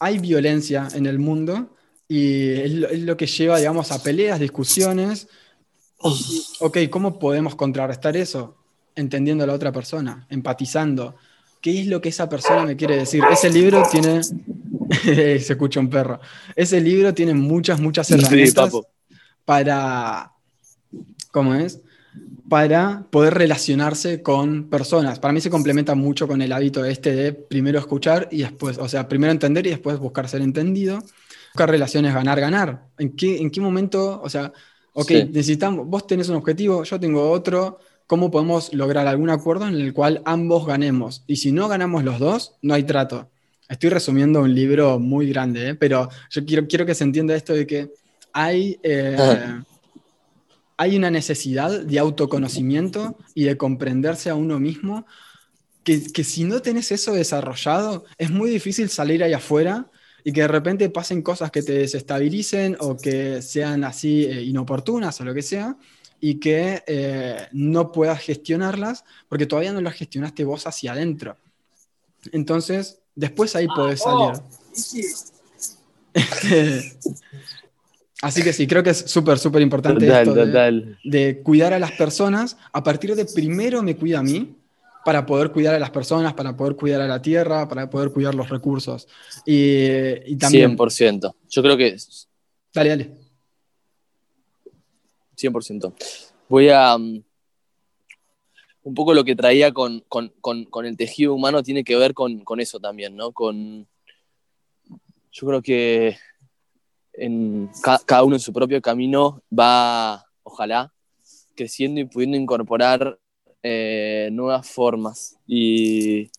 hay 0.00 0.18
violencia 0.18 0.88
en 0.94 1.06
el 1.06 1.18
mundo 1.18 1.76
y 2.08 2.48
es 2.48 2.72
lo, 3.02 3.16
que 3.16 3.26
lleva, 3.26 3.58
digamos, 3.58 3.92
a 3.92 4.02
peleas, 4.02 4.40
discusiones. 4.40 5.28
ok, 5.98 6.78
¿cómo 6.90 7.20
podemos 7.20 7.54
contrarrestar 7.54 8.16
eso? 8.16 8.56
Entendiendo 8.96 9.44
a 9.44 9.46
la 9.46 9.52
otra 9.52 9.70
persona, 9.70 10.26
empatizando. 10.28 11.14
¿Qué 11.60 11.82
es 11.82 11.86
lo 11.86 12.00
que 12.00 12.08
esa 12.08 12.28
persona 12.28 12.64
me 12.64 12.74
quiere 12.74 12.96
decir? 12.96 13.22
Ese 13.30 13.50
libro 13.50 13.82
tiene 13.88 14.22
se 15.02 15.36
escucha 15.36 15.78
un 15.78 15.88
perro. 15.88 16.18
Ese 16.56 16.80
libro 16.80 17.14
tiene 17.14 17.34
muchas, 17.34 17.80
muchas 17.80 18.10
herramientas 18.10 18.72
para, 19.44 20.32
¿cómo 21.30 21.54
es? 21.54 21.80
Para 22.48 23.06
poder 23.10 23.34
relacionarse 23.34 24.22
con 24.22 24.68
personas. 24.68 25.18
Para 25.20 25.32
mí 25.32 25.40
se 25.40 25.50
complementa 25.50 25.94
mucho 25.94 26.26
con 26.26 26.42
el 26.42 26.52
hábito 26.52 26.84
este 26.84 27.14
de 27.14 27.32
primero 27.32 27.78
escuchar 27.78 28.28
y 28.30 28.38
después, 28.38 28.78
o 28.78 28.88
sea, 28.88 29.08
primero 29.08 29.32
entender 29.32 29.66
y 29.66 29.70
después 29.70 29.98
buscar 29.98 30.28
ser 30.28 30.42
entendido. 30.42 30.98
Buscar 31.52 31.70
relaciones 31.70 32.12
ganar-ganar. 32.12 32.86
¿En 32.98 33.14
qué, 33.14 33.38
¿En 33.38 33.50
qué 33.50 33.60
momento, 33.60 34.20
o 34.22 34.28
sea, 34.28 34.52
ok, 34.92 35.10
necesitamos, 35.30 35.86
vos 35.86 36.06
tenés 36.06 36.28
un 36.28 36.36
objetivo, 36.36 36.82
yo 36.84 36.98
tengo 36.98 37.30
otro, 37.30 37.78
¿cómo 38.06 38.30
podemos 38.30 38.74
lograr 38.74 39.06
algún 39.06 39.30
acuerdo 39.30 39.68
en 39.68 39.74
el 39.74 39.92
cual 39.92 40.22
ambos 40.24 40.66
ganemos? 40.66 41.22
Y 41.26 41.36
si 41.36 41.52
no 41.52 41.68
ganamos 41.68 42.02
los 42.02 42.18
dos, 42.18 42.54
no 42.62 42.74
hay 42.74 42.82
trato. 42.82 43.30
Estoy 43.68 43.90
resumiendo 43.90 44.42
un 44.42 44.52
libro 44.52 44.98
muy 44.98 45.28
grande, 45.28 45.68
¿eh? 45.68 45.74
pero 45.76 46.08
yo 46.28 46.44
quiero, 46.44 46.66
quiero 46.66 46.84
que 46.84 46.96
se 46.96 47.04
entienda 47.04 47.36
esto 47.36 47.52
de 47.52 47.66
que 47.68 47.92
hay, 48.32 48.80
eh, 48.82 49.16
hay 50.80 50.96
una 50.96 51.10
necesidad 51.10 51.80
de 51.80 51.98
autoconocimiento 51.98 53.16
y 53.34 53.44
de 53.44 53.56
comprenderse 53.56 54.30
a 54.30 54.34
uno 54.34 54.58
mismo 54.58 55.06
que, 55.84 56.12
que, 56.12 56.24
si 56.24 56.44
no 56.44 56.60
tenés 56.60 56.92
eso 56.92 57.12
desarrollado, 57.12 58.04
es 58.18 58.30
muy 58.30 58.50
difícil 58.50 58.88
salir 58.88 59.22
ahí 59.22 59.32
afuera 59.32 59.90
y 60.24 60.32
que 60.32 60.42
de 60.42 60.48
repente 60.48 60.90
pasen 60.90 61.22
cosas 61.22 61.50
que 61.50 61.62
te 61.62 61.72
desestabilicen 61.72 62.76
o 62.80 62.96
que 62.96 63.42
sean 63.42 63.84
así 63.84 64.24
eh, 64.24 64.42
inoportunas 64.42 65.20
o 65.20 65.24
lo 65.24 65.34
que 65.34 65.42
sea 65.42 65.76
y 66.20 66.34
que 66.34 66.82
no 67.52 67.92
puedas 67.92 68.20
gestionarlas 68.20 69.04
porque 69.28 69.46
todavía 69.46 69.72
no 69.72 69.80
las 69.80 69.94
gestionaste 69.94 70.44
vos 70.44 70.66
hacia 70.66 70.92
adentro. 70.92 71.36
Entonces, 72.32 73.00
Después 73.20 73.54
ahí 73.56 73.66
podés 73.68 74.00
salir. 74.00 74.32
Así 78.22 78.42
que 78.42 78.52
sí, 78.52 78.66
creo 78.66 78.82
que 78.82 78.90
es 78.90 78.98
súper, 78.98 79.38
súper 79.38 79.62
importante 79.62 80.06
esto 80.06 80.34
de, 80.34 81.40
cuidar 81.42 81.72
a 81.72 81.78
las 81.78 81.92
personas. 81.92 82.56
A 82.72 82.82
partir 82.82 83.14
de 83.14 83.24
primero 83.24 83.82
me 83.82 83.96
cuida 83.96 84.18
a 84.18 84.22
mí, 84.22 84.56
para 85.04 85.24
poder 85.24 85.50
cuidar 85.50 85.74
a 85.74 85.78
las 85.78 85.90
personas, 85.90 86.34
para 86.34 86.56
poder 86.56 86.76
cuidar 86.76 87.00
a 87.00 87.06
la 87.06 87.22
tierra, 87.22 87.66
para 87.68 87.88
poder 87.88 88.10
cuidar 88.10 88.34
los 88.34 88.48
recursos. 88.48 89.08
Y, 89.46 90.36
también... 90.36 90.76
100%. 90.76 91.34
Yo 91.48 91.62
creo 91.62 91.76
que... 91.76 91.96
Dale, 92.74 92.90
dale. 92.90 93.10
100%. 95.36 95.94
Voy 96.48 96.68
a... 96.68 96.96
Um, 96.96 97.22
un 98.82 98.94
poco 98.94 99.14
lo 99.14 99.24
que 99.24 99.36
traía 99.36 99.72
con, 99.72 100.02
el 100.84 100.96
tejido 100.96 101.34
humano 101.34 101.62
tiene 101.62 101.84
que 101.84 101.96
ver 101.96 102.14
con, 102.14 102.42
eso 102.58 102.80
también, 102.80 103.14
¿no? 103.14 103.32
Con, 103.32 103.86
yo 105.32 105.46
creo 105.46 105.62
que 105.62 106.16
en 107.20 107.70
cada 107.82 108.24
uno 108.24 108.36
en 108.36 108.40
su 108.40 108.52
propio 108.52 108.80
camino 108.80 109.42
va, 109.56 110.24
ojalá, 110.42 110.92
creciendo 111.54 112.00
y 112.00 112.04
pudiendo 112.04 112.36
incorporar 112.36 113.18
eh, 113.62 114.28
nuevas 114.32 114.68
formas. 114.68 115.36
Y, 115.46 116.30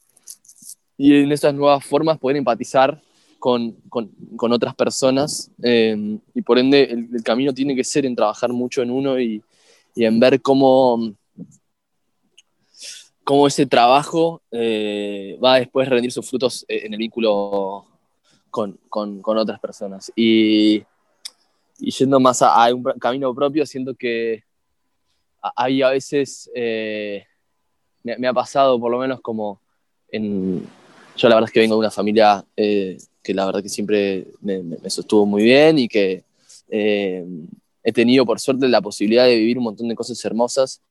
en 0.98 1.32
esas 1.32 1.54
nuevas 1.54 1.84
formas 1.84 2.20
poder 2.20 2.38
empatizar 2.38 3.02
con, 3.40 3.76
otras 4.38 4.76
personas 4.76 5.50
eh, 5.64 6.20
y 6.36 6.42
por 6.44 6.60
ende 6.60 6.84
el, 6.84 7.24
camino 7.24 7.54
tiene 7.54 7.76
que 7.76 7.84
ser 7.84 8.06
en 8.06 8.16
trabajar 8.16 8.54
mucho 8.54 8.84
en 8.84 8.92
uno 8.92 9.20
y 9.20 9.42
en 9.96 10.20
ver 10.20 10.40
cómo 10.42 11.16
cómo 13.24 13.48
ese 13.48 13.66
trabajo 13.66 14.42
eh, 14.52 15.38
va 15.44 15.56
a 15.56 15.60
después 15.60 15.88
rendir 15.88 16.12
sus 16.12 16.28
frutos 16.30 16.66
en 16.68 16.94
el 16.94 17.00
vínculo 17.00 17.86
con, 18.52 18.80
otras 19.26 19.60
personas. 19.60 20.12
Y, 20.16 20.84
yendo 21.80 22.20
más 22.20 22.42
a, 22.42 22.74
un 22.74 22.84
camino 23.00 23.34
propio, 23.34 23.66
siento 23.66 23.96
que 23.96 24.44
hay 25.56 25.82
a 25.82 25.90
veces, 25.90 26.52
eh, 26.54 27.26
me, 28.04 28.28
ha 28.28 28.34
pasado 28.34 28.80
por 28.80 28.92
lo 28.92 29.00
menos 29.00 29.22
como 29.22 29.60
en... 30.12 30.68
Yo 31.18 31.28
la 31.28 31.36
verdad 31.36 31.50
es 31.50 31.54
que 31.54 31.60
vengo 31.60 31.76
de 31.76 31.80
una 31.80 31.92
familia 31.92 32.46
que 32.56 33.34
la 33.34 33.46
verdad 33.46 33.62
que 33.62 33.70
siempre 33.70 34.28
me, 34.40 34.62
me 34.64 34.90
sostuvo 34.90 35.26
muy 35.26 35.44
bien 35.44 35.78
y 35.78 35.88
que 35.88 36.24
he 36.70 37.92
tenido 37.92 38.26
por 38.26 38.40
suerte 38.40 38.68
la 38.68 38.82
posibilidad 38.82 39.26
de 39.26 39.36
vivir 39.36 39.58
un 39.58 39.66
montón 39.66 39.88
de 39.88 39.96
cosas 39.96 40.24
hermosas 40.24 40.82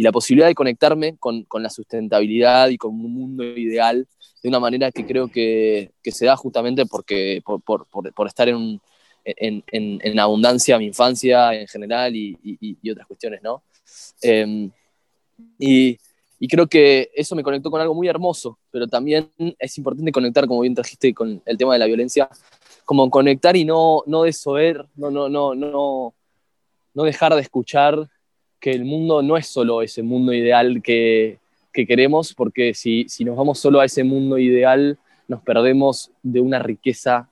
y 0.00 0.02
la 0.02 0.12
posibilidad 0.12 0.48
de 0.48 0.54
conectarme 0.54 1.18
con, 1.18 1.42
con, 1.42 1.62
la 1.62 1.68
sustentabilidad 1.68 2.70
y 2.70 2.78
con 2.78 2.92
un 2.92 3.12
mundo 3.12 3.44
ideal 3.44 4.08
de 4.42 4.48
una 4.48 4.58
manera 4.58 4.90
que 4.90 5.04
creo 5.04 5.28
que, 5.28 5.90
que 6.02 6.10
se 6.10 6.24
da 6.24 6.36
justamente 6.36 6.86
porque, 6.86 7.42
por, 7.44 7.60
por, 7.60 7.86
por 7.86 8.26
estar 8.26 8.48
en, 8.48 8.80
en, 9.26 9.62
en, 9.70 10.18
abundancia 10.18 10.78
mi 10.78 10.86
infancia 10.86 11.52
en 11.52 11.68
general 11.68 12.16
y, 12.16 12.34
y, 12.42 12.90
otras 12.90 13.06
cuestiones, 13.06 13.42
¿no? 13.42 13.62
Em, 14.22 14.70
y, 15.58 15.98
y, 16.38 16.48
creo 16.48 16.66
que 16.66 17.10
eso 17.14 17.36
me 17.36 17.42
conectó 17.42 17.70
con 17.70 17.82
algo 17.82 17.94
muy 17.94 18.08
hermoso, 18.08 18.58
pero 18.70 18.86
también 18.86 19.30
es 19.58 19.76
importante 19.76 20.12
conectar, 20.12 20.46
como 20.46 20.62
bien 20.62 20.74
trajiste 20.74 21.12
con 21.12 21.42
el 21.44 21.58
tema 21.58 21.74
de 21.74 21.78
la 21.78 21.84
violencia, 21.84 22.26
como 22.86 23.10
conectar 23.10 23.54
y 23.54 23.66
no, 23.66 24.02
no 24.06 24.22
desoer, 24.22 24.86
no, 24.94 25.10
no, 25.10 25.28
no, 25.28 25.54
no, 25.54 26.14
no 26.94 27.02
dejar 27.02 27.34
de 27.34 27.42
escuchar 27.42 28.08
que 28.60 28.70
el 28.70 28.84
mundo 28.84 29.22
no 29.22 29.36
es 29.36 29.46
solo 29.46 29.82
ese 29.82 30.02
mundo 30.02 30.32
ideal 30.32 30.82
que, 30.82 31.38
queremos, 31.72 32.34
porque 32.34 32.74
si, 32.74 33.08
si, 33.08 33.24
nos 33.24 33.36
vamos 33.36 33.58
solo 33.58 33.80
a 33.80 33.86
ese 33.86 34.04
mundo 34.04 34.36
ideal, 34.36 34.98
nos 35.28 35.40
perdemos 35.40 36.10
de 36.22 36.40
una 36.40 36.58
riqueza 36.58 37.30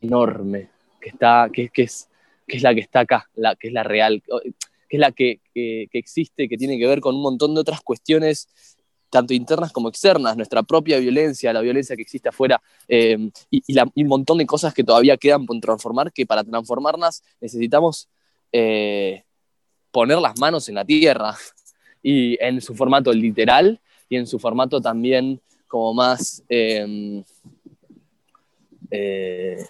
enorme, 0.00 0.68
que, 1.00 1.08
está, 1.08 1.50
que, 1.52 1.68
que, 1.68 1.82
es, 1.82 2.08
que 2.46 2.58
es 2.58 2.62
la 2.62 2.74
que 2.74 2.80
está 2.80 3.00
acá, 3.00 3.28
la, 3.34 3.56
que 3.56 3.68
es 3.68 3.74
la 3.74 3.82
real, 3.82 4.22
que 4.88 4.96
es 4.96 5.00
la 5.00 5.10
que, 5.10 5.40
existe, 5.54 6.48
que 6.48 6.56
tiene 6.56 6.78
que 6.78 6.86
ver 6.86 7.00
con 7.00 7.16
un 7.16 7.22
montón 7.22 7.54
de 7.54 7.60
otras 7.60 7.80
cuestiones 7.80 8.76
tanto 9.10 9.34
internas 9.34 9.72
como 9.72 9.88
externas, 9.88 10.36
nuestra 10.36 10.62
propia 10.62 10.98
violencia, 10.98 11.52
la 11.52 11.60
violencia 11.60 11.96
que 11.96 12.02
existe 12.02 12.30
afuera 12.30 12.62
eh, 12.88 13.18
y, 13.50 13.62
y, 13.66 14.02
un 14.02 14.08
montón 14.08 14.38
de 14.38 14.46
cosas 14.46 14.72
que 14.72 14.84
todavía 14.84 15.18
quedan 15.18 15.44
por 15.44 15.58
transformar, 15.60 16.12
que 16.12 16.24
para 16.24 16.44
transformarlas 16.44 17.22
necesitamos 17.38 18.08
eh, 18.52 19.24
poner 19.92 20.18
las 20.18 20.38
manos 20.40 20.68
en 20.68 20.74
la 20.74 20.84
tierra 20.84 21.36
y 22.02 22.42
en 22.42 22.60
su 22.60 22.74
formato 22.74 23.12
literal 23.12 23.80
y 24.08 24.16
en 24.16 24.26
su 24.26 24.38
formato 24.38 24.80
también 24.80 25.40
como 25.68 25.94
más 25.94 26.42
em, 26.48 27.22
eh, 28.90 29.64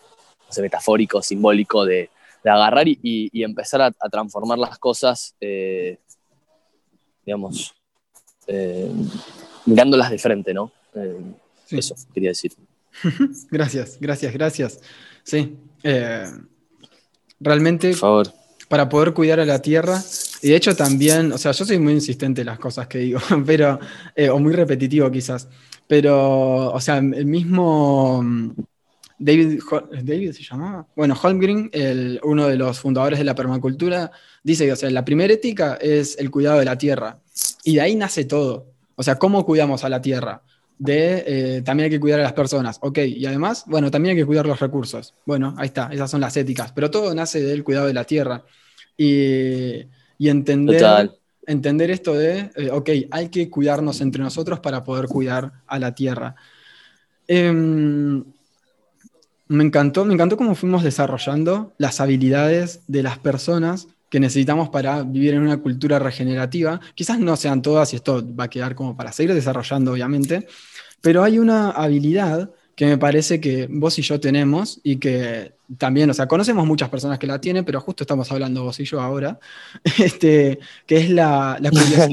metafórico, 0.60 1.22
simbólico 1.22 1.84
de, 1.84 2.10
agarrar 2.44 2.88
y, 2.88 3.30
empezar 3.44 3.82
a, 3.82 3.92
transformar 4.10 4.58
las 4.58 4.78
cosas, 4.78 5.36
eh, 5.40 5.98
digamos, 7.24 7.72
em, 8.48 9.08
mirándolas 9.64 10.10
de 10.10 10.18
frente, 10.18 10.52
¿no? 10.52 10.72
Em, 10.94 11.34
eso 11.70 11.94
quería 12.12 12.30
decir. 12.30 12.52
gracias, 13.50 13.98
gracias, 14.00 14.32
gracias. 14.32 14.80
Sí. 15.22 15.56
Eh, 15.84 16.26
realmente 17.38 17.90
Por 17.90 17.98
favor. 17.98 18.41
Para 18.72 18.88
poder 18.88 19.12
cuidar 19.12 19.38
a 19.38 19.44
la 19.44 19.60
tierra. 19.60 20.02
Y 20.40 20.48
de 20.48 20.56
hecho 20.56 20.74
también, 20.74 21.30
o 21.30 21.36
sea, 21.36 21.52
yo 21.52 21.66
soy 21.66 21.78
muy 21.78 21.92
insistente 21.92 22.40
en 22.40 22.46
las 22.46 22.58
cosas 22.58 22.86
que 22.86 23.00
digo, 23.00 23.20
pero, 23.46 23.78
eh, 24.16 24.30
o 24.30 24.38
muy 24.38 24.54
repetitivo 24.54 25.10
quizás, 25.10 25.46
pero, 25.86 26.72
o 26.72 26.80
sea, 26.80 26.96
el 26.96 27.26
mismo 27.26 28.22
mm, 28.22 28.52
David, 29.18 29.60
David 30.02 30.32
se 30.32 30.42
llamaba, 30.42 30.86
bueno, 30.96 31.14
Holmgren, 31.22 31.68
el, 31.74 32.18
uno 32.22 32.48
de 32.48 32.56
los 32.56 32.80
fundadores 32.80 33.18
de 33.18 33.26
la 33.26 33.34
permacultura, 33.34 34.10
dice 34.42 34.64
que, 34.64 34.72
o 34.72 34.76
sea, 34.76 34.88
la 34.88 35.04
primera 35.04 35.34
ética 35.34 35.74
es 35.78 36.16
el 36.18 36.30
cuidado 36.30 36.58
de 36.58 36.64
la 36.64 36.78
tierra, 36.78 37.18
y 37.64 37.74
de 37.74 37.82
ahí 37.82 37.94
nace 37.94 38.24
todo. 38.24 38.72
O 38.94 39.02
sea, 39.02 39.18
¿cómo 39.18 39.44
cuidamos 39.44 39.84
a 39.84 39.90
la 39.90 40.00
tierra? 40.00 40.40
De, 40.78 41.24
eh, 41.26 41.62
también 41.62 41.84
hay 41.84 41.90
que 41.90 42.00
cuidar 42.00 42.20
a 42.20 42.22
las 42.22 42.32
personas, 42.32 42.78
ok, 42.80 43.00
y 43.00 43.26
además, 43.26 43.64
bueno, 43.66 43.90
también 43.90 44.16
hay 44.16 44.22
que 44.22 44.26
cuidar 44.26 44.46
los 44.46 44.60
recursos. 44.60 45.14
Bueno, 45.26 45.54
ahí 45.58 45.66
está, 45.66 45.90
esas 45.92 46.10
son 46.10 46.22
las 46.22 46.34
éticas, 46.38 46.72
pero 46.72 46.90
todo 46.90 47.14
nace 47.14 47.42
del 47.42 47.64
cuidado 47.64 47.86
de 47.86 47.92
la 47.92 48.04
tierra. 48.04 48.42
Y, 48.96 49.86
y 50.18 50.28
entender, 50.28 50.78
Total. 50.78 51.18
entender 51.46 51.90
esto 51.90 52.14
de, 52.14 52.50
eh, 52.56 52.70
ok, 52.70 52.90
hay 53.10 53.28
que 53.28 53.50
cuidarnos 53.50 54.00
entre 54.00 54.22
nosotros 54.22 54.60
para 54.60 54.84
poder 54.84 55.06
cuidar 55.06 55.52
a 55.66 55.78
la 55.78 55.94
tierra. 55.94 56.36
Em, 57.26 58.24
me 59.48 59.64
encantó, 59.64 60.04
me 60.04 60.14
encantó 60.14 60.36
cómo 60.36 60.54
fuimos 60.54 60.82
desarrollando 60.82 61.74
las 61.78 62.00
habilidades 62.00 62.82
de 62.86 63.02
las 63.02 63.18
personas 63.18 63.88
que 64.08 64.20
necesitamos 64.20 64.68
para 64.68 65.02
vivir 65.02 65.34
en 65.34 65.42
una 65.42 65.56
cultura 65.56 65.98
regenerativa. 65.98 66.80
Quizás 66.94 67.18
no 67.18 67.34
sean 67.36 67.62
todas 67.62 67.92
y 67.92 67.96
esto 67.96 68.22
va 68.34 68.44
a 68.44 68.50
quedar 68.50 68.74
como 68.74 68.96
para 68.96 69.10
seguir 69.10 69.34
desarrollando, 69.34 69.92
obviamente, 69.92 70.46
pero 71.00 71.24
hay 71.24 71.38
una 71.38 71.70
habilidad 71.70 72.50
que 72.74 72.86
me 72.86 72.98
parece 72.98 73.40
que 73.40 73.68
vos 73.70 73.98
y 73.98 74.02
yo 74.02 74.18
tenemos 74.20 74.80
y 74.82 74.96
que 74.96 75.52
también, 75.78 76.08
o 76.10 76.14
sea, 76.14 76.26
conocemos 76.26 76.66
muchas 76.66 76.88
personas 76.88 77.18
que 77.18 77.26
la 77.26 77.40
tienen, 77.40 77.64
pero 77.64 77.80
justo 77.80 78.04
estamos 78.04 78.30
hablando 78.32 78.64
vos 78.64 78.80
y 78.80 78.84
yo 78.84 79.00
ahora, 79.00 79.38
este, 79.98 80.58
que 80.86 80.96
es 80.96 81.10
la, 81.10 81.58
la 81.60 81.70
curiosidad 81.70 82.08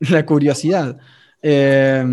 la 0.10 0.26
curiosidad. 0.26 0.98
Eh, 1.42 2.04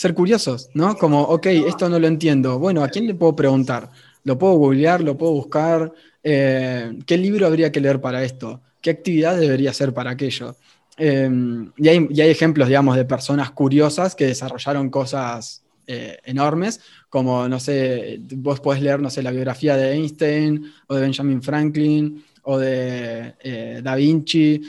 ser 0.00 0.14
curiosos, 0.14 0.70
¿no? 0.72 0.96
Como, 0.96 1.20
ok, 1.20 1.46
esto 1.46 1.88
no 1.88 1.98
lo 1.98 2.06
entiendo. 2.06 2.58
Bueno, 2.58 2.82
¿a 2.82 2.88
quién 2.88 3.06
le 3.06 3.14
puedo 3.14 3.36
preguntar? 3.36 3.90
¿Lo 4.24 4.38
puedo 4.38 4.54
googlear? 4.54 5.02
¿Lo 5.02 5.18
puedo 5.18 5.32
buscar? 5.32 5.92
Eh, 6.22 6.98
¿Qué 7.06 7.18
libro 7.18 7.46
habría 7.46 7.70
que 7.70 7.80
leer 7.80 8.00
para 8.00 8.24
esto? 8.24 8.62
¿Qué 8.80 8.90
actividad 8.90 9.38
debería 9.38 9.70
hacer 9.70 9.92
para 9.92 10.10
aquello? 10.12 10.56
Eh, 10.96 11.30
y, 11.76 11.88
hay, 11.88 12.06
y, 12.10 12.20
hay, 12.20 12.30
ejemplos, 12.30 12.68
digamos, 12.68 12.96
de 12.96 13.04
personas 13.04 13.50
curiosas 13.50 14.14
que 14.14 14.26
desarrollaron 14.26 14.88
cosas 14.88 15.62
eh, 15.92 16.20
enormes, 16.22 16.80
como, 17.08 17.48
no 17.48 17.58
sé, 17.58 18.20
vos 18.36 18.60
podés 18.60 18.80
leer, 18.80 19.00
no 19.00 19.10
sé, 19.10 19.24
la 19.24 19.32
biografía 19.32 19.76
de 19.76 19.90
Einstein 19.90 20.72
o 20.86 20.94
de 20.94 21.00
Benjamin 21.00 21.42
Franklin 21.42 22.24
o 22.42 22.58
de 22.58 23.34
eh, 23.40 23.80
Da 23.82 23.96
Vinci, 23.96 24.62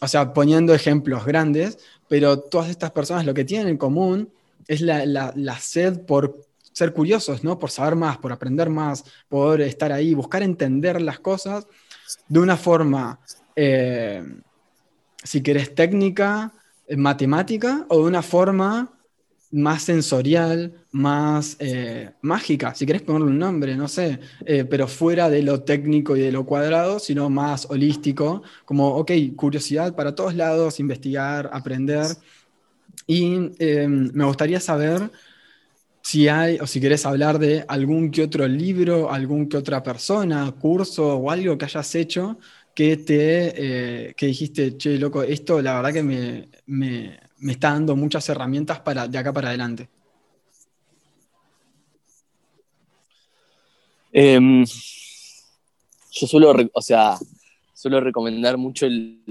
o 0.00 0.08
sea, 0.08 0.32
poniendo 0.32 0.74
ejemplos 0.74 1.24
grandes, 1.24 1.78
pero 2.08 2.40
todas 2.40 2.68
estas 2.68 2.90
personas 2.90 3.24
lo 3.24 3.32
que 3.32 3.44
tienen 3.44 3.68
en 3.68 3.76
común 3.76 4.28
es 4.66 4.80
la, 4.80 5.06
la, 5.06 5.32
la, 5.36 5.56
sed 5.56 6.00
por 6.00 6.44
ser 6.72 6.92
curiosos, 6.92 7.44
¿no? 7.44 7.56
Por 7.56 7.70
saber 7.70 7.94
más, 7.94 8.18
por 8.18 8.32
aprender 8.32 8.70
más, 8.70 9.04
poder 9.28 9.60
estar 9.60 9.92
ahí, 9.92 10.14
buscar 10.14 10.42
entender 10.42 11.00
las 11.00 11.20
cosas 11.20 11.68
de 12.26 12.40
una 12.40 12.56
forma, 12.56 13.20
eh, 13.54 14.24
si 15.22 15.44
querés, 15.44 15.76
técnica, 15.76 16.52
matemática, 16.96 17.86
o 17.88 17.98
de 17.98 18.08
una 18.08 18.22
forma 18.22 18.99
más 19.52 19.82
sensorial, 19.82 20.72
más 20.92 21.56
eh, 21.58 22.10
mágica, 22.22 22.74
si 22.74 22.86
querés 22.86 23.02
ponerle 23.02 23.28
un 23.28 23.38
nombre, 23.38 23.76
no 23.76 23.88
sé, 23.88 24.20
eh, 24.46 24.64
pero 24.64 24.86
fuera 24.86 25.28
de 25.28 25.42
lo 25.42 25.62
técnico 25.62 26.16
y 26.16 26.20
de 26.20 26.32
lo 26.32 26.46
cuadrado, 26.46 26.98
sino 27.00 27.28
más 27.30 27.66
holístico, 27.68 28.42
como, 28.64 28.96
ok, 28.96 29.10
curiosidad 29.36 29.94
para 29.96 30.14
todos 30.14 30.34
lados, 30.34 30.78
investigar, 30.78 31.50
aprender. 31.52 32.06
Y 33.06 33.50
eh, 33.58 33.88
me 33.88 34.24
gustaría 34.24 34.60
saber 34.60 35.10
si 36.02 36.28
hay, 36.28 36.58
o 36.60 36.66
si 36.66 36.80
querés 36.80 37.06
hablar 37.06 37.38
de 37.38 37.64
algún 37.68 38.10
que 38.10 38.22
otro 38.22 38.46
libro, 38.48 39.12
algún 39.12 39.48
que 39.48 39.56
otra 39.56 39.82
persona, 39.82 40.50
curso 40.52 41.16
o 41.18 41.30
algo 41.30 41.58
que 41.58 41.64
hayas 41.66 41.94
hecho 41.94 42.38
que 42.74 42.96
te, 42.96 44.14
que 44.16 44.26
dijiste, 44.26 44.76
che, 44.78 44.98
loco, 44.98 45.22
esto 45.22 45.60
la 45.60 45.74
verdad 45.76 45.92
que 45.92 46.02
me, 46.02 46.48
me 46.66 47.18
me 47.40 47.52
está 47.52 47.70
dando 47.70 47.96
muchas 47.96 48.28
herramientas 48.28 48.80
para, 48.80 49.08
de 49.08 49.18
acá 49.18 49.32
para 49.32 49.48
adelante. 49.48 49.88
Eh, 54.12 54.64
yo 56.12 56.26
suelo, 56.26 56.54
o 56.72 56.82
sea, 56.82 57.16
suelo 57.72 58.00
recomendar 58.00 58.58
mucho 58.58 58.86
el, 58.86 59.22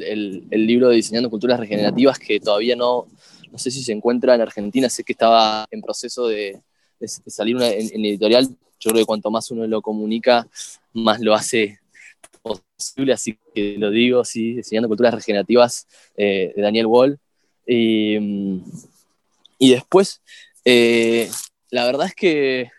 libro 0.50 0.90
de 0.90 0.96
Diseñando 0.96 1.30
Culturas 1.30 1.60
Regenerativas 1.60 2.18
que 2.18 2.40
todavía 2.40 2.76
no, 2.76 3.08
no 3.52 3.58
sé 3.58 3.70
si 3.70 3.84
se 3.84 3.92
encuentra 3.92 4.36
en 4.36 4.42
Argentina, 4.42 4.90
sé 4.90 5.04
que 5.04 5.14
estaba 5.14 5.68
en 5.70 5.82
proceso 5.82 6.28
de, 6.28 6.60
salir 7.28 7.58
en, 7.62 8.06
editorial. 8.06 8.48
Yo 8.80 8.92
creo 8.92 9.04
que 9.04 9.06
cuanto 9.06 9.30
más 9.30 9.52
uno 9.52 9.68
lo 9.68 9.82
comunica, 9.82 10.48
más 10.94 11.20
lo 11.20 11.34
hace 11.34 11.80
posible, 12.42 13.14
así 13.14 13.38
que 13.54 13.76
lo 13.78 13.92
digo, 13.92 14.24
sí, 14.24 14.56
Diseñando 14.56 14.88
Culturas 14.88 15.14
Regenerativas 15.14 15.88
eh, 16.16 16.54
de 16.56 16.62
Daniel 16.62 16.86
Wall. 16.88 17.20
Y, 17.72 18.18
y 19.60 19.72
después, 19.72 20.22
eh, 20.66 21.30
la 21.70 21.86
verdad 21.86 22.08
es 22.08 22.16
que 22.16 22.72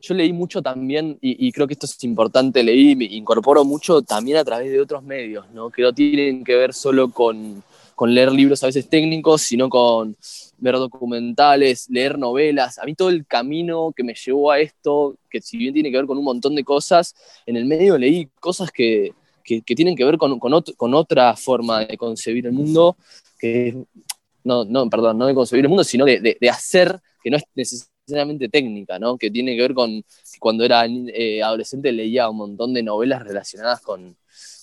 yo 0.00 0.14
leí 0.14 0.32
mucho 0.32 0.60
también, 0.60 1.18
y, 1.20 1.46
y, 1.46 1.52
creo 1.52 1.68
que 1.68 1.74
esto 1.74 1.86
es 1.86 2.02
importante, 2.02 2.64
leí, 2.64 2.96
me 2.96 3.04
incorporo 3.04 3.64
mucho 3.64 4.02
también 4.02 4.38
a 4.38 4.44
través 4.44 4.72
de 4.72 4.80
otros 4.80 5.04
medios, 5.04 5.48
¿no? 5.52 5.70
que 5.70 5.82
no 5.82 5.92
tienen 5.92 6.42
que 6.42 6.56
ver 6.56 6.74
solo 6.74 7.12
con, 7.12 7.62
con 7.94 8.12
leer 8.12 8.32
libros 8.32 8.64
a 8.64 8.66
veces 8.66 8.88
técnicos, 8.88 9.42
sino 9.42 9.68
con 9.68 10.16
ver 10.58 10.74
documentales, 10.76 11.88
leer 11.90 12.18
novelas. 12.18 12.78
A 12.78 12.86
mí 12.86 12.94
todo 12.96 13.10
el 13.10 13.24
camino 13.24 13.92
que 13.94 14.02
me 14.02 14.14
llevó 14.14 14.50
a 14.50 14.58
esto, 14.58 15.14
que 15.30 15.40
si 15.40 15.58
bien 15.58 15.74
tiene 15.74 15.92
que 15.92 15.98
ver 15.98 16.06
con 16.06 16.18
un 16.18 16.24
montón 16.24 16.56
de 16.56 16.64
cosas, 16.64 17.14
en 17.46 17.56
el 17.56 17.66
medio 17.66 17.96
leí 17.98 18.28
cosas 18.40 18.72
que, 18.72 19.12
que, 19.44 19.62
tienen 19.62 19.96
que 19.96 20.04
ver 20.04 20.18
con, 20.18 20.38
con, 20.38 20.94
otra 20.94 21.36
forma 21.36 21.80
de 21.84 21.96
concebir 21.96 22.46
el 22.46 22.52
mundo, 22.52 22.96
que 23.38 23.76
no, 24.44 24.64
no, 24.64 24.88
perdón, 24.88 25.18
no 25.18 25.26
de 25.26 25.34
concebir 25.34 25.64
el 25.64 25.68
mundo, 25.68 25.84
sino 25.84 26.04
de, 26.04 26.36
de, 26.38 26.50
hacer, 26.50 27.00
que 27.22 27.30
no 27.30 27.36
es 27.36 27.44
necesariamente 27.54 28.48
técnica, 28.48 28.98
¿no? 28.98 29.16
que 29.16 29.30
tiene 29.30 29.56
que 29.56 29.62
ver 29.62 29.74
con, 29.74 30.04
cuando 30.38 30.64
era 30.64 30.84
eh, 30.86 31.42
adolescente 31.42 31.92
leía 31.92 32.28
un 32.28 32.36
montón 32.36 32.74
de 32.74 32.82
novelas 32.82 33.22
relacionadas 33.22 33.80
con, 33.80 34.16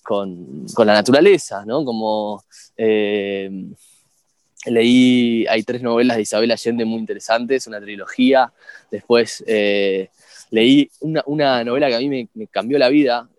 con, 0.03 0.65
con 0.73 0.87
la 0.87 0.93
naturaleza, 0.93 1.65
¿no? 1.65 1.85
como 1.85 2.43
eh, 2.75 3.49
leí, 4.65 5.45
hay 5.47 5.63
tres 5.63 5.81
novelas 5.81 6.17
de 6.17 6.23
Isabel 6.23 6.51
Allende 6.51 6.85
muy 6.85 6.99
interesantes, 6.99 7.67
una 7.67 7.79
trilogía, 7.79 8.51
después 8.91 9.43
eh, 9.47 10.09
leí 10.49 10.89
una, 11.01 11.23
una, 11.25 11.63
novela 11.63 11.87
que 11.87 11.95
a 11.95 11.99
mí 11.99 12.29
me, 12.33 12.47
cambió 12.47 12.77
la 12.77 12.89
vida, 12.89 13.29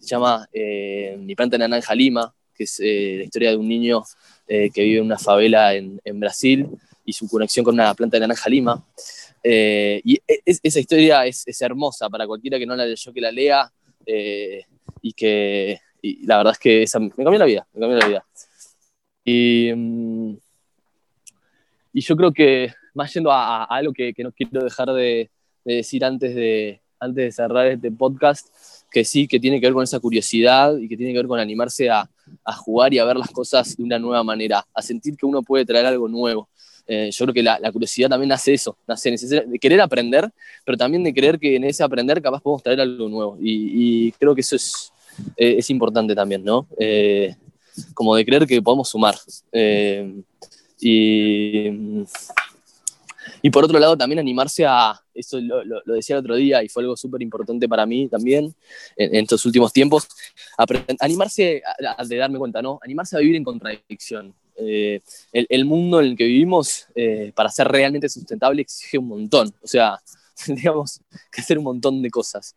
se 0.00 0.08
llama 0.08 0.48
eh, 0.52 1.16
Mi 1.20 1.34
planta 1.34 1.58
naranja 1.58 1.94
lima, 1.94 2.34
que 2.54 2.64
es 2.64 2.80
eh, 2.80 3.16
la 3.18 3.24
historia 3.24 3.50
de 3.50 3.56
un 3.56 3.68
niño 3.68 4.02
eh, 4.48 4.70
que 4.70 4.82
vive 4.82 4.98
en 4.98 5.04
una 5.04 5.18
favela 5.18 5.74
en, 5.74 6.00
en, 6.04 6.18
Brasil 6.18 6.66
y 7.04 7.12
su 7.12 7.28
conexión 7.28 7.64
con 7.64 7.74
una 7.74 7.94
planta 7.94 8.16
de 8.16 8.22
naranja 8.22 8.50
lima. 8.50 8.84
y 9.44 10.20
es, 10.26 10.60
esa 10.62 10.80
historia 10.80 11.26
es, 11.26 11.46
es, 11.46 11.60
hermosa 11.62 12.08
para 12.08 12.26
cualquiera 12.26 12.58
que 12.58 12.66
no 12.66 12.74
la 12.74 12.86
leyó, 12.86 13.12
que 13.12 13.20
la 13.20 13.30
lea 13.30 13.70
y 15.02 15.12
que 15.12 15.80
y 16.02 16.26
la 16.26 16.38
verdad 16.38 16.52
es 16.52 16.58
que 16.58 16.82
esa, 16.82 16.98
me 16.98 17.10
cambió 17.10 17.38
la 17.38 17.44
vida, 17.44 17.66
me 17.72 17.80
cambió 17.80 17.98
la 17.98 18.08
vida. 18.08 18.26
Y, 19.24 19.72
mm, 19.74 20.36
y 21.92 22.00
yo 22.00 22.16
creo 22.16 22.32
que, 22.32 22.72
más 22.94 23.12
yendo 23.12 23.30
a, 23.30 23.64
a 23.64 23.76
algo 23.76 23.92
que, 23.92 24.14
que, 24.14 24.22
no 24.22 24.32
quiero 24.32 24.64
dejar 24.64 24.88
de, 24.92 25.30
de, 25.64 25.74
decir 25.74 26.04
antes 26.04 26.34
de, 26.34 26.80
antes 26.98 27.24
de 27.24 27.32
cerrar 27.32 27.66
este 27.66 27.90
podcast, 27.90 28.48
que 28.90 29.04
sí, 29.04 29.28
que 29.28 29.38
tiene 29.38 29.60
que 29.60 29.66
ver 29.66 29.74
con 29.74 29.84
esa 29.84 30.00
curiosidad 30.00 30.76
y 30.76 30.88
que 30.88 30.96
tiene 30.96 31.12
que 31.12 31.18
ver 31.18 31.26
con 31.26 31.38
animarse 31.38 31.88
a, 31.88 32.08
jugar 32.58 32.92
y 32.94 32.98
a 32.98 33.04
ver 33.04 33.16
las 33.16 33.30
cosas 33.30 33.76
de 33.76 33.82
una 33.82 33.98
nueva 33.98 34.22
manera, 34.22 34.64
a 34.74 34.82
sentir 34.82 35.16
que 35.16 35.26
uno 35.26 35.42
puede 35.42 35.64
traer 35.64 35.86
algo 35.86 36.08
nuevo. 36.08 36.48
Eh, 36.86 37.10
yo 37.12 37.24
creo 37.24 37.34
que 37.34 37.42
la, 37.42 37.72
curiosidad 37.72 38.08
también 38.08 38.28
nace 38.28 38.54
eso, 38.54 38.76
nace 38.86 39.10
de 39.10 39.58
querer 39.58 39.80
aprender, 39.80 40.28
pero 40.64 40.76
también 40.76 41.02
de 41.04 41.12
creer 41.12 41.38
que 41.38 41.56
en 41.56 41.64
ese 41.64 41.82
aprender 41.82 42.20
capaz 42.20 42.40
podemos 42.40 42.62
traer 42.62 42.80
algo 42.80 43.08
nuevo. 43.08 43.38
Y, 43.40 44.12
creo 44.12 44.34
que 44.34 44.40
eso 44.40 44.56
es, 44.56 44.92
eh, 45.36 45.56
es 45.58 45.70
importante 45.70 46.14
también, 46.14 46.44
¿no? 46.44 46.66
Eh, 46.78 47.34
como 47.94 48.14
de 48.14 48.24
creer 48.24 48.46
que 48.46 48.60
podemos 48.60 48.88
sumar. 48.88 49.14
Y, 50.80 51.68
y, 53.42 53.50
por 53.50 53.64
otro 53.64 53.78
lado, 53.78 53.96
también 53.96 54.18
animarse 54.18 54.64
a, 54.66 55.00
eso 55.20 55.40
lo, 55.40 55.64
lo, 55.64 55.80
lo 55.84 55.94
decía 55.94 56.16
el 56.16 56.20
otro 56.20 56.34
día 56.34 56.62
y 56.62 56.68
fue 56.68 56.82
algo 56.82 56.96
súper 56.96 57.22
importante 57.22 57.68
para 57.68 57.86
mí 57.86 58.08
también 58.08 58.54
en, 58.96 59.14
en, 59.14 59.22
estos 59.22 59.44
últimos 59.46 59.72
tiempos, 59.72 60.08
animarse 61.00 61.62
a, 61.64 62.02
a, 62.02 62.04
de 62.04 62.16
darme 62.16 62.38
cuenta, 62.38 62.60
¿no? 62.60 62.78
Animarse 62.82 63.16
a 63.16 63.20
vivir 63.20 63.36
en 63.36 63.44
contradicción. 63.44 64.34
Eh, 64.62 65.00
el, 65.32 65.46
el, 65.48 65.64
mundo 65.64 66.00
en 66.00 66.08
el 66.08 66.16
que 66.16 66.24
vivimos, 66.24 66.86
eh, 66.94 67.32
para 67.34 67.48
ser 67.48 67.68
realmente 67.68 68.08
sustentable, 68.08 68.62
exige 68.62 68.98
un 68.98 69.08
montón. 69.08 69.52
O 69.62 69.66
sea, 69.66 69.98
digamos, 70.46 71.00
que 71.32 71.40
hacer 71.40 71.58
un 71.58 71.64
montón 71.64 72.02
de 72.02 72.10
cosas. 72.10 72.54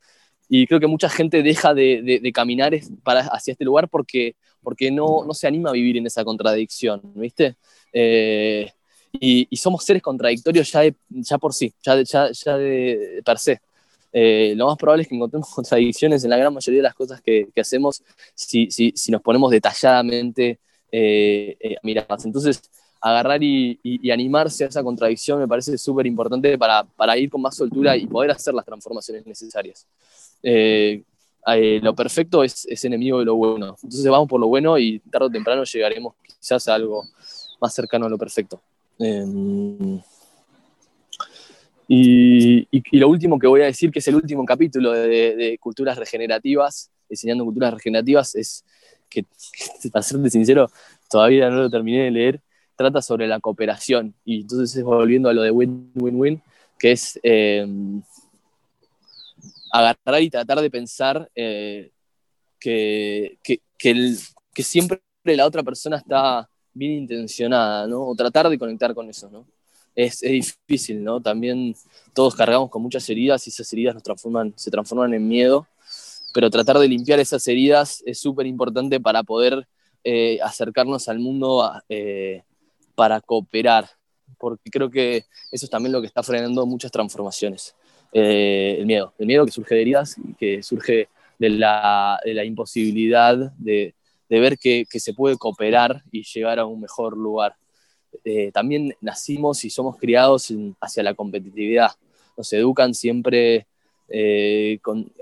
Y 0.49 0.67
creo 0.67 0.79
que 0.79 0.87
mucha 0.87 1.09
gente 1.09 1.41
deja 1.41 1.73
de, 1.73 2.31
caminar 2.33 2.73
para, 3.03 3.21
hacia 3.21 3.53
este 3.53 3.63
lugar 3.63 3.87
porque, 3.89 4.35
porque 4.61 4.91
no, 4.91 5.25
no, 5.25 5.33
se 5.33 5.47
anima 5.47 5.69
a 5.69 5.73
vivir 5.73 5.97
en 5.97 6.05
esa 6.05 6.23
contradicción, 6.23 7.01
¿viste? 7.15 7.55
Eh, 7.93 8.71
y, 9.19 9.55
somos 9.57 9.83
seres 9.83 10.01
contradictorios 10.01 10.71
ya, 10.71 10.83
ya 11.09 11.37
por 11.37 11.53
sí, 11.53 11.73
ya, 11.81 12.01
ya, 12.03 12.31
ya 12.31 12.57
de 12.57 13.21
per 13.25 13.39
se. 13.39 13.61
Eh, 14.11 14.53
lo 14.55 14.67
más 14.67 14.77
probable 14.77 15.03
es 15.03 15.09
que 15.09 15.15
encontremos 15.15 15.49
contradicciones 15.55 16.23
en 16.23 16.29
la 16.29 16.37
gran 16.37 16.53
mayoría 16.53 16.79
de 16.79 16.83
las 16.83 16.95
cosas 16.95 17.21
que, 17.21 17.47
que 17.53 17.61
hacemos 17.61 18.03
si, 18.35 18.69
si, 18.69 18.93
si, 18.95 19.11
nos 19.11 19.21
ponemos 19.21 19.49
detalladamente 19.49 20.59
eh, 20.91 21.57
eh, 21.59 21.77
Entonces, 22.23 22.61
agarrar 23.01 23.41
y, 23.43 23.79
y, 23.83 24.11
animarse 24.11 24.63
a 24.63 24.67
esa 24.67 24.83
contradicción 24.83 25.39
me 25.39 25.47
parece 25.47 25.77
súper 25.77 26.05
importante 26.05 26.57
para, 26.57 26.83
para, 26.83 27.17
ir 27.17 27.29
con 27.29 27.41
más 27.41 27.55
soltura 27.55 27.97
y 27.97 28.07
poder 28.07 28.31
hacer 28.31 28.53
las 28.53 28.65
transformaciones 28.65 29.25
necesarias. 29.25 29.87
Eh, 30.43 31.79
lo 31.81 31.93
perfecto 31.93 32.43
es, 32.43 32.65
es, 32.69 32.85
enemigo 32.85 33.19
de 33.19 33.25
lo 33.25 33.35
bueno. 33.35 33.75
Entonces 33.83 34.09
vamos 34.09 34.29
por 34.29 34.39
lo 34.39 34.47
bueno 34.47 34.77
y 34.77 34.99
tarde 34.99 35.27
o 35.27 35.29
temprano 35.29 35.63
llegaremos 35.63 36.15
quizás 36.39 36.67
a 36.67 36.75
algo 36.75 37.03
más 37.59 37.73
cercano 37.73 38.05
a 38.05 38.09
lo 38.09 38.17
perfecto. 38.17 38.61
Em, 38.99 40.01
y, 41.87 42.67
lo 42.97 43.09
último 43.09 43.37
que 43.37 43.47
voy 43.47 43.61
a 43.61 43.65
decir, 43.65 43.91
que 43.91 43.99
es 43.99 44.07
el 44.07 44.15
último 44.15 44.45
capítulo 44.45 44.91
de, 44.91 45.57
culturas 45.59 45.97
regenerativas, 45.97 46.91
diseñando 47.09 47.43
culturas 47.43 47.73
regenerativas, 47.73 48.35
es 48.35 48.65
que, 49.09 49.25
para 49.91 50.03
serte 50.03 50.29
sincero, 50.29 50.69
todavía 51.09 51.49
no 51.49 51.57
lo 51.63 51.69
terminé 51.69 52.05
de 52.05 52.11
leer, 52.11 52.41
trata 52.75 53.01
sobre 53.01 53.27
la 53.27 53.39
cooperación. 53.39 54.15
Y 54.25 54.41
entonces 54.41 54.83
volviendo 54.83 55.29
a 55.29 55.33
lo 55.33 55.41
de 55.41 55.51
win-win-win, 55.51 56.41
que 56.79 56.91
es 56.93 57.19
eh, 57.23 57.67
agarrar 59.71 60.21
y 60.21 60.29
tratar 60.29 60.61
de 60.61 60.69
pensar 60.69 61.29
eh, 61.35 61.91
que, 62.59 63.37
que, 63.43 64.63
siempre 64.63 65.01
la 65.23 65.45
otra 65.45 65.63
persona 65.63 65.97
está 65.97 66.49
bien 66.73 66.93
intencionada, 66.93 67.87
¿no? 67.87 68.07
O 68.07 68.15
tratar 68.15 68.49
de 68.49 68.57
conectar 68.57 68.93
con 68.93 69.09
eso, 69.09 69.29
¿no? 69.29 69.45
Es, 69.95 70.23
es, 70.23 70.57
difícil, 70.67 71.03
¿no? 71.03 71.21
También 71.21 71.75
todos 72.13 72.35
cargamos 72.35 72.69
con 72.69 72.81
muchas 72.81 73.07
heridas 73.09 73.45
y 73.45 73.49
esas 73.51 73.71
heridas 73.73 73.93
nos 73.93 74.03
transforman, 74.03 74.53
se 74.55 74.71
transforman 74.71 75.13
en 75.13 75.27
miedo 75.27 75.67
pero 76.33 76.49
tratar 76.49 76.79
de 76.79 76.87
limpiar 76.87 77.19
esas 77.19 77.47
heridas 77.47 78.03
es 78.05 78.19
súper 78.19 78.47
importante 78.47 78.99
para 78.99 79.23
poder 79.23 79.67
eh, 80.03 80.39
acercarnos 80.41 81.07
al 81.07 81.19
mundo 81.19 81.71
eh, 81.87 82.41
para 82.95 83.21
cooperar, 83.21 83.87
porque 84.39 84.69
creo 84.71 84.89
que 84.89 85.25
eso 85.51 85.65
es 85.65 85.69
también 85.69 85.93
lo 85.93 86.01
que 86.01 86.07
está 86.07 86.23
frenando 86.23 86.65
muchas 86.65 86.91
transformaciones. 86.91 87.75
Eh, 88.11 88.77
el 88.79 88.85
miedo, 88.85 89.13
el 89.17 89.27
miedo 89.27 89.45
que 89.45 89.51
surge 89.51 89.75
de 89.75 89.81
heridas, 89.81 90.15
que 90.37 90.61
surge 90.63 91.07
de 91.37 91.49
la, 91.49 92.19
de 92.25 92.33
la 92.33 92.43
imposibilidad 92.43 93.37
de, 93.57 93.93
de 94.33 94.39
ver 94.39 94.57
que, 94.57 94.85
que, 94.89 94.99
se 94.99 95.13
puede 95.13 95.37
cooperar 95.37 96.01
y 96.11 96.23
llegar 96.23 96.57
a 96.57 96.65
un 96.65 96.81
mejor 96.81 97.15
lugar. 97.15 97.55
también 98.51 98.95
nacimos 99.01 99.63
y 99.65 99.69
somos 99.69 99.97
criados 99.97 100.51
hacia 100.81 101.03
la 101.03 101.13
competitividad. 101.13 101.91
Nos 102.35 102.51
educan 102.53 102.93
siempre 102.93 103.67
eh, 104.09 104.79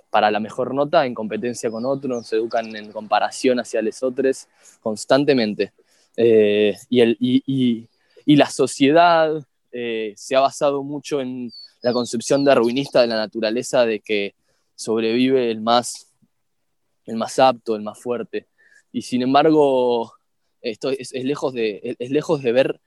para 0.09 0.32
la 0.32 0.39
mejor 0.39 0.74
nota 0.74 1.05
en 1.05 1.14
competencia 1.14 1.70
con 1.70 1.86
otros, 1.86 2.28
se 2.28 2.36
educan 2.36 2.76
en 2.76 2.91
comparación 2.91 3.59
hacia 3.59 3.82
los 3.82 4.01
otros 4.03 4.47
constantemente. 4.82 5.72
Eh, 6.18 6.76
y, 6.89 6.99
el, 6.99 7.18
y, 7.20 7.88
y, 8.26 8.36
la 8.36 8.49
sociedad 8.49 9.41
eh, 9.72 10.14
se 10.18 10.36
ha 10.36 10.41
basado 10.41 10.84
mucho 10.84 11.22
en 11.22 11.51
la 11.82 11.93
concepción 11.93 12.43
darwinista 12.43 13.01
de 13.01 13.07
la 13.07 13.16
naturaleza 13.16 13.86
de 13.86 14.01
que 14.01 14.36
sobrevive 14.76 15.49
el 15.49 15.62
más, 15.62 16.12
el 17.05 17.16
más 17.16 17.39
apto, 17.39 17.76
el 17.76 17.82
más 17.82 17.97
fuerte. 17.99 18.47
Y 18.91 19.03
sin 19.03 19.21
embargo, 19.21 20.13
esto 20.61 20.89
es, 20.89 21.11
lejos, 21.13 21.53
de, 21.53 21.95
es 21.97 22.11
lejos 22.11 22.41
de 22.41 22.51
ver 22.51 22.79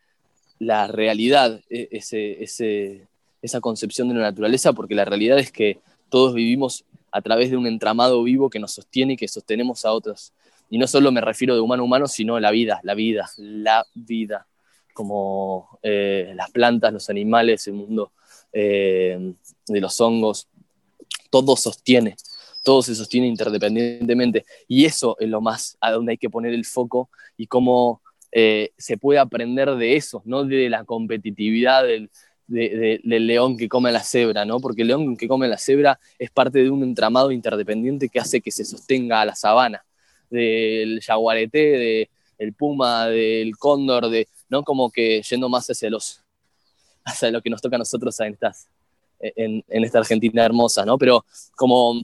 la 0.59 0.87
realidad, 0.87 1.61
e, 1.71 1.89
esa 3.43 3.61
concepción 3.61 4.09
de 4.09 4.15
la 4.15 4.23
naturaleza, 4.23 4.73
porque 4.73 4.95
la 4.95 5.05
realidad 5.05 5.39
es 5.39 5.51
que 5.51 5.79
todos 6.09 6.35
vivimos 6.35 6.85
a 7.11 7.23
través 7.23 7.51
de 7.51 7.57
un 7.57 7.67
entramado 7.67 8.23
vivo 8.23 8.51
que 8.51 8.59
nos 8.59 8.73
sostiene 8.73 9.15
y 9.15 9.17
que 9.17 9.29
sostenemos 9.29 9.85
a 9.85 9.93
otros. 9.93 10.33
Y 10.71 10.79
no 10.79 10.87
solo 10.87 11.13
me 11.13 11.21
refiero 11.21 11.55
de 11.55 11.61
humano 11.61 11.83
a 11.83 11.87
humano, 11.87 12.09
sino 12.09 12.41
la 12.41 12.51
vida, 12.51 12.81
la 12.83 12.95
vida, 12.95 13.31
la 13.37 13.87
vida, 13.95 14.47
como 14.93 15.79
eh, 15.83 16.33
las 16.35 16.51
plantas, 16.51 16.93
los 16.93 17.11
animales, 17.11 17.67
el 17.67 17.75
mundo 17.75 18.13
eh, 18.53 19.35
de 19.67 19.81
los 19.81 20.01
hongos, 20.01 20.49
todo 21.31 21.57
sostiene, 21.57 22.17
todo 22.65 22.83
se 22.83 22.97
sostiene 22.97 23.29
interdependientemente. 23.29 24.45
Y 24.67 24.87
eso 24.87 25.17
es 25.21 25.29
lo 25.29 25.41
más 25.41 25.77
a 25.81 25.93
donde 25.93 26.13
hay 26.13 26.19
que 26.19 26.31
poner 26.31 26.53
el 26.53 26.65
foco 26.65 27.11
y 27.37 27.47
cómo 27.47 28.01
eh, 28.33 28.73
se 28.77 28.97
puede 28.97 29.21
aprender 29.21 29.77
de 29.77 29.95
eso, 29.95 30.23
no 30.25 30.45
de 30.45 30.69
la 30.69 30.85
competitividad, 30.85 31.85
del, 31.85 32.11
león 32.47 33.57
que 33.57 33.69
come 33.69 33.93
la 33.93 34.03
cebra, 34.03 34.45
¿no? 34.45 34.61
Porque 34.61 34.83
el 34.83 34.89
león 34.89 35.17
que 35.17 35.29
come 35.29 35.47
la 35.47 35.57
cebra 35.57 35.99
es 36.19 36.31
parte 36.31 36.63
de 36.63 36.71
un 36.71 36.83
entramado 36.83 37.31
interdependiente 37.31 38.09
que 38.09 38.19
hace 38.19 38.41
que 38.41 38.51
se 38.51 38.65
sostenga 38.65 39.21
a 39.21 39.25
la 39.25 39.35
sabana, 39.35 39.85
del 40.31 41.01
jaguarete, 41.01 42.09
del 42.39 42.53
puma, 42.55 43.07
del 43.09 43.57
cóndor, 43.57 44.09
de, 44.09 44.29
¿no? 44.49 44.63
Como 44.63 44.91
que 44.91 45.23
yendo 45.23 45.49
más 45.49 45.69
hacia 45.69 45.91
los 45.91 46.21
hacia 47.05 47.31
lo 47.31 47.43
que 47.43 47.51
nos 47.51 47.61
toca 47.61 47.77
a 47.77 47.79
nosotros 47.79 48.19
en, 48.21 48.33
estas, 48.33 48.69
en 49.21 49.63
esta 49.69 49.99
Argentina 49.99 50.45
hermosa, 50.45 50.85
¿no? 50.87 50.97
Pero 50.97 51.25
como, 51.55 52.03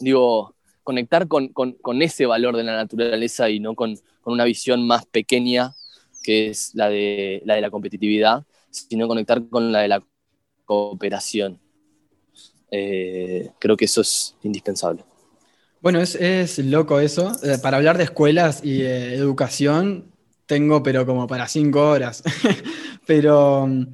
digo, 0.00 0.54
conectar 0.82 1.28
con, 1.28 1.48
con, 1.48 1.72
con, 1.72 2.02
ese 2.02 2.26
valor 2.26 2.56
de 2.56 2.64
la 2.64 2.74
naturaleza 2.74 3.50
y 3.50 3.60
no 3.60 3.74
con, 3.74 3.96
con, 4.20 4.34
una 4.34 4.44
visión 4.44 4.86
más 4.86 5.06
pequeña, 5.06 5.74
que 6.22 6.50
es 6.50 6.74
la 6.74 6.88
de 6.88 7.42
la, 7.44 7.54
de 7.54 7.60
la 7.60 7.70
competitividad, 7.70 8.44
sino 8.70 9.08
conectar 9.08 9.46
con 9.48 9.72
la 9.72 9.80
de 9.80 9.88
la 9.88 10.02
cooperación. 10.64 11.60
Eh, 12.70 13.50
creo 13.58 13.76
que 13.76 13.84
eso 13.84 14.00
es 14.00 14.34
indispensable. 14.42 15.04
Bueno, 15.80 16.00
es, 16.00 16.58
loco 16.58 17.00
eso. 17.00 17.32
Eh, 17.42 17.58
para 17.62 17.76
hablar 17.76 17.98
de 17.98 18.04
escuelas 18.04 18.64
y 18.64 18.82
educación, 18.82 20.12
tengo, 20.46 20.82
pero 20.82 21.04
como 21.04 21.26
para 21.26 21.48
cinco 21.48 21.90
horas. 21.90 22.22
pero 23.06 23.66
mm, 23.66 23.86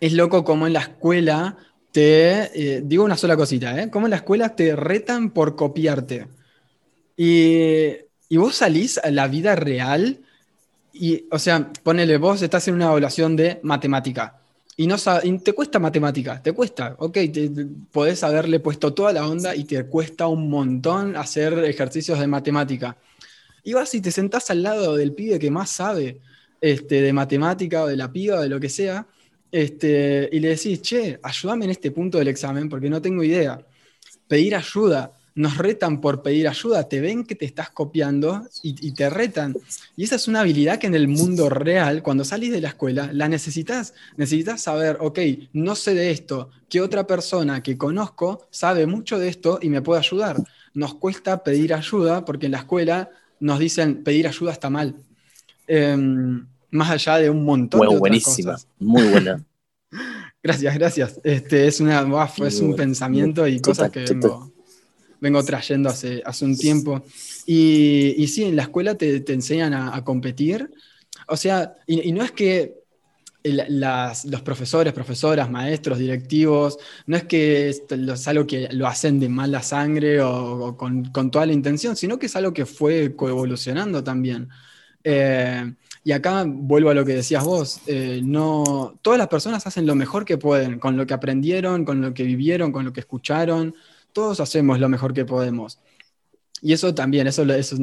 es 0.00 0.12
loco 0.12 0.44
como 0.44 0.66
en 0.66 0.74
la 0.74 0.80
escuela 0.80 1.56
te. 1.92 2.76
Eh, 2.76 2.82
digo 2.84 3.04
una 3.04 3.16
sola 3.16 3.36
cosita, 3.36 3.80
¿eh? 3.80 3.90
Como 3.90 4.06
en 4.06 4.10
la 4.10 4.16
escuela 4.16 4.54
te 4.54 4.76
retan 4.76 5.30
por 5.30 5.56
copiarte. 5.56 6.28
Y, 7.16 7.92
y 8.28 8.36
vos 8.36 8.56
salís 8.56 8.98
a 8.98 9.10
la 9.10 9.28
vida 9.28 9.56
real 9.56 10.20
y, 10.92 11.26
o 11.30 11.38
sea, 11.38 11.70
ponele, 11.82 12.16
vos 12.16 12.42
estás 12.42 12.66
en 12.68 12.74
una 12.74 12.86
evaluación 12.86 13.36
de 13.36 13.60
matemática 13.62 14.40
y, 14.80 14.86
no 14.86 14.96
te 15.44 15.52
cuesta 15.52 15.78
matemática, 15.78 16.42
te 16.42 16.52
cuesta, 16.52 16.96
ok, 16.98 17.12
te, 17.12 17.50
podés 17.92 18.24
haberle 18.24 18.60
puesto 18.60 18.94
toda 18.94 19.12
la 19.12 19.28
onda 19.28 19.54
y 19.54 19.64
te 19.64 19.84
cuesta 19.84 20.26
un 20.26 20.48
montón 20.48 21.16
hacer 21.16 21.52
ejercicios 21.64 22.18
de 22.18 22.26
matemática. 22.26 22.96
Y 23.62 23.74
vas 23.74 23.94
y 23.94 24.00
te 24.00 24.10
sentás 24.10 24.48
al 24.50 24.62
lado 24.62 24.96
del 24.96 25.12
pibe 25.12 25.38
que 25.38 25.50
más 25.50 25.68
sabe 25.68 26.20
este, 26.62 27.02
de 27.02 27.12
matemática 27.12 27.82
o 27.82 27.88
de 27.88 27.96
la 27.96 28.10
piba 28.10 28.38
o 28.38 28.40
de 28.40 28.48
lo 28.48 28.58
que 28.58 28.70
sea, 28.70 29.06
este, 29.52 30.28
y 30.32 30.40
le 30.40 30.48
decís, 30.50 30.82
che, 30.82 31.18
ayúdame 31.22 31.64
en 31.66 31.72
este 31.72 31.90
punto 31.90 32.18
del 32.18 32.28
examen 32.28 32.68
porque 32.68 32.90
no 32.90 33.02
tengo 33.02 33.22
idea. 33.22 33.64
Pedir 34.28 34.54
ayuda 34.54 35.12
nos 35.34 35.56
retan 35.56 36.00
por 36.00 36.22
pedir 36.22 36.48
ayuda, 36.48 36.88
te 36.88 37.00
ven 37.00 37.24
que 37.24 37.34
te 37.34 37.44
estás 37.44 37.70
copiando 37.70 38.46
y, 38.62 38.92
te 38.92 39.08
retan. 39.08 39.54
Y 39.96 40.04
esa 40.04 40.16
es 40.16 40.28
una 40.28 40.40
habilidad 40.40 40.78
que 40.78 40.86
en 40.86 40.94
el 40.94 41.08
mundo 41.08 41.48
real, 41.48 42.02
cuando 42.02 42.24
salís 42.24 42.52
de 42.52 42.60
la 42.60 42.68
escuela, 42.68 43.10
la 43.12 43.28
necesitas. 43.28 43.94
Necesitas 44.16 44.60
saber, 44.60 44.98
ok, 45.00 45.18
no 45.52 45.74
sé 45.76 45.94
de 45.94 46.10
esto, 46.10 46.50
¿qué 46.68 46.80
otra 46.80 47.06
persona 47.06 47.62
que 47.62 47.78
conozco 47.78 48.48
sabe 48.50 48.86
mucho 48.86 49.18
de 49.18 49.28
esto 49.28 49.58
y 49.62 49.70
me 49.70 49.82
puede 49.82 50.00
ayudar? 50.00 50.36
Nos 50.74 50.94
cuesta 50.94 51.42
pedir 51.42 51.74
ayuda 51.74 52.24
porque 52.24 52.46
en 52.46 52.52
la 52.52 52.58
escuela 52.58 53.10
nos 53.38 53.58
dicen 53.58 54.02
pedir 54.04 54.26
ayuda 54.26 54.52
está 54.52 54.68
mal. 54.68 54.96
Em, 55.66 56.46
más 56.70 56.90
allá 56.90 57.16
de 57.18 57.30
un 57.30 57.44
montón 57.44 57.80
de 57.88 57.96
buenísima, 57.96 58.56
muy 58.78 59.02
buena. 59.08 59.44
gracias, 60.42 60.74
gracias. 60.74 61.20
Este, 61.24 61.66
es, 61.66 61.80
una, 61.80 62.06
es 62.46 62.60
un 62.60 62.76
pensamiento 62.76 63.46
y 63.46 63.60
cosas 63.60 63.90
que 63.90 64.00
vengo, 64.00 64.52
vengo 65.20 65.44
trayendo 65.44 65.88
hace, 65.88 66.22
hace 66.24 66.44
un 66.44 66.56
tiempo. 66.56 67.02
Y, 67.46 68.14
y 68.16 68.28
sí, 68.28 68.44
en 68.44 68.56
la 68.56 68.62
escuela 68.62 68.94
te, 68.94 69.20
te 69.20 69.32
enseñan 69.32 69.74
a, 69.74 70.02
competir. 70.04 70.70
O 71.26 71.36
sea, 71.36 71.76
y, 71.86 72.12
no 72.12 72.22
es 72.22 72.32
que 72.32 72.80
las, 73.42 74.24
los 74.26 74.42
profesores, 74.42 74.92
profesoras, 74.92 75.50
maestros, 75.50 75.98
directivos, 75.98 76.78
no 77.06 77.16
es 77.16 77.24
que 77.24 77.68
es, 77.68 78.28
algo 78.28 78.46
que 78.46 78.68
lo 78.72 78.86
hacen 78.86 79.18
de 79.18 79.28
mala 79.28 79.62
sangre 79.62 80.20
o, 80.20 80.76
con, 80.76 81.06
con, 81.06 81.30
toda 81.30 81.46
la 81.46 81.52
intención, 81.52 81.96
sino 81.96 82.18
que 82.18 82.26
es 82.26 82.36
algo 82.36 82.52
que 82.52 82.66
fue 82.66 83.14
coevolucionando 83.16 84.02
también. 84.04 84.48
Eh, 85.02 85.74
Y 86.02 86.12
acá 86.12 86.44
vuelvo 86.46 86.90
a 86.90 86.94
lo 86.94 87.04
que 87.04 87.14
decías 87.14 87.44
vos, 87.44 87.80
eh, 87.86 88.20
no, 88.24 88.98
todas 89.02 89.18
las 89.18 89.28
personas 89.28 89.66
hacen 89.66 89.86
lo 89.86 89.94
mejor 89.94 90.24
que 90.24 90.38
pueden, 90.38 90.78
con 90.78 90.96
lo 90.96 91.06
que 91.06 91.14
aprendieron, 91.14 91.84
con 91.84 92.00
lo 92.00 92.14
que 92.14 92.22
vivieron, 92.22 92.72
con 92.72 92.84
lo 92.86 92.92
que 92.92 93.00
escucharon, 93.00 93.74
todos 94.12 94.40
hacemos 94.40 94.80
lo 94.80 94.88
mejor 94.88 95.12
que 95.12 95.24
podemos. 95.24 95.78
Y 96.62 96.72
eso 96.72 96.94
también, 96.94 97.26
eso, 97.26 97.42
es 97.44 97.74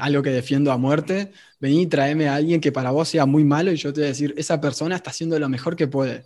algo 0.00 0.22
que 0.22 0.30
defiendo 0.30 0.72
a 0.72 0.76
muerte. 0.76 1.32
Vení, 1.58 1.86
tráeme 1.86 2.28
a 2.28 2.34
alguien 2.36 2.60
que 2.60 2.72
para 2.72 2.90
vos 2.90 3.08
sea 3.08 3.26
muy 3.26 3.44
malo 3.44 3.72
y 3.72 3.76
yo 3.76 3.92
te 3.92 4.00
voy 4.00 4.06
a 4.06 4.08
decir, 4.08 4.34
esa 4.36 4.60
persona 4.60 4.96
está 4.96 5.10
haciendo 5.10 5.38
lo 5.38 5.48
mejor 5.48 5.76
que 5.76 5.86
puede. 5.88 6.24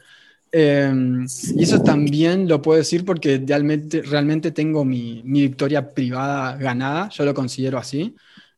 Em, 0.53 1.27
y 1.57 1.63
eso 1.65 1.83
también 1.83 2.49
lo 2.49 2.63
puedo 2.63 2.79
decir 2.79 3.05
porque 3.05 3.43
realmente, 3.45 4.03
realmente 4.03 4.51
tengo 4.53 4.85
mi, 4.85 5.23
victoria 5.25 5.89
privada 5.89 6.57
ganada, 6.57 7.09
yo 7.11 7.25
lo 7.25 7.35
considero 7.35 7.79
así. 7.79 8.15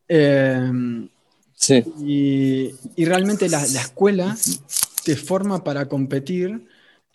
Em, 0.07 1.09
sí. 1.57 1.83
Y, 1.99 2.71
y 2.95 3.05
realmente 3.05 3.49
la, 3.49 3.59
la, 3.67 3.81
escuela 3.81 4.37
te 5.03 5.15
forma 5.17 5.63
para 5.63 5.89
competir 5.89 6.67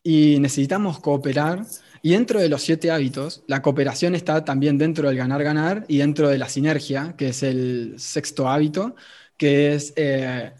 y 0.03 0.39
necesitamos 0.41 0.99
cooperar 1.01 1.65
y 2.03 2.11
dentro 2.11 2.41
de 2.41 2.49
los 2.49 2.63
siete 2.63 2.91
hábitos, 2.91 3.45
la 3.47 3.63
cooperación 3.63 4.17
está 4.17 4.45
también 4.45 4.77
dentro 4.77 5.09
del 5.09 5.17
ganar-ganar 5.17 5.85
y 5.87 5.99
dentro 5.99 6.29
de 6.29 6.37
la 6.37 6.49
sinergia, 6.49 7.15
que 7.17 7.29
es 7.29 7.45
el 7.45 7.95
sexto 7.97 8.49
hábito, 8.49 8.97
que 9.37 9.75
es, 9.75 9.93
eh, 9.95 10.53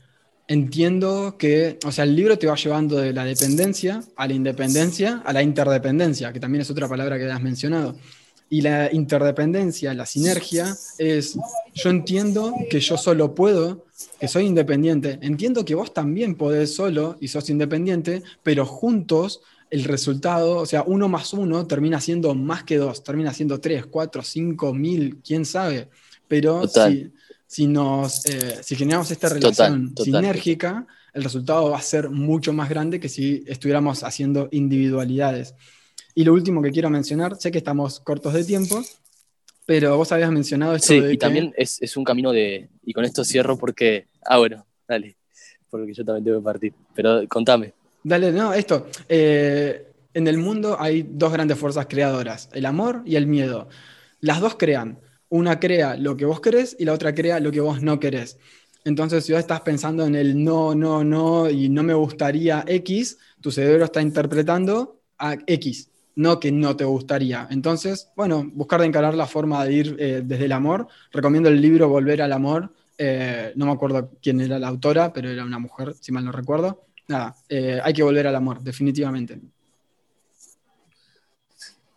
entiendo 0.47 1.37
que, 1.37 1.81
o 1.85 1.91
sea, 1.91 2.05
el 2.05 2.15
libro 2.15 2.39
te 2.39 2.47
va 2.47 2.55
llevando 2.55 2.97
de 2.97 3.13
la 3.13 3.25
dependencia 3.25 4.03
a 4.17 4.29
la 4.29 4.35
independencia, 4.35 5.21
a 5.25 5.33
la 5.33 5.43
interdependencia, 5.43 6.33
que 6.33 6.39
también 6.39 6.63
es 6.63 6.71
otra 6.71 6.89
palabra 6.89 7.19
que 7.19 7.25
has 7.29 7.43
mencionado. 7.43 7.97
Y 8.53 8.61
la 8.61 8.93
interdependencia, 8.93 9.95
la 9.95 10.05
sinergia, 10.05 10.77
es, 10.99 11.39
yo 11.73 11.89
entiendo 11.89 12.55
que 12.69 12.81
yo 12.81 12.99
solo 12.99 13.35
puedo, 13.35 13.87
que 14.21 14.29
soy 14.29 14.45
independiente, 14.45 15.19
entiendo 15.23 15.65
que 15.65 15.75
vos 15.75 15.95
también 15.95 16.35
podés 16.35 16.75
solo 16.75 17.17
y 17.19 17.29
sos 17.29 17.49
independiente, 17.49 18.23
pero 18.43 18.67
juntos 18.67 19.41
el 19.71 19.85
resultado, 19.85 20.59
o 20.59 20.67
sea, 20.67 20.83
uno 20.87 21.09
más 21.09 21.33
uno 21.33 21.67
termina 21.67 21.99
siendo 21.99 22.35
más 22.35 22.63
que 22.63 22.77
dos, 22.77 23.03
termina 23.03 23.33
siendo 23.33 23.59
tres, 23.59 23.87
cuatro, 23.87 24.23
cinco, 24.23 24.75
mil, 24.75 25.23
quién 25.25 25.47
sabe. 25.47 25.89
Pero 26.29 26.69
si, 27.47 27.67
nos, 27.67 28.27
eh, 28.27 28.59
si 28.63 28.77
generamos 28.77 29.11
esta 29.11 29.31
relación 29.31 29.95
sinérgica, 29.97 30.87
el 31.15 31.25
resultado 31.25 31.71
va 31.71 31.79
a 31.79 31.81
ser 31.81 32.11
mucho 32.11 32.53
más 32.53 32.69
grande 32.69 33.01
que 33.01 33.09
si 33.09 33.45
estuviéramos 33.47 34.05
haciendo 34.05 34.51
individualidades. 34.51 35.55
Y 36.15 36.25
lo 36.25 36.33
último 36.33 36.63
que 36.63 36.71
quiero 36.71 36.91
mencionar, 36.91 37.37
sé 37.37 37.51
que 37.51 37.59
estamos 37.59 38.01
cortos 38.01 38.35
de 38.35 38.45
tiempo, 38.45 38.83
pero 39.65 39.97
vos 39.97 40.13
habías 40.13 40.31
mencionado 40.31 40.75
esto 40.75 40.89
sí, 40.89 41.03
y 41.13 41.19
también 41.19 41.55
es, 41.57 41.81
es, 41.81 41.97
un 41.97 42.05
camino 42.05 42.33
de... 42.33 42.69
Y 42.85 42.93
con 42.93 43.05
esto 43.05 43.25
cierro 43.25 43.57
porque... 43.57 44.09
Ah, 44.25 44.39
bueno, 44.39 44.67
dale, 44.87 45.17
porque 45.71 45.95
yo 45.95 46.05
también 46.05 46.25
tengo 46.25 46.39
que 46.39 46.45
partir. 46.45 46.75
Pero 46.95 47.27
contame. 47.29 47.73
Dale, 48.05 48.33
no, 48.33 48.53
esto. 48.53 48.89
Eh, 49.09 49.93
en 50.13 50.29
el 50.29 50.37
mundo 50.37 50.77
hay 50.79 51.07
dos 51.09 51.33
grandes 51.33 51.59
fuerzas 51.59 51.87
creadoras, 51.89 52.51
el 52.53 52.67
amor 52.67 53.03
y 53.07 53.17
el 53.17 53.27
miedo. 53.27 53.69
Las 54.21 54.41
dos 54.41 54.57
crean. 54.57 54.99
Una 55.29 55.59
crea 55.59 55.97
lo 55.97 56.17
que 56.17 56.27
vos 56.27 56.41
querés 56.41 56.77
y 56.79 56.85
la 56.85 56.93
otra 56.93 57.15
crea 57.15 57.41
lo 57.41 57.51
que 57.51 57.61
vos 57.61 57.81
no 57.81 57.99
querés. 57.99 58.39
Entonces, 58.85 59.25
si 59.25 59.33
vos 59.33 59.41
estás 59.41 59.61
pensando 59.63 60.05
en 60.05 60.15
el 60.15 60.43
no, 60.43 60.75
no, 60.75 61.05
no 61.05 61.49
y 61.49 61.69
no 61.69 61.83
me 61.83 61.95
gustaría 61.95 62.65
X, 62.67 63.17
tu 63.41 63.51
cerebro 63.51 63.87
está 63.87 64.03
interpretando 64.03 65.01
a 65.19 65.37
X, 65.47 65.89
no 66.15 66.41
que 66.41 66.53
no 66.53 66.77
te 66.77 66.85
gustaría. 66.85 67.47
Entonces, 67.51 68.11
bueno, 68.17 68.49
buscar 68.53 68.81
de 68.81 68.87
encarar 68.87 69.15
la 69.15 69.27
forma 69.27 69.65
de 69.65 69.73
ir 69.73 69.97
eh, 69.99 70.23
desde 70.25 70.45
el 70.45 70.53
amor. 70.53 70.89
Recomiendo 71.11 71.49
el 71.49 71.61
libro 71.61 71.89
Volver 71.89 72.23
al 72.23 72.33
Amor. 72.33 72.73
Eh, 72.99 73.53
no 73.57 73.67
me 73.67 73.73
acuerdo 73.73 74.11
quién 74.23 74.41
era 74.41 74.59
la 74.59 74.69
autora, 74.69 75.13
pero 75.13 75.31
era 75.31 75.45
una 75.45 75.59
mujer, 75.59 75.95
si 76.01 76.13
mal 76.13 76.25
no 76.25 76.33
recuerdo 76.33 76.87
nada, 77.09 77.37
eh, 77.49 77.81
hay 77.83 77.93
que 77.93 78.03
volver 78.03 78.27
al 78.27 78.37
amor, 78.37 78.63
definitivamente. 78.63 79.39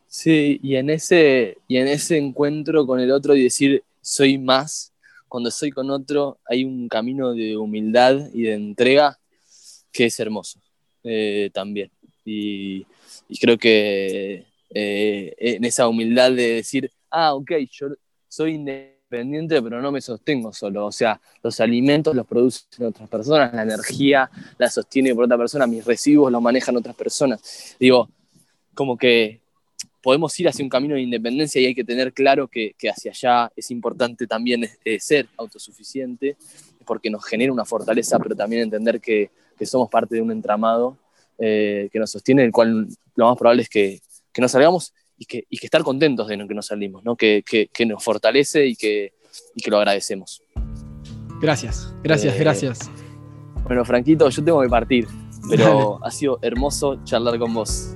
Sí, 0.07 0.59
y 0.63 0.75
en, 0.75 0.89
ese, 0.89 1.57
y 1.67 1.77
en 1.77 1.87
ese 1.87 2.17
encuentro 2.17 2.85
con 2.87 2.99
el 2.99 3.11
otro 3.11 3.35
y 3.35 3.43
decir 3.43 3.83
soy 4.01 4.37
más, 4.37 4.93
cuando 5.27 5.51
soy 5.51 5.71
con 5.71 5.89
otro 5.89 6.39
hay 6.45 6.63
un 6.63 6.87
camino 6.89 7.33
de 7.33 7.55
humildad 7.55 8.29
y 8.33 8.43
de 8.43 8.53
entrega 8.53 9.19
que 9.91 10.05
es 10.05 10.19
hermoso 10.19 10.59
también. 11.53 11.91
Y, 12.25 12.85
creo 13.39 13.57
que 13.57 14.45
eh, 14.69 15.33
en 15.37 15.63
esa 15.65 15.87
humildad 15.87 16.31
de 16.31 16.55
decir, 16.55 16.91
ah, 17.09 17.33
ok, 17.33 17.51
yo 17.71 17.87
soy 18.27 18.55
independiente 18.55 18.95
pero 19.61 19.81
no 19.81 19.91
me 19.91 20.01
sostengo 20.01 20.51
solo. 20.51 20.87
O 20.87 20.91
sea, 20.91 21.21
los 21.43 21.59
alimentos 21.59 22.15
los 22.15 22.25
producen 22.25 22.85
otras 22.85 23.07
personas, 23.07 23.53
la 23.53 23.63
energía 23.63 24.29
la 24.57 24.69
sostiene 24.69 25.13
por 25.13 25.25
otra 25.25 25.37
persona, 25.37 25.67
mis 25.67 25.85
residuos 25.85 26.31
los 26.31 26.41
manejan 26.41 26.75
otras 26.75 26.95
personas. 26.95 27.75
Digo, 27.79 28.09
como 28.73 28.97
que 28.97 29.39
podemos 30.01 30.37
ir 30.39 30.47
hacia 30.47 30.63
un 30.63 30.69
camino 30.69 30.95
de 30.95 31.01
independencia 31.01 31.61
y 31.61 31.65
hay 31.65 31.75
que 31.75 31.83
tener 31.83 32.13
claro 32.13 32.47
que, 32.47 32.75
hacia 32.89 33.11
allá 33.11 33.51
es 33.55 33.71
importante 33.71 34.27
también 34.27 34.69
ser 34.99 35.27
autosuficiente, 35.37 36.35
porque 36.85 37.09
nos 37.09 37.25
genera 37.25 37.51
una 37.51 37.65
fortaleza, 37.65 38.19
pero 38.19 38.35
también 38.35 38.63
entender 38.63 39.01
que, 39.01 39.31
somos 39.63 39.89
parte 39.89 40.15
de 40.15 40.21
un 40.21 40.31
entramado 40.31 40.97
eh, 41.37 41.89
que 41.91 41.99
nos 41.99 42.11
sostiene, 42.11 42.43
el 42.43 42.51
cual 42.51 42.87
lo 43.15 43.27
más 43.27 43.37
probable 43.37 43.63
es 43.63 43.69
que, 43.69 43.99
que 44.31 44.41
nos 44.41 44.51
salgamos 44.51 44.93
y 45.17 45.25
que, 45.25 45.45
y 45.49 45.57
que 45.57 45.67
estar 45.67 45.83
contentos 45.83 46.27
de 46.27 46.37
que 46.47 46.53
nos 46.53 46.67
salimos, 46.67 47.03
¿no? 47.03 47.15
que, 47.15 47.43
que, 47.45 47.85
nos 47.85 48.03
fortalece 48.03 48.65
y 48.67 48.75
que, 48.75 49.13
y 49.55 49.61
que 49.61 49.71
lo 49.71 49.77
agradecemos. 49.77 50.41
Gracias, 51.41 51.93
gracias, 52.03 52.35
eh, 52.35 52.39
gracias. 52.39 52.79
Bueno, 53.63 53.83
Franquito, 53.83 54.29
yo 54.29 54.43
tengo 54.43 54.61
que 54.61 54.69
partir, 54.69 55.07
pero 55.49 55.99
ha 56.03 56.11
sido 56.11 56.39
hermoso 56.41 57.03
charlar 57.03 57.37
con 57.39 57.53
vos. 57.53 57.95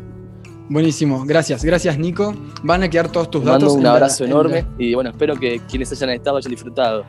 Buenísimo, 0.69 1.25
gracias, 1.25 1.63
gracias 1.63 1.97
Nico. 1.97 2.35
Van 2.63 2.83
a 2.83 2.89
quedar 2.89 3.11
todos 3.11 3.29
tus 3.31 3.43
datos. 3.43 3.73
Un 3.73 3.85
abrazo 3.85 4.25
enorme 4.25 4.65
y 4.77 4.93
bueno, 4.93 5.09
espero 5.09 5.35
que 5.35 5.61
quienes 5.67 5.91
hayan 5.91 6.11
estado 6.11 6.37
hayan 6.37 6.51
disfrutado. 6.51 7.05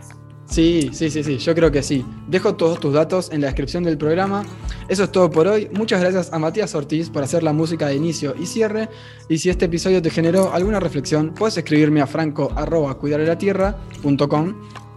Sí, 0.50 0.90
sí, 0.92 1.10
sí, 1.10 1.22
sí, 1.22 1.38
yo 1.38 1.54
creo 1.54 1.70
que 1.70 1.80
sí. 1.80 2.04
Dejo 2.26 2.56
todos 2.56 2.80
tus 2.80 2.92
datos 2.92 3.30
en 3.30 3.40
la 3.40 3.46
descripción 3.46 3.84
del 3.84 3.96
programa. 3.96 4.44
Eso 4.88 5.04
es 5.04 5.12
todo 5.12 5.30
por 5.30 5.46
hoy. 5.46 5.68
Muchas 5.72 6.00
gracias 6.00 6.32
a 6.32 6.40
Matías 6.40 6.74
Ortiz 6.74 7.08
por 7.08 7.22
hacer 7.22 7.44
la 7.44 7.52
música 7.52 7.86
de 7.86 7.94
inicio 7.94 8.34
y 8.36 8.46
cierre. 8.46 8.88
Y 9.28 9.38
si 9.38 9.48
este 9.48 9.66
episodio 9.66 10.02
te 10.02 10.10
generó 10.10 10.52
alguna 10.52 10.80
reflexión, 10.80 11.32
puedes 11.34 11.56
escribirme 11.56 12.00
a 12.00 12.08
franco 12.08 12.52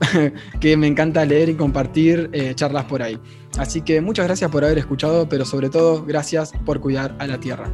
que 0.59 0.75
me 0.75 0.87
encanta 0.87 1.23
leer 1.23 1.49
y 1.49 1.53
compartir 1.53 2.31
eh, 2.33 2.53
charlas 2.55 2.85
por 2.85 3.03
ahí. 3.03 3.19
Así 3.59 3.81
que 3.81 4.01
muchas 4.01 4.25
gracias 4.25 4.49
por 4.49 4.65
haber 4.65 4.79
escuchado, 4.79 5.29
pero 5.29 5.45
sobre 5.45 5.69
todo 5.69 6.03
gracias 6.03 6.51
por 6.65 6.81
cuidar 6.81 7.15
a 7.19 7.27
la 7.27 7.39
tierra. 7.39 7.71